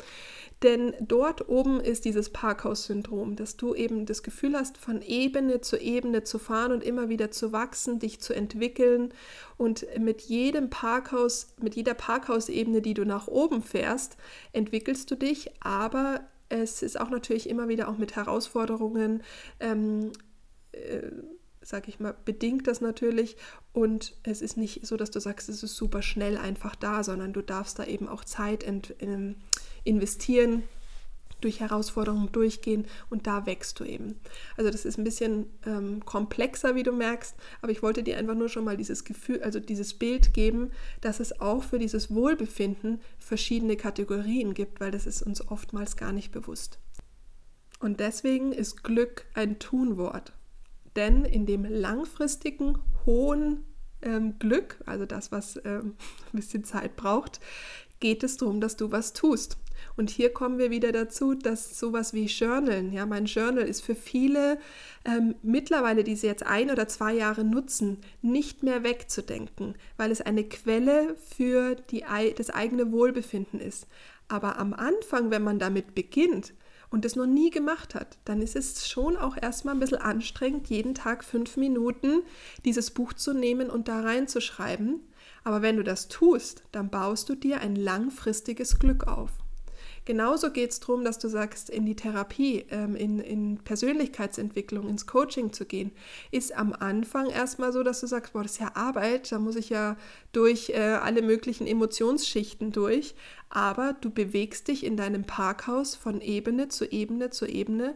Denn 0.63 0.93
dort 0.99 1.49
oben 1.49 1.79
ist 1.79 2.05
dieses 2.05 2.31
Parkhaus-Syndrom, 2.31 3.35
dass 3.35 3.57
du 3.57 3.75
eben 3.75 4.07
das 4.07 4.23
Gefühl 4.23 4.55
hast, 4.55 4.77
von 4.77 5.03
Ebene 5.03 5.61
zu 5.61 5.77
Ebene 5.77 6.23
zu 6.23 6.39
fahren 6.39 6.71
und 6.71 6.83
immer 6.83 7.09
wieder 7.09 7.29
zu 7.29 7.51
wachsen, 7.51 7.99
dich 7.99 8.21
zu 8.21 8.33
entwickeln. 8.33 9.13
Und 9.57 9.85
mit 9.99 10.21
jedem 10.21 10.71
Parkhaus, 10.71 11.53
mit 11.61 11.75
jeder 11.75 11.93
Parkhausebene, 11.93 12.81
die 12.81 12.95
du 12.95 13.05
nach 13.05 13.27
oben 13.27 13.61
fährst, 13.61 14.17
entwickelst 14.51 15.11
du 15.11 15.15
dich, 15.15 15.51
aber 15.59 16.21
es 16.49 16.81
ist 16.81 16.99
auch 16.99 17.09
natürlich 17.09 17.49
immer 17.49 17.67
wieder 17.67 17.87
auch 17.87 17.97
mit 17.97 18.15
Herausforderungen. 18.15 19.21
Ähm, 19.59 20.11
äh, 20.71 21.11
sag 21.67 21.89
ich 21.89 21.99
mal, 21.99 22.15
bedingt 22.23 22.65
das 22.65 22.79
natürlich. 22.79 23.35
Und 23.73 24.15
es 24.23 24.41
ist 24.41 24.55
nicht 24.55 24.87
so, 24.87 24.95
dass 24.95 25.11
du 25.11 25.19
sagst, 25.19 25.49
es 25.49 25.63
ist 25.63 25.75
super 25.75 26.01
schnell 26.01 26.37
einfach 26.37 26.77
da, 26.77 27.03
sondern 27.03 27.33
du 27.33 27.41
darfst 27.41 27.77
da 27.77 27.83
eben 27.83 28.07
auch 28.07 28.23
Zeit 28.23 28.65
ähm, 29.01 29.35
investieren, 29.83 30.63
durch 31.41 31.59
Herausforderungen 31.59 32.31
durchgehen 32.31 32.87
und 33.09 33.27
da 33.27 33.45
wächst 33.45 33.79
du 33.79 33.83
eben. 33.83 34.15
Also 34.55 34.71
das 34.71 34.85
ist 34.85 34.97
ein 34.97 35.03
bisschen 35.03 35.45
ähm, 35.65 36.03
komplexer, 36.05 36.73
wie 36.73 36.83
du 36.83 36.93
merkst, 36.93 37.35
aber 37.61 37.71
ich 37.71 37.83
wollte 37.83 38.01
dir 38.01 38.17
einfach 38.17 38.33
nur 38.33 38.49
schon 38.49 38.63
mal 38.63 38.77
dieses 38.77 39.03
Gefühl, 39.03 39.43
also 39.43 39.59
dieses 39.59 39.93
Bild 39.93 40.33
geben, 40.33 40.71
dass 41.01 41.19
es 41.19 41.39
auch 41.39 41.63
für 41.63 41.79
dieses 41.79 42.15
Wohlbefinden 42.15 43.01
verschiedene 43.19 43.75
Kategorien 43.75 44.53
gibt, 44.53 44.79
weil 44.79 44.89
das 44.89 45.05
ist 45.05 45.21
uns 45.21 45.45
oftmals 45.47 45.97
gar 45.97 46.13
nicht 46.13 46.31
bewusst. 46.31 46.79
Und 47.79 47.99
deswegen 47.99 48.53
ist 48.53 48.83
Glück 48.83 49.25
ein 49.35 49.59
Tunwort. 49.59 50.33
Denn 50.97 51.23
in 51.23 51.45
dem 51.45 51.63
langfristigen, 51.63 52.79
hohen 53.05 53.63
ähm, 54.01 54.37
Glück, 54.39 54.81
also 54.85 55.05
das, 55.05 55.31
was 55.31 55.55
ähm, 55.63 55.95
ein 56.33 56.37
bisschen 56.37 56.65
Zeit 56.65 56.97
braucht, 56.97 57.39
geht 57.99 58.23
es 58.23 58.37
darum, 58.37 58.59
dass 58.59 58.75
du 58.75 58.91
was 58.91 59.13
tust. 59.13 59.57
Und 59.95 60.09
hier 60.09 60.33
kommen 60.33 60.57
wir 60.57 60.71
wieder 60.71 60.91
dazu, 60.91 61.35
dass 61.35 61.77
sowas 61.77 62.13
wie 62.13 62.25
Journalen, 62.25 62.91
ja, 62.91 63.05
mein 63.05 63.25
Journal 63.25 63.63
ist 63.63 63.81
für 63.81 63.93
viele 63.93 64.59
ähm, 65.05 65.35
mittlerweile, 65.43 66.03
die 66.03 66.15
sie 66.15 66.25
jetzt 66.25 66.43
ein 66.43 66.71
oder 66.71 66.87
zwei 66.87 67.13
Jahre 67.13 67.43
nutzen, 67.43 67.99
nicht 68.23 68.63
mehr 68.63 68.83
wegzudenken, 68.83 69.75
weil 69.97 70.09
es 70.09 70.21
eine 70.21 70.43
Quelle 70.43 71.15
für 71.15 71.75
die, 71.75 72.03
das 72.35 72.49
eigene 72.49 72.91
Wohlbefinden 72.91 73.59
ist. 73.59 73.87
Aber 74.27 74.57
am 74.57 74.73
Anfang, 74.73 75.29
wenn 75.29 75.43
man 75.43 75.59
damit 75.59 75.93
beginnt, 75.93 76.53
und 76.89 77.05
das 77.05 77.15
noch 77.15 77.25
nie 77.25 77.49
gemacht 77.49 77.95
hat, 77.95 78.17
dann 78.25 78.41
ist 78.41 78.55
es 78.55 78.87
schon 78.89 79.17
auch 79.17 79.35
erstmal 79.41 79.75
ein 79.75 79.79
bisschen 79.79 79.97
anstrengend, 79.97 80.67
jeden 80.67 80.95
Tag 80.95 81.23
fünf 81.23 81.57
Minuten 81.57 82.23
dieses 82.65 82.91
Buch 82.91 83.13
zu 83.13 83.33
nehmen 83.33 83.69
und 83.69 83.87
da 83.87 84.01
reinzuschreiben. 84.01 85.01
Aber 85.43 85.61
wenn 85.61 85.77
du 85.77 85.83
das 85.83 86.07
tust, 86.07 86.63
dann 86.71 86.89
baust 86.89 87.29
du 87.29 87.35
dir 87.35 87.61
ein 87.61 87.75
langfristiges 87.75 88.79
Glück 88.79 89.07
auf. 89.07 89.31
Genauso 90.07 90.51
geht 90.51 90.71
es 90.71 90.79
darum, 90.79 91.03
dass 91.03 91.19
du 91.19 91.27
sagst, 91.27 91.69
in 91.69 91.85
die 91.85 91.97
Therapie, 91.97 92.65
ähm, 92.69 92.95
in, 92.95 93.19
in 93.19 93.57
Persönlichkeitsentwicklung, 93.57 94.87
ins 94.87 95.05
Coaching 95.05 95.51
zu 95.51 95.65
gehen, 95.65 95.91
ist 96.31 96.57
am 96.57 96.71
Anfang 96.71 97.29
erstmal 97.29 97.73
so, 97.73 97.83
dass 97.83 97.99
du 97.99 98.07
sagst, 98.07 98.31
boah, 98.31 98.41
das 98.41 98.53
ist 98.53 98.61
ja 98.61 98.71
Arbeit, 98.73 99.29
da 99.33 99.37
muss 99.37 99.57
ich 99.57 99.67
ja 99.67 99.97
durch 100.31 100.69
äh, 100.69 100.77
alle 100.77 101.21
möglichen 101.21 101.67
Emotionsschichten 101.67 102.71
durch. 102.71 103.15
Aber 103.49 103.93
du 103.93 104.09
bewegst 104.09 104.67
dich 104.67 104.83
in 104.83 104.97
deinem 104.97 105.23
Parkhaus 105.23 105.95
von 105.95 106.21
Ebene 106.21 106.67
zu 106.67 106.85
Ebene 106.85 107.29
zu 107.29 107.45
Ebene, 107.45 107.95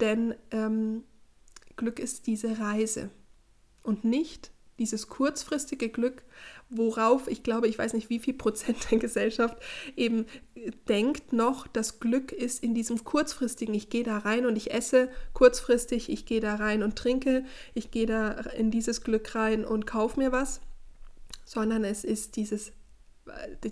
denn 0.00 0.34
ähm, 0.50 1.04
Glück 1.76 1.98
ist 1.98 2.26
diese 2.26 2.58
Reise 2.58 3.10
und 3.82 4.04
nicht 4.04 4.50
dieses 4.78 5.08
kurzfristige 5.08 5.88
Glück, 5.88 6.22
worauf 6.70 7.28
ich 7.28 7.42
glaube, 7.42 7.66
ich 7.66 7.78
weiß 7.78 7.94
nicht, 7.94 8.10
wie 8.10 8.18
viel 8.18 8.34
Prozent 8.34 8.90
der 8.90 8.98
Gesellschaft 8.98 9.56
eben 9.96 10.26
denkt 10.88 11.32
noch, 11.32 11.66
das 11.66 12.00
Glück 12.00 12.32
ist 12.32 12.62
in 12.62 12.74
diesem 12.74 13.02
kurzfristigen, 13.04 13.74
ich 13.74 13.90
gehe 13.90 14.04
da 14.04 14.18
rein 14.18 14.46
und 14.46 14.56
ich 14.56 14.72
esse 14.72 15.10
kurzfristig, 15.32 16.10
ich 16.10 16.26
gehe 16.26 16.40
da 16.40 16.56
rein 16.56 16.82
und 16.82 16.96
trinke, 16.96 17.44
ich 17.74 17.90
gehe 17.90 18.06
da 18.06 18.30
in 18.30 18.70
dieses 18.70 19.02
Glück 19.02 19.34
rein 19.34 19.64
und 19.64 19.86
kaufe 19.86 20.20
mir 20.20 20.32
was, 20.32 20.60
sondern 21.44 21.84
es 21.84 22.04
ist 22.04 22.36
dieses 22.36 22.72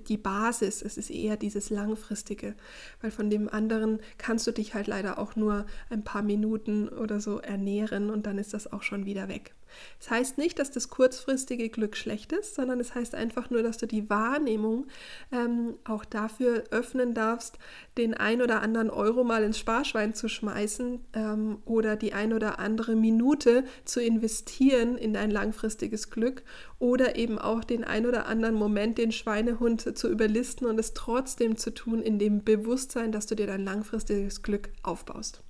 die 0.09 0.17
Basis, 0.17 0.83
es 0.83 0.97
ist 0.97 1.11
eher 1.11 1.37
dieses 1.37 1.71
langfristige, 1.71 2.55
weil 3.01 3.11
von 3.11 3.31
dem 3.31 3.49
anderen 3.49 3.99
kannst 4.19 4.47
du 4.47 4.53
dich 4.53 4.75
halt 4.75 4.87
leider 4.87 5.19
auch 5.19 5.35
nur 5.35 5.67
ein 5.91 6.05
paar 6.05 6.23
Minuten 6.23 6.89
oder 6.89 7.21
so 7.21 7.39
ernähren 7.39 8.11
und 8.11 8.27
dann 8.27 8.39
ist 8.39 8.55
das 8.55 8.73
auch 8.73 8.83
schon 8.83 9.07
wieder 9.07 9.29
weg. 9.29 9.56
Das 9.99 10.11
heißt 10.11 10.39
nicht, 10.39 10.59
dass 10.59 10.71
das 10.71 10.89
kurzfristige 10.89 11.69
Glück 11.69 11.97
schlecht 11.97 12.33
ist, 12.33 12.55
sondern 12.55 12.81
es 12.81 12.95
heißt 12.95 13.15
einfach 13.15 13.51
nur, 13.51 13.63
dass 13.63 13.79
du 13.79 13.87
die 13.87 14.09
Wahrnehmung 14.11 14.87
ähm, 15.33 15.75
auch 15.85 16.05
dafür 16.05 16.65
öffnen 16.71 17.15
darfst, 17.15 17.59
den 17.99 18.15
ein 18.15 18.43
oder 18.43 18.63
anderen 18.63 18.91
Euro 18.91 19.25
mal 19.25 19.43
ins 19.43 19.59
Sparschwein 19.59 20.15
zu 20.15 20.29
schmeißen 20.29 21.05
ähm, 21.15 21.59
oder 21.65 21.97
die 21.97 22.13
ein 22.13 22.33
oder 22.33 22.59
andere 22.59 22.97
Minute 22.97 23.65
zu 23.85 24.03
investieren 24.03 24.97
in 24.99 25.13
dein 25.13 25.31
langfristiges 25.31 26.11
Glück 26.11 26.43
oder 26.79 27.17
eben 27.17 27.39
auch 27.39 27.65
den 27.65 27.85
ein 27.85 28.07
oder 28.07 28.27
anderen 28.27 28.55
Moment, 28.55 28.99
den 28.99 29.13
Schweinehund 29.13 29.97
zu 29.97 30.09
überlisten 30.09 30.67
und 30.67 30.79
es 30.79 30.95
trotzdem 30.95 31.57
zu 31.57 31.73
tun, 31.73 32.03
in 32.03 32.19
dem 32.19 32.45
Bewusstsein, 32.45 33.13
dass 33.13 33.27
du 33.27 33.35
dir 33.35 33.47
dein 33.47 33.65
langfristiges 33.65 34.43
Glück 34.43 34.71
aufbaust. 34.83 35.43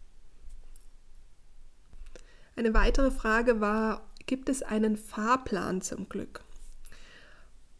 Eine 2.56 2.72
weitere 2.72 3.10
Frage 3.10 3.60
war, 3.60 4.10
gibt 4.24 4.48
es 4.48 4.62
einen 4.62 4.96
Fahrplan 4.96 5.82
zum 5.82 6.08
Glück? 6.08 6.42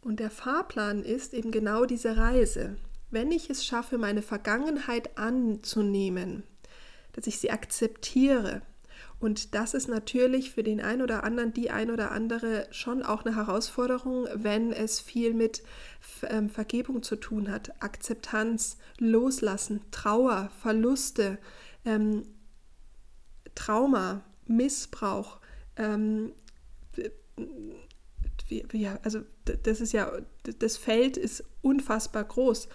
Und 0.01 0.19
der 0.19 0.29
Fahrplan 0.29 1.03
ist 1.03 1.33
eben 1.33 1.49
genau 1.49 1.85
diese 1.85 2.15
Reise. 2.15 2.77
Wenn 3.09 3.31
ich 3.31 3.49
es 3.49 3.65
schaffe, 3.65 3.97
meine 3.97 4.21
Vergangenheit 4.21 5.17
anzunehmen, 5.17 6.43
dass 7.13 7.25
ich 7.25 7.39
sie 7.39 7.49
akzeptiere, 7.49 8.61
und 9.19 9.55
das 9.55 9.73
ist 9.73 9.87
natürlich 9.87 10.51
für 10.51 10.61
den 10.61 10.79
einen 10.79 11.01
oder 11.01 11.23
anderen, 11.23 11.51
die 11.51 11.71
ein 11.71 11.89
oder 11.89 12.11
andere 12.11 12.67
schon 12.69 13.01
auch 13.01 13.25
eine 13.25 13.35
Herausforderung, 13.35 14.27
wenn 14.35 14.71
es 14.71 14.99
viel 14.99 15.33
mit 15.33 15.63
ähm, 16.29 16.51
Vergebung 16.51 17.01
zu 17.01 17.15
tun 17.15 17.49
hat. 17.51 17.81
Akzeptanz, 17.81 18.77
Loslassen, 18.99 19.81
Trauer, 19.89 20.51
Verluste, 20.61 21.39
ähm, 21.83 22.23
Trauma, 23.55 24.23
Missbrauch, 24.49 25.39
ähm, 25.75 26.33
ja, 28.49 28.99
also 29.03 29.21
das 29.63 29.81
ist 29.81 29.91
ja, 29.91 30.11
das 30.59 30.77
Feld 30.77 31.17
ist 31.17 31.43
unfassbar 31.61 32.23
groß. 32.23 32.69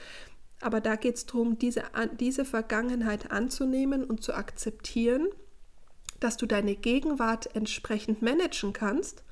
Aber 0.60 0.80
da 0.80 0.96
geht 0.96 1.16
es 1.16 1.26
darum, 1.26 1.58
diese, 1.58 1.82
diese 2.20 2.44
Vergangenheit 2.44 3.30
anzunehmen 3.30 4.04
und 4.04 4.22
zu 4.22 4.34
akzeptieren, 4.34 5.28
dass 6.20 6.36
du 6.36 6.46
deine 6.46 6.76
Gegenwart 6.76 7.54
entsprechend 7.56 8.22
managen 8.22 8.72
kannst 8.72 9.24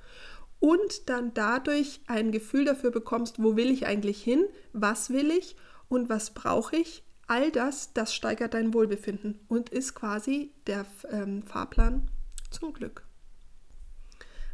und 0.58 1.08
dann 1.08 1.32
dadurch 1.32 2.00
ein 2.06 2.32
Gefühl 2.32 2.64
dafür 2.64 2.90
bekommst, 2.90 3.40
wo 3.40 3.54
will 3.54 3.70
ich 3.70 3.86
eigentlich 3.86 4.22
hin, 4.22 4.44
was 4.72 5.10
will 5.10 5.30
ich 5.30 5.56
und 5.88 6.08
was 6.08 6.34
brauche 6.34 6.76
ich. 6.76 7.04
All 7.28 7.52
das, 7.52 7.92
das 7.92 8.12
steigert 8.12 8.54
dein 8.54 8.74
Wohlbefinden 8.74 9.38
und 9.46 9.68
ist 9.68 9.94
quasi 9.94 10.50
der 10.66 10.84
ähm, 11.12 11.44
Fahrplan 11.44 12.08
zum 12.50 12.72
Glück. 12.72 13.04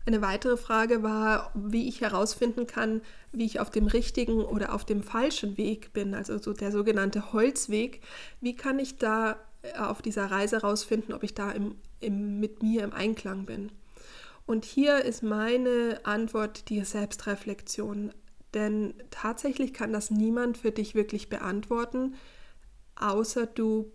Eine 0.07 0.23
weitere 0.23 0.57
Frage 0.57 1.03
war, 1.03 1.51
wie 1.55 1.89
ich 1.89 2.01
herausfinden 2.01 2.69
kann, 2.69 3.03
wie 3.33 3.45
ich 3.45 3.59
auf 3.59 3.71
dem 3.71 3.89
richtigen 3.89 4.45
oder 4.45 4.73
auf 4.73 4.85
dem 4.85 5.03
falschen 5.03 5.57
Weg 5.57 5.93
bin, 5.93 6.15
also 6.15 6.39
so 6.39 6.53
der 6.53 6.71
sogenannte 6.71 7.33
Holzweg. 7.33 8.03
Wie 8.41 8.55
kann 8.55 8.79
ich 8.79 8.99
da 8.99 9.37
äh, 9.63 9.77
auf 9.79 10.03
dieser 10.03 10.31
Reise 10.31 10.57
herausfinden, 10.57 11.13
ob 11.13 11.25
ich 11.25 11.35
da 11.35 11.51
im, 11.51 11.75
im, 11.99 12.39
mit 12.39 12.63
mir 12.63 12.85
im 12.85 12.93
Einklang 12.93 13.47
bin? 13.47 13.73
Und 14.47 14.65
hier 14.65 15.05
ist 15.05 15.25
meine 15.25 15.99
Antwort 16.05 16.69
die 16.69 16.85
Selbstreflexion. 16.85 18.13
Denn 18.55 18.95
tatsächlich 19.11 19.75
kann 19.75 19.93
das 19.93 20.13
niemand 20.13 20.57
für 20.57 20.71
dich 20.71 20.95
wirklich 20.95 21.29
beantworten, 21.29 22.15
außer 22.95 23.45
du 23.45 23.93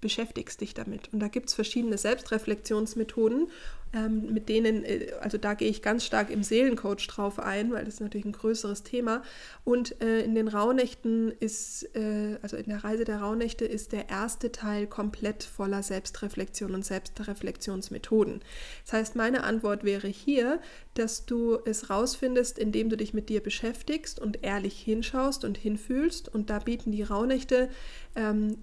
beschäftigst 0.00 0.60
dich 0.60 0.74
damit. 0.74 1.12
Und 1.12 1.20
da 1.20 1.28
gibt 1.28 1.48
es 1.48 1.54
verschiedene 1.54 1.98
Selbstreflexionsmethoden, 1.98 3.48
ähm, 3.94 4.34
mit 4.34 4.48
denen, 4.48 4.84
äh, 4.84 5.12
also 5.20 5.38
da 5.38 5.54
gehe 5.54 5.68
ich 5.68 5.80
ganz 5.80 6.04
stark 6.04 6.30
im 6.30 6.42
Seelencoach 6.42 7.06
drauf 7.06 7.38
ein, 7.38 7.72
weil 7.72 7.84
das 7.84 7.94
ist 7.94 8.00
natürlich 8.00 8.26
ein 8.26 8.32
größeres 8.32 8.82
Thema. 8.82 9.22
Und 9.64 10.00
äh, 10.02 10.20
in 10.20 10.34
den 10.34 10.48
Rauhnächten 10.48 11.32
ist, 11.40 11.84
äh, 11.96 12.38
also 12.42 12.56
in 12.56 12.66
der 12.66 12.84
Reise 12.84 13.04
der 13.04 13.20
Rauhnächte 13.20 13.64
ist 13.64 13.92
der 13.92 14.10
erste 14.10 14.52
Teil 14.52 14.86
komplett 14.86 15.42
voller 15.42 15.82
Selbstreflexion 15.82 16.74
und 16.74 16.84
Selbstreflexionsmethoden. 16.84 18.40
Das 18.84 18.92
heißt, 18.92 19.16
meine 19.16 19.44
Antwort 19.44 19.84
wäre 19.84 20.08
hier, 20.08 20.60
dass 20.94 21.24
du 21.24 21.58
es 21.64 21.88
rausfindest, 21.88 22.58
indem 22.58 22.90
du 22.90 22.96
dich 22.96 23.14
mit 23.14 23.30
dir 23.30 23.42
beschäftigst 23.42 24.20
und 24.20 24.44
ehrlich 24.44 24.78
hinschaust 24.78 25.44
und 25.44 25.56
hinfühlst. 25.56 26.28
Und 26.28 26.50
da 26.50 26.58
bieten 26.58 26.92
die 26.92 27.04
Rauhnächte 27.04 27.70
ähm, 28.16 28.58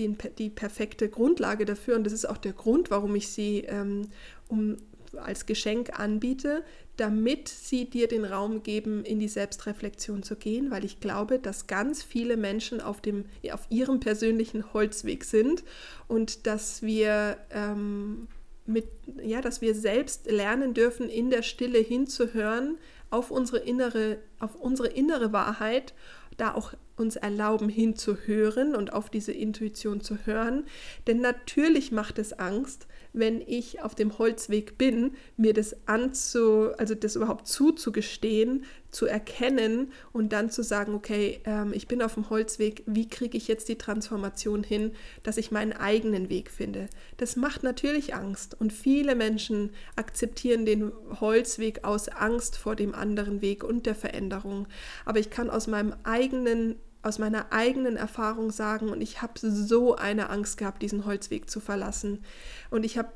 die, 0.00 0.16
die 0.38 0.50
perfekte 0.50 1.08
Grundlage 1.08 1.64
dafür 1.64 1.96
und 1.96 2.04
das 2.04 2.12
ist 2.12 2.28
auch 2.28 2.38
der 2.38 2.52
Grund, 2.52 2.90
warum 2.90 3.14
ich 3.14 3.28
sie 3.28 3.64
ähm, 3.68 4.08
um, 4.48 4.78
als 5.16 5.46
Geschenk 5.46 5.98
anbiete, 5.98 6.64
damit 6.96 7.48
sie 7.48 7.88
dir 7.88 8.08
den 8.08 8.24
Raum 8.24 8.62
geben, 8.62 9.04
in 9.04 9.18
die 9.18 9.28
Selbstreflexion 9.28 10.22
zu 10.22 10.36
gehen, 10.36 10.70
weil 10.70 10.84
ich 10.84 11.00
glaube, 11.00 11.38
dass 11.38 11.66
ganz 11.66 12.02
viele 12.02 12.36
Menschen 12.36 12.80
auf, 12.80 13.00
dem, 13.00 13.24
auf 13.52 13.66
ihrem 13.70 14.00
persönlichen 14.00 14.72
Holzweg 14.72 15.24
sind 15.24 15.64
und 16.08 16.46
dass 16.46 16.82
wir 16.82 17.38
ähm, 17.50 18.28
mit, 18.66 18.86
ja, 19.22 19.40
dass 19.40 19.60
wir 19.60 19.74
selbst 19.74 20.30
lernen 20.30 20.74
dürfen, 20.74 21.08
in 21.08 21.30
der 21.30 21.42
Stille 21.42 21.78
hinzuhören 21.78 22.78
auf 23.10 23.30
unsere 23.30 23.58
innere, 23.58 24.18
auf 24.38 24.54
unsere 24.54 24.88
innere 24.88 25.32
Wahrheit 25.32 25.94
da 26.36 26.54
auch 26.54 26.74
uns 27.00 27.16
erlauben 27.16 27.68
hinzuhören 27.68 28.74
und 28.76 28.92
auf 28.92 29.10
diese 29.10 29.32
Intuition 29.32 30.00
zu 30.00 30.18
hören. 30.24 30.64
Denn 31.06 31.20
natürlich 31.20 31.90
macht 31.90 32.18
es 32.18 32.32
Angst, 32.32 32.86
wenn 33.12 33.40
ich 33.40 33.82
auf 33.82 33.94
dem 33.94 34.18
Holzweg 34.18 34.78
bin, 34.78 35.12
mir 35.36 35.52
das 35.52 35.76
anzu, 35.86 36.70
also 36.76 36.94
das 36.94 37.16
überhaupt 37.16 37.48
zuzugestehen, 37.48 38.64
zu 38.90 39.06
erkennen 39.06 39.92
und 40.12 40.32
dann 40.32 40.50
zu 40.50 40.62
sagen, 40.62 40.94
okay, 40.94 41.40
ähm, 41.44 41.72
ich 41.72 41.86
bin 41.86 42.02
auf 42.02 42.14
dem 42.14 42.28
Holzweg, 42.30 42.82
wie 42.86 43.08
kriege 43.08 43.36
ich 43.36 43.48
jetzt 43.48 43.68
die 43.68 43.78
Transformation 43.78 44.62
hin, 44.62 44.92
dass 45.22 45.36
ich 45.36 45.50
meinen 45.50 45.72
eigenen 45.72 46.28
Weg 46.28 46.50
finde. 46.50 46.88
Das 47.16 47.36
macht 47.36 47.62
natürlich 47.62 48.14
Angst 48.14 48.56
und 48.60 48.72
viele 48.72 49.14
Menschen 49.14 49.70
akzeptieren 49.96 50.66
den 50.66 50.92
Holzweg 51.20 51.84
aus 51.84 52.08
Angst 52.08 52.56
vor 52.56 52.76
dem 52.76 52.94
anderen 52.94 53.42
Weg 53.42 53.64
und 53.64 53.86
der 53.86 53.94
Veränderung. 53.94 54.66
Aber 55.04 55.18
ich 55.18 55.30
kann 55.30 55.50
aus 55.50 55.66
meinem 55.66 55.94
eigenen 56.02 56.76
aus 57.02 57.18
meiner 57.18 57.52
eigenen 57.52 57.96
Erfahrung 57.96 58.50
sagen 58.50 58.90
und 58.90 59.00
ich 59.00 59.22
habe 59.22 59.32
so 59.38 59.96
eine 59.96 60.28
Angst 60.30 60.58
gehabt, 60.58 60.82
diesen 60.82 61.06
Holzweg 61.06 61.48
zu 61.48 61.60
verlassen. 61.60 62.24
Und 62.70 62.84
ich 62.84 62.98
habe 62.98 63.10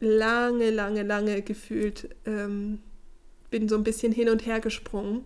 lange, 0.00 0.70
lange, 0.70 1.02
lange 1.02 1.42
gefühlt, 1.42 2.14
ähm, 2.26 2.80
bin 3.50 3.68
so 3.68 3.76
ein 3.76 3.84
bisschen 3.84 4.12
hin 4.12 4.28
und 4.28 4.44
her 4.44 4.60
gesprungen, 4.60 5.24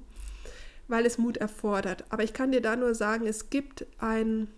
weil 0.87 1.07
es 1.07 1.19
Mut 1.19 1.39
erfordert. 1.39 2.05
Aber 2.11 2.23
ich 2.23 2.33
kann 2.33 2.53
dir 2.53 2.61
da 2.61 2.77
nur 2.77 2.95
sagen, 2.95 3.27
es 3.27 3.51
gibt 3.51 3.87
ein, 3.99 4.49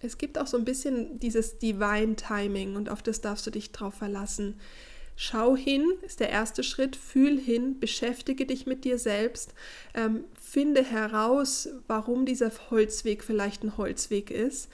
es 0.00 0.18
gibt 0.18 0.38
auch 0.38 0.46
so 0.46 0.58
ein 0.58 0.64
bisschen 0.64 1.18
dieses 1.18 1.58
Divine 1.58 2.16
Timing 2.16 2.76
und 2.76 2.90
auf 2.90 3.02
das 3.02 3.22
darfst 3.22 3.46
du 3.46 3.50
dich 3.50 3.72
drauf 3.72 3.94
verlassen. 3.94 4.60
Schau 5.16 5.56
hin, 5.56 5.84
ist 6.02 6.20
der 6.20 6.30
erste 6.30 6.64
Schritt, 6.64 6.96
fühl 6.96 7.38
hin, 7.38 7.78
beschäftige 7.78 8.46
dich 8.46 8.66
mit 8.66 8.84
dir 8.84 8.98
selbst, 8.98 9.54
ähm, 9.94 10.24
finde 10.40 10.82
heraus, 10.82 11.68
warum 11.86 12.26
dieser 12.26 12.50
Holzweg 12.70 13.22
vielleicht 13.22 13.62
ein 13.62 13.76
Holzweg 13.76 14.30
ist. 14.30 14.68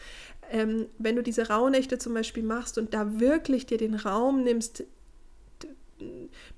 Ähm, 0.51 0.87
wenn 0.99 1.17
du 1.17 1.23
diese 1.23 1.49
Rauhnächte 1.49 1.99
zum 1.99 2.15
Beispiel 2.15 2.43
machst 2.43 2.79
und 2.79 2.95
da 2.95 3.21
wirklich 3.21 3.67
dir 3.67 3.79
den 3.79 3.95
Raum 3.95 4.43
nimmst, 4.43 4.85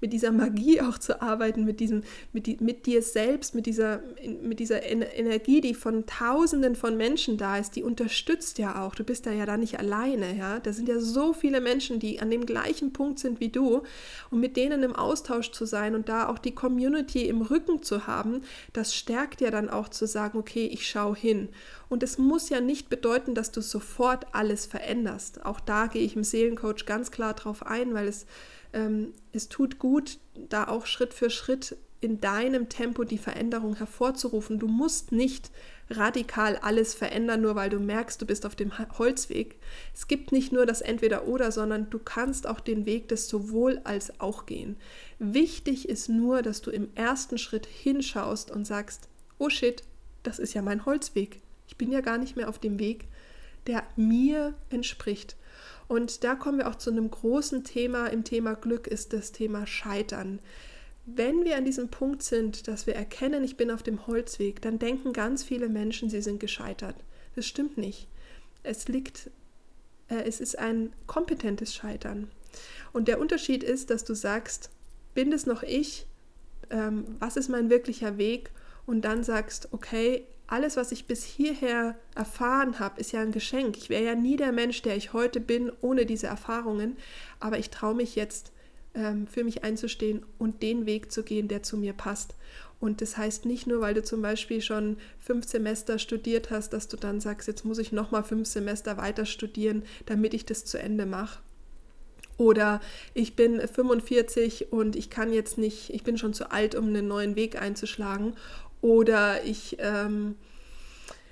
mit 0.00 0.12
dieser 0.12 0.32
Magie 0.32 0.80
auch 0.80 0.98
zu 0.98 1.22
arbeiten, 1.22 1.64
mit, 1.64 1.80
diesem, 1.80 2.02
mit, 2.32 2.46
die, 2.46 2.56
mit 2.60 2.86
dir 2.86 3.02
selbst, 3.02 3.54
mit 3.54 3.66
dieser, 3.66 4.02
mit 4.42 4.58
dieser 4.58 4.82
Energie, 4.82 5.60
die 5.60 5.74
von 5.74 6.06
Tausenden 6.06 6.74
von 6.74 6.96
Menschen 6.96 7.36
da 7.36 7.58
ist, 7.58 7.76
die 7.76 7.82
unterstützt 7.82 8.58
ja 8.58 8.82
auch. 8.82 8.94
Du 8.94 9.04
bist 9.04 9.26
da 9.26 9.32
ja 9.32 9.46
da 9.46 9.56
nicht 9.56 9.78
alleine. 9.78 10.36
Ja? 10.36 10.60
Da 10.60 10.72
sind 10.72 10.88
ja 10.88 10.98
so 10.98 11.32
viele 11.32 11.60
Menschen, 11.60 11.98
die 11.98 12.20
an 12.20 12.30
dem 12.30 12.46
gleichen 12.46 12.92
Punkt 12.92 13.18
sind 13.18 13.40
wie 13.40 13.48
du. 13.48 13.82
Und 14.30 14.40
mit 14.40 14.56
denen 14.56 14.82
im 14.82 14.96
Austausch 14.96 15.52
zu 15.52 15.64
sein 15.66 15.94
und 15.94 16.08
da 16.08 16.28
auch 16.28 16.38
die 16.38 16.54
Community 16.54 17.26
im 17.26 17.42
Rücken 17.42 17.82
zu 17.82 18.06
haben, 18.06 18.42
das 18.72 18.94
stärkt 18.94 19.40
ja 19.40 19.50
dann 19.50 19.70
auch 19.70 19.88
zu 19.88 20.06
sagen, 20.06 20.38
okay, 20.38 20.66
ich 20.66 20.88
schaue 20.88 21.16
hin. 21.16 21.48
Und 21.88 22.02
es 22.02 22.16
muss 22.16 22.48
ja 22.48 22.60
nicht 22.60 22.88
bedeuten, 22.88 23.34
dass 23.34 23.52
du 23.52 23.60
sofort 23.60 24.26
alles 24.32 24.64
veränderst. 24.64 25.44
Auch 25.44 25.60
da 25.60 25.88
gehe 25.88 26.02
ich 26.02 26.16
im 26.16 26.24
Seelencoach 26.24 26.86
ganz 26.86 27.10
klar 27.10 27.34
drauf 27.34 27.66
ein, 27.66 27.92
weil 27.92 28.08
es 28.08 28.24
ähm, 28.72 29.14
es 29.32 29.48
tut 29.48 29.78
gut, 29.78 30.18
da 30.48 30.68
auch 30.68 30.86
Schritt 30.86 31.14
für 31.14 31.30
Schritt 31.30 31.76
in 32.00 32.20
deinem 32.20 32.68
Tempo 32.68 33.04
die 33.04 33.18
Veränderung 33.18 33.76
hervorzurufen. 33.76 34.58
Du 34.58 34.66
musst 34.66 35.12
nicht 35.12 35.50
radikal 35.88 36.56
alles 36.56 36.94
verändern, 36.94 37.42
nur 37.42 37.54
weil 37.54 37.70
du 37.70 37.78
merkst, 37.78 38.20
du 38.20 38.26
bist 38.26 38.44
auf 38.44 38.56
dem 38.56 38.72
Holzweg. 38.98 39.56
Es 39.94 40.08
gibt 40.08 40.32
nicht 40.32 40.52
nur 40.52 40.66
das 40.66 40.80
Entweder-Oder, 40.80 41.52
sondern 41.52 41.90
du 41.90 41.98
kannst 41.98 42.46
auch 42.46 42.58
den 42.60 42.86
Weg 42.86 43.08
des 43.08 43.28
sowohl 43.28 43.80
als 43.84 44.18
auch 44.20 44.46
gehen. 44.46 44.76
Wichtig 45.20 45.88
ist 45.88 46.08
nur, 46.08 46.42
dass 46.42 46.60
du 46.60 46.70
im 46.70 46.88
ersten 46.96 47.38
Schritt 47.38 47.66
hinschaust 47.66 48.50
und 48.50 48.66
sagst, 48.66 49.08
oh 49.38 49.48
shit, 49.48 49.84
das 50.24 50.38
ist 50.40 50.54
ja 50.54 50.62
mein 50.62 50.84
Holzweg. 50.84 51.40
Ich 51.68 51.76
bin 51.76 51.92
ja 51.92 52.00
gar 52.00 52.18
nicht 52.18 52.36
mehr 52.36 52.48
auf 52.48 52.58
dem 52.58 52.78
Weg, 52.80 53.06
der 53.68 53.84
mir 53.96 54.54
entspricht. 54.70 55.36
Und 55.92 56.24
da 56.24 56.36
kommen 56.36 56.56
wir 56.56 56.68
auch 56.68 56.76
zu 56.76 56.88
einem 56.88 57.10
großen 57.10 57.64
Thema 57.64 58.06
im 58.06 58.24
Thema 58.24 58.54
Glück, 58.54 58.86
ist 58.86 59.12
das 59.12 59.30
Thema 59.30 59.66
Scheitern. 59.66 60.40
Wenn 61.04 61.44
wir 61.44 61.58
an 61.58 61.66
diesem 61.66 61.90
Punkt 61.90 62.22
sind, 62.22 62.66
dass 62.66 62.86
wir 62.86 62.96
erkennen, 62.96 63.44
ich 63.44 63.58
bin 63.58 63.70
auf 63.70 63.82
dem 63.82 64.06
Holzweg, 64.06 64.62
dann 64.62 64.78
denken 64.78 65.12
ganz 65.12 65.44
viele 65.44 65.68
Menschen, 65.68 66.08
sie 66.08 66.22
sind 66.22 66.40
gescheitert. 66.40 66.96
Das 67.36 67.44
stimmt 67.44 67.76
nicht. 67.76 68.08
Es 68.62 68.88
liegt, 68.88 69.30
äh, 70.08 70.22
es 70.24 70.40
ist 70.40 70.58
ein 70.58 70.94
kompetentes 71.06 71.74
Scheitern. 71.74 72.30
Und 72.94 73.06
der 73.06 73.20
Unterschied 73.20 73.62
ist, 73.62 73.90
dass 73.90 74.02
du 74.02 74.14
sagst, 74.14 74.70
bin 75.12 75.30
es 75.30 75.44
noch 75.44 75.62
ich? 75.62 76.06
Ähm, 76.70 77.04
was 77.18 77.36
ist 77.36 77.50
mein 77.50 77.68
wirklicher 77.68 78.16
Weg? 78.16 78.50
Und 78.86 79.02
dann 79.02 79.24
sagst, 79.24 79.68
okay, 79.72 80.26
alles, 80.52 80.76
was 80.76 80.92
ich 80.92 81.06
bis 81.06 81.24
hierher 81.24 81.96
erfahren 82.14 82.78
habe, 82.78 83.00
ist 83.00 83.12
ja 83.12 83.20
ein 83.20 83.32
Geschenk. 83.32 83.78
Ich 83.78 83.88
wäre 83.88 84.04
ja 84.04 84.14
nie 84.14 84.36
der 84.36 84.52
Mensch, 84.52 84.82
der 84.82 84.96
ich 84.96 85.14
heute 85.14 85.40
bin, 85.40 85.72
ohne 85.80 86.04
diese 86.04 86.26
Erfahrungen. 86.26 86.98
Aber 87.40 87.58
ich 87.58 87.70
traue 87.70 87.94
mich 87.94 88.16
jetzt, 88.16 88.52
ähm, 88.94 89.26
für 89.26 89.44
mich 89.44 89.64
einzustehen 89.64 90.26
und 90.38 90.62
den 90.62 90.84
Weg 90.84 91.10
zu 91.10 91.22
gehen, 91.22 91.48
der 91.48 91.62
zu 91.62 91.78
mir 91.78 91.94
passt. 91.94 92.34
Und 92.80 93.00
das 93.00 93.16
heißt 93.16 93.46
nicht 93.46 93.66
nur, 93.66 93.80
weil 93.80 93.94
du 93.94 94.02
zum 94.02 94.20
Beispiel 94.20 94.60
schon 94.60 94.98
fünf 95.18 95.48
Semester 95.48 95.98
studiert 95.98 96.50
hast, 96.50 96.74
dass 96.74 96.86
du 96.86 96.98
dann 96.98 97.20
sagst, 97.20 97.48
jetzt 97.48 97.64
muss 97.64 97.78
ich 97.78 97.90
nochmal 97.90 98.22
fünf 98.22 98.46
Semester 98.46 98.98
weiter 98.98 99.24
studieren, 99.24 99.84
damit 100.04 100.34
ich 100.34 100.44
das 100.44 100.66
zu 100.66 100.78
Ende 100.78 101.06
mache. 101.06 101.40
Oder 102.36 102.80
ich 103.14 103.36
bin 103.36 103.60
45 103.60 104.72
und 104.72 104.96
ich 104.96 105.08
kann 105.08 105.32
jetzt 105.32 105.56
nicht, 105.56 105.90
ich 105.90 106.02
bin 106.02 106.18
schon 106.18 106.34
zu 106.34 106.50
alt, 106.50 106.74
um 106.74 106.88
einen 106.88 107.06
neuen 107.08 107.36
Weg 107.36 107.60
einzuschlagen. 107.60 108.34
Oder 108.82 109.44
ich 109.44 109.76
ähm, 109.78 110.36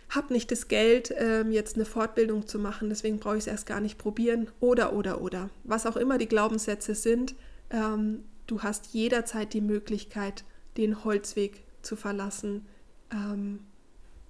habe 0.08 0.32
nicht 0.32 0.50
das 0.50 0.68
Geld, 0.68 1.12
ähm, 1.18 1.52
jetzt 1.52 1.76
eine 1.76 1.84
Fortbildung 1.84 2.46
zu 2.46 2.58
machen, 2.58 2.88
deswegen 2.88 3.18
brauche 3.18 3.36
ich 3.36 3.42
es 3.42 3.46
erst 3.48 3.66
gar 3.66 3.80
nicht 3.80 3.98
probieren. 3.98 4.48
Oder, 4.60 4.94
oder, 4.94 5.20
oder. 5.20 5.50
Was 5.64 5.84
auch 5.84 5.96
immer 5.96 6.16
die 6.16 6.28
Glaubenssätze 6.28 6.94
sind, 6.94 7.34
ähm, 7.70 8.24
du 8.46 8.62
hast 8.62 8.94
jederzeit 8.94 9.52
die 9.52 9.60
Möglichkeit, 9.60 10.44
den 10.76 11.04
Holzweg 11.04 11.64
zu 11.82 11.96
verlassen 11.96 12.66
ähm, 13.12 13.60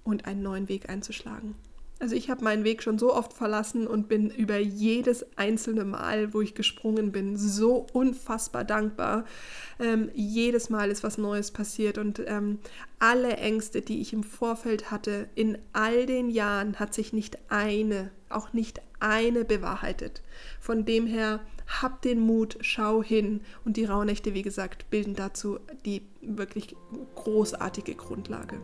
und 0.03 0.25
einen 0.25 0.41
neuen 0.41 0.67
Weg 0.67 0.89
einzuschlagen. 0.89 1.55
Also 2.01 2.15
ich 2.15 2.31
habe 2.31 2.43
meinen 2.43 2.63
Weg 2.63 2.81
schon 2.81 2.97
so 2.97 3.13
oft 3.13 3.31
verlassen 3.31 3.85
und 3.85 4.07
bin 4.07 4.31
über 4.31 4.57
jedes 4.57 5.23
einzelne 5.37 5.85
Mal, 5.85 6.33
wo 6.33 6.41
ich 6.41 6.55
gesprungen 6.55 7.11
bin, 7.11 7.37
so 7.37 7.85
unfassbar 7.93 8.63
dankbar. 8.63 9.23
Ähm, 9.79 10.09
jedes 10.15 10.71
Mal 10.71 10.89
ist 10.89 11.03
was 11.03 11.19
Neues 11.19 11.51
passiert 11.51 11.99
und 11.99 12.19
ähm, 12.25 12.57
alle 12.97 13.37
Ängste, 13.37 13.83
die 13.83 14.01
ich 14.01 14.13
im 14.13 14.23
Vorfeld 14.23 14.89
hatte, 14.89 15.29
in 15.35 15.59
all 15.73 16.07
den 16.07 16.31
Jahren 16.31 16.79
hat 16.79 16.95
sich 16.95 17.13
nicht 17.13 17.37
eine, 17.49 18.09
auch 18.29 18.51
nicht 18.51 18.81
eine 18.99 19.45
bewahrheitet. 19.45 20.23
Von 20.59 20.85
dem 20.85 21.05
her, 21.05 21.39
hab 21.67 22.01
den 22.01 22.19
Mut, 22.19 22.57
schau 22.61 23.03
hin 23.03 23.41
und 23.63 23.77
die 23.77 23.85
Rauhnächte, 23.85 24.33
wie 24.33 24.41
gesagt, 24.41 24.89
bilden 24.89 25.13
dazu 25.13 25.59
die 25.85 26.01
wirklich 26.21 26.75
großartige 27.13 27.93
Grundlage. 27.93 28.59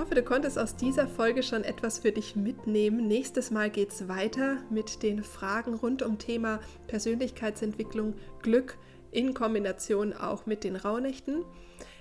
Ich 0.00 0.06
hoffe, 0.06 0.14
du 0.14 0.22
konntest 0.22 0.58
aus 0.58 0.76
dieser 0.76 1.06
Folge 1.06 1.42
schon 1.42 1.62
etwas 1.62 1.98
für 1.98 2.10
dich 2.10 2.34
mitnehmen. 2.34 3.06
Nächstes 3.06 3.50
Mal 3.50 3.68
geht 3.68 3.90
es 3.90 4.08
weiter 4.08 4.56
mit 4.70 5.02
den 5.02 5.22
Fragen 5.22 5.74
rund 5.74 6.00
um 6.00 6.16
Thema 6.16 6.58
Persönlichkeitsentwicklung, 6.86 8.14
Glück 8.40 8.78
in 9.10 9.34
Kombination 9.34 10.14
auch 10.14 10.46
mit 10.46 10.64
den 10.64 10.76
Rauhnächten. 10.76 11.44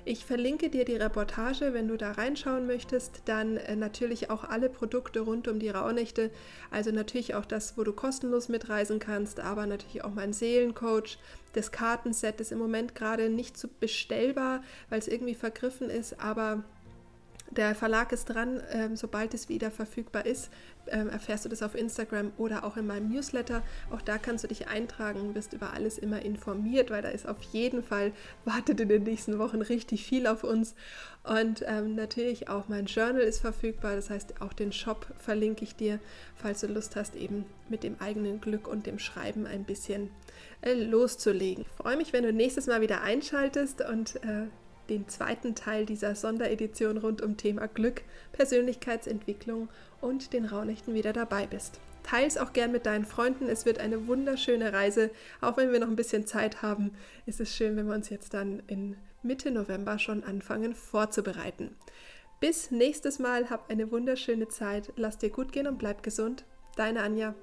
Ich 0.05 0.23
verlinke 0.23 0.69
dir 0.69 0.85
die 0.85 0.95
Reportage, 0.95 1.73
wenn 1.73 1.89
du 1.89 1.97
da 1.97 2.13
reinschauen 2.13 2.67
möchtest. 2.67 3.23
Dann 3.25 3.57
äh, 3.57 3.75
natürlich 3.75 4.29
auch 4.29 4.45
alle 4.45 4.69
Produkte 4.69 5.19
rund 5.19 5.49
um 5.49 5.59
die 5.59 5.69
Rauhnächte. 5.69 6.31
Also 6.71 6.91
natürlich 6.91 7.35
auch 7.35 7.45
das, 7.45 7.77
wo 7.77 7.83
du 7.83 7.91
kostenlos 7.91 8.47
mitreisen 8.47 8.99
kannst, 8.99 9.41
aber 9.41 9.65
natürlich 9.65 10.05
auch 10.05 10.13
mein 10.13 10.31
Seelencoach. 10.31 11.17
Das 11.51 11.73
Kartenset 11.73 12.39
ist 12.39 12.53
im 12.53 12.59
Moment 12.59 12.95
gerade 12.95 13.29
nicht 13.29 13.57
so 13.57 13.67
bestellbar, 13.81 14.63
weil 14.89 14.99
es 14.99 15.09
irgendwie 15.09 15.35
vergriffen 15.35 15.89
ist, 15.89 16.21
aber 16.21 16.63
der 17.51 17.73
Verlag 17.75 18.11
ist 18.11 18.25
dran, 18.25 18.61
ähm, 18.71 18.95
sobald 18.95 19.33
es 19.33 19.49
wieder 19.49 19.71
verfügbar 19.71 20.25
ist, 20.25 20.49
ähm, 20.87 21.09
erfährst 21.09 21.45
du 21.45 21.49
das 21.49 21.63
auf 21.63 21.75
Instagram 21.75 22.31
oder 22.37 22.63
auch 22.63 22.77
in 22.77 22.87
meinem 22.87 23.09
Newsletter. 23.09 23.63
Auch 23.91 24.01
da 24.01 24.17
kannst 24.17 24.43
du 24.43 24.47
dich 24.47 24.67
eintragen, 24.67 25.35
wirst 25.35 25.53
über 25.53 25.73
alles 25.73 25.97
immer 25.97 26.21
informiert, 26.21 26.91
weil 26.91 27.01
da 27.01 27.09
ist 27.09 27.27
auf 27.27 27.41
jeden 27.51 27.83
Fall, 27.83 28.11
wartet 28.45 28.79
in 28.79 28.89
den 28.89 29.03
nächsten 29.03 29.39
Wochen 29.39 29.61
richtig 29.61 30.05
viel 30.05 30.27
auf 30.27 30.43
uns. 30.43 30.75
Und 31.23 31.63
ähm, 31.67 31.95
natürlich 31.95 32.49
auch 32.49 32.67
mein 32.67 32.85
Journal 32.85 33.21
ist 33.21 33.39
verfügbar, 33.39 33.95
das 33.95 34.09
heißt 34.09 34.41
auch 34.41 34.53
den 34.53 34.71
Shop 34.71 35.07
verlinke 35.17 35.63
ich 35.63 35.75
dir, 35.75 35.99
falls 36.35 36.61
du 36.61 36.67
Lust 36.67 36.95
hast, 36.95 37.15
eben 37.15 37.45
mit 37.67 37.83
dem 37.83 37.99
eigenen 37.99 38.41
Glück 38.41 38.67
und 38.67 38.85
dem 38.85 38.99
Schreiben 38.99 39.45
ein 39.45 39.63
bisschen 39.63 40.09
äh, 40.61 40.73
loszulegen. 40.73 41.65
Ich 41.67 41.83
freue 41.83 41.97
mich, 41.97 42.13
wenn 42.13 42.23
du 42.23 42.33
nächstes 42.33 42.67
Mal 42.67 42.81
wieder 42.81 43.01
einschaltest 43.01 43.81
und 43.81 44.15
äh, 44.23 44.47
den 44.89 45.07
zweiten 45.07 45.55
Teil 45.55 45.85
dieser 45.85 46.15
Sonderedition 46.15 46.97
rund 46.97 47.21
um 47.21 47.37
Thema 47.37 47.67
Glück, 47.67 48.01
Persönlichkeitsentwicklung 48.31 49.69
und 50.01 50.33
den 50.33 50.45
Raunächten 50.45 50.93
wieder 50.93 51.13
dabei 51.13 51.47
bist. 51.47 51.79
Teil 52.03 52.25
es 52.25 52.37
auch 52.37 52.53
gern 52.53 52.71
mit 52.71 52.85
deinen 52.85 53.05
Freunden. 53.05 53.47
Es 53.47 53.65
wird 53.65 53.79
eine 53.79 54.07
wunderschöne 54.07 54.73
Reise. 54.73 55.11
Auch 55.41 55.57
wenn 55.57 55.71
wir 55.71 55.79
noch 55.79 55.89
ein 55.89 55.95
bisschen 55.95 56.25
Zeit 56.25 56.61
haben, 56.61 56.91
ist 57.25 57.39
es 57.39 57.55
schön, 57.55 57.75
wenn 57.75 57.87
wir 57.87 57.95
uns 57.95 58.09
jetzt 58.09 58.33
dann 58.33 58.63
in 58.67 58.95
Mitte 59.21 59.51
November 59.51 59.99
schon 59.99 60.23
anfangen 60.23 60.73
vorzubereiten. 60.73 61.75
Bis 62.39 62.71
nächstes 62.71 63.19
Mal, 63.19 63.49
hab 63.49 63.69
eine 63.69 63.91
wunderschöne 63.91 64.47
Zeit. 64.47 64.93
Lass 64.95 65.17
dir 65.17 65.29
gut 65.29 65.51
gehen 65.51 65.67
und 65.67 65.77
bleib 65.77 66.03
gesund. 66.03 66.45
Deine 66.77 67.01
Anja. 67.01 67.35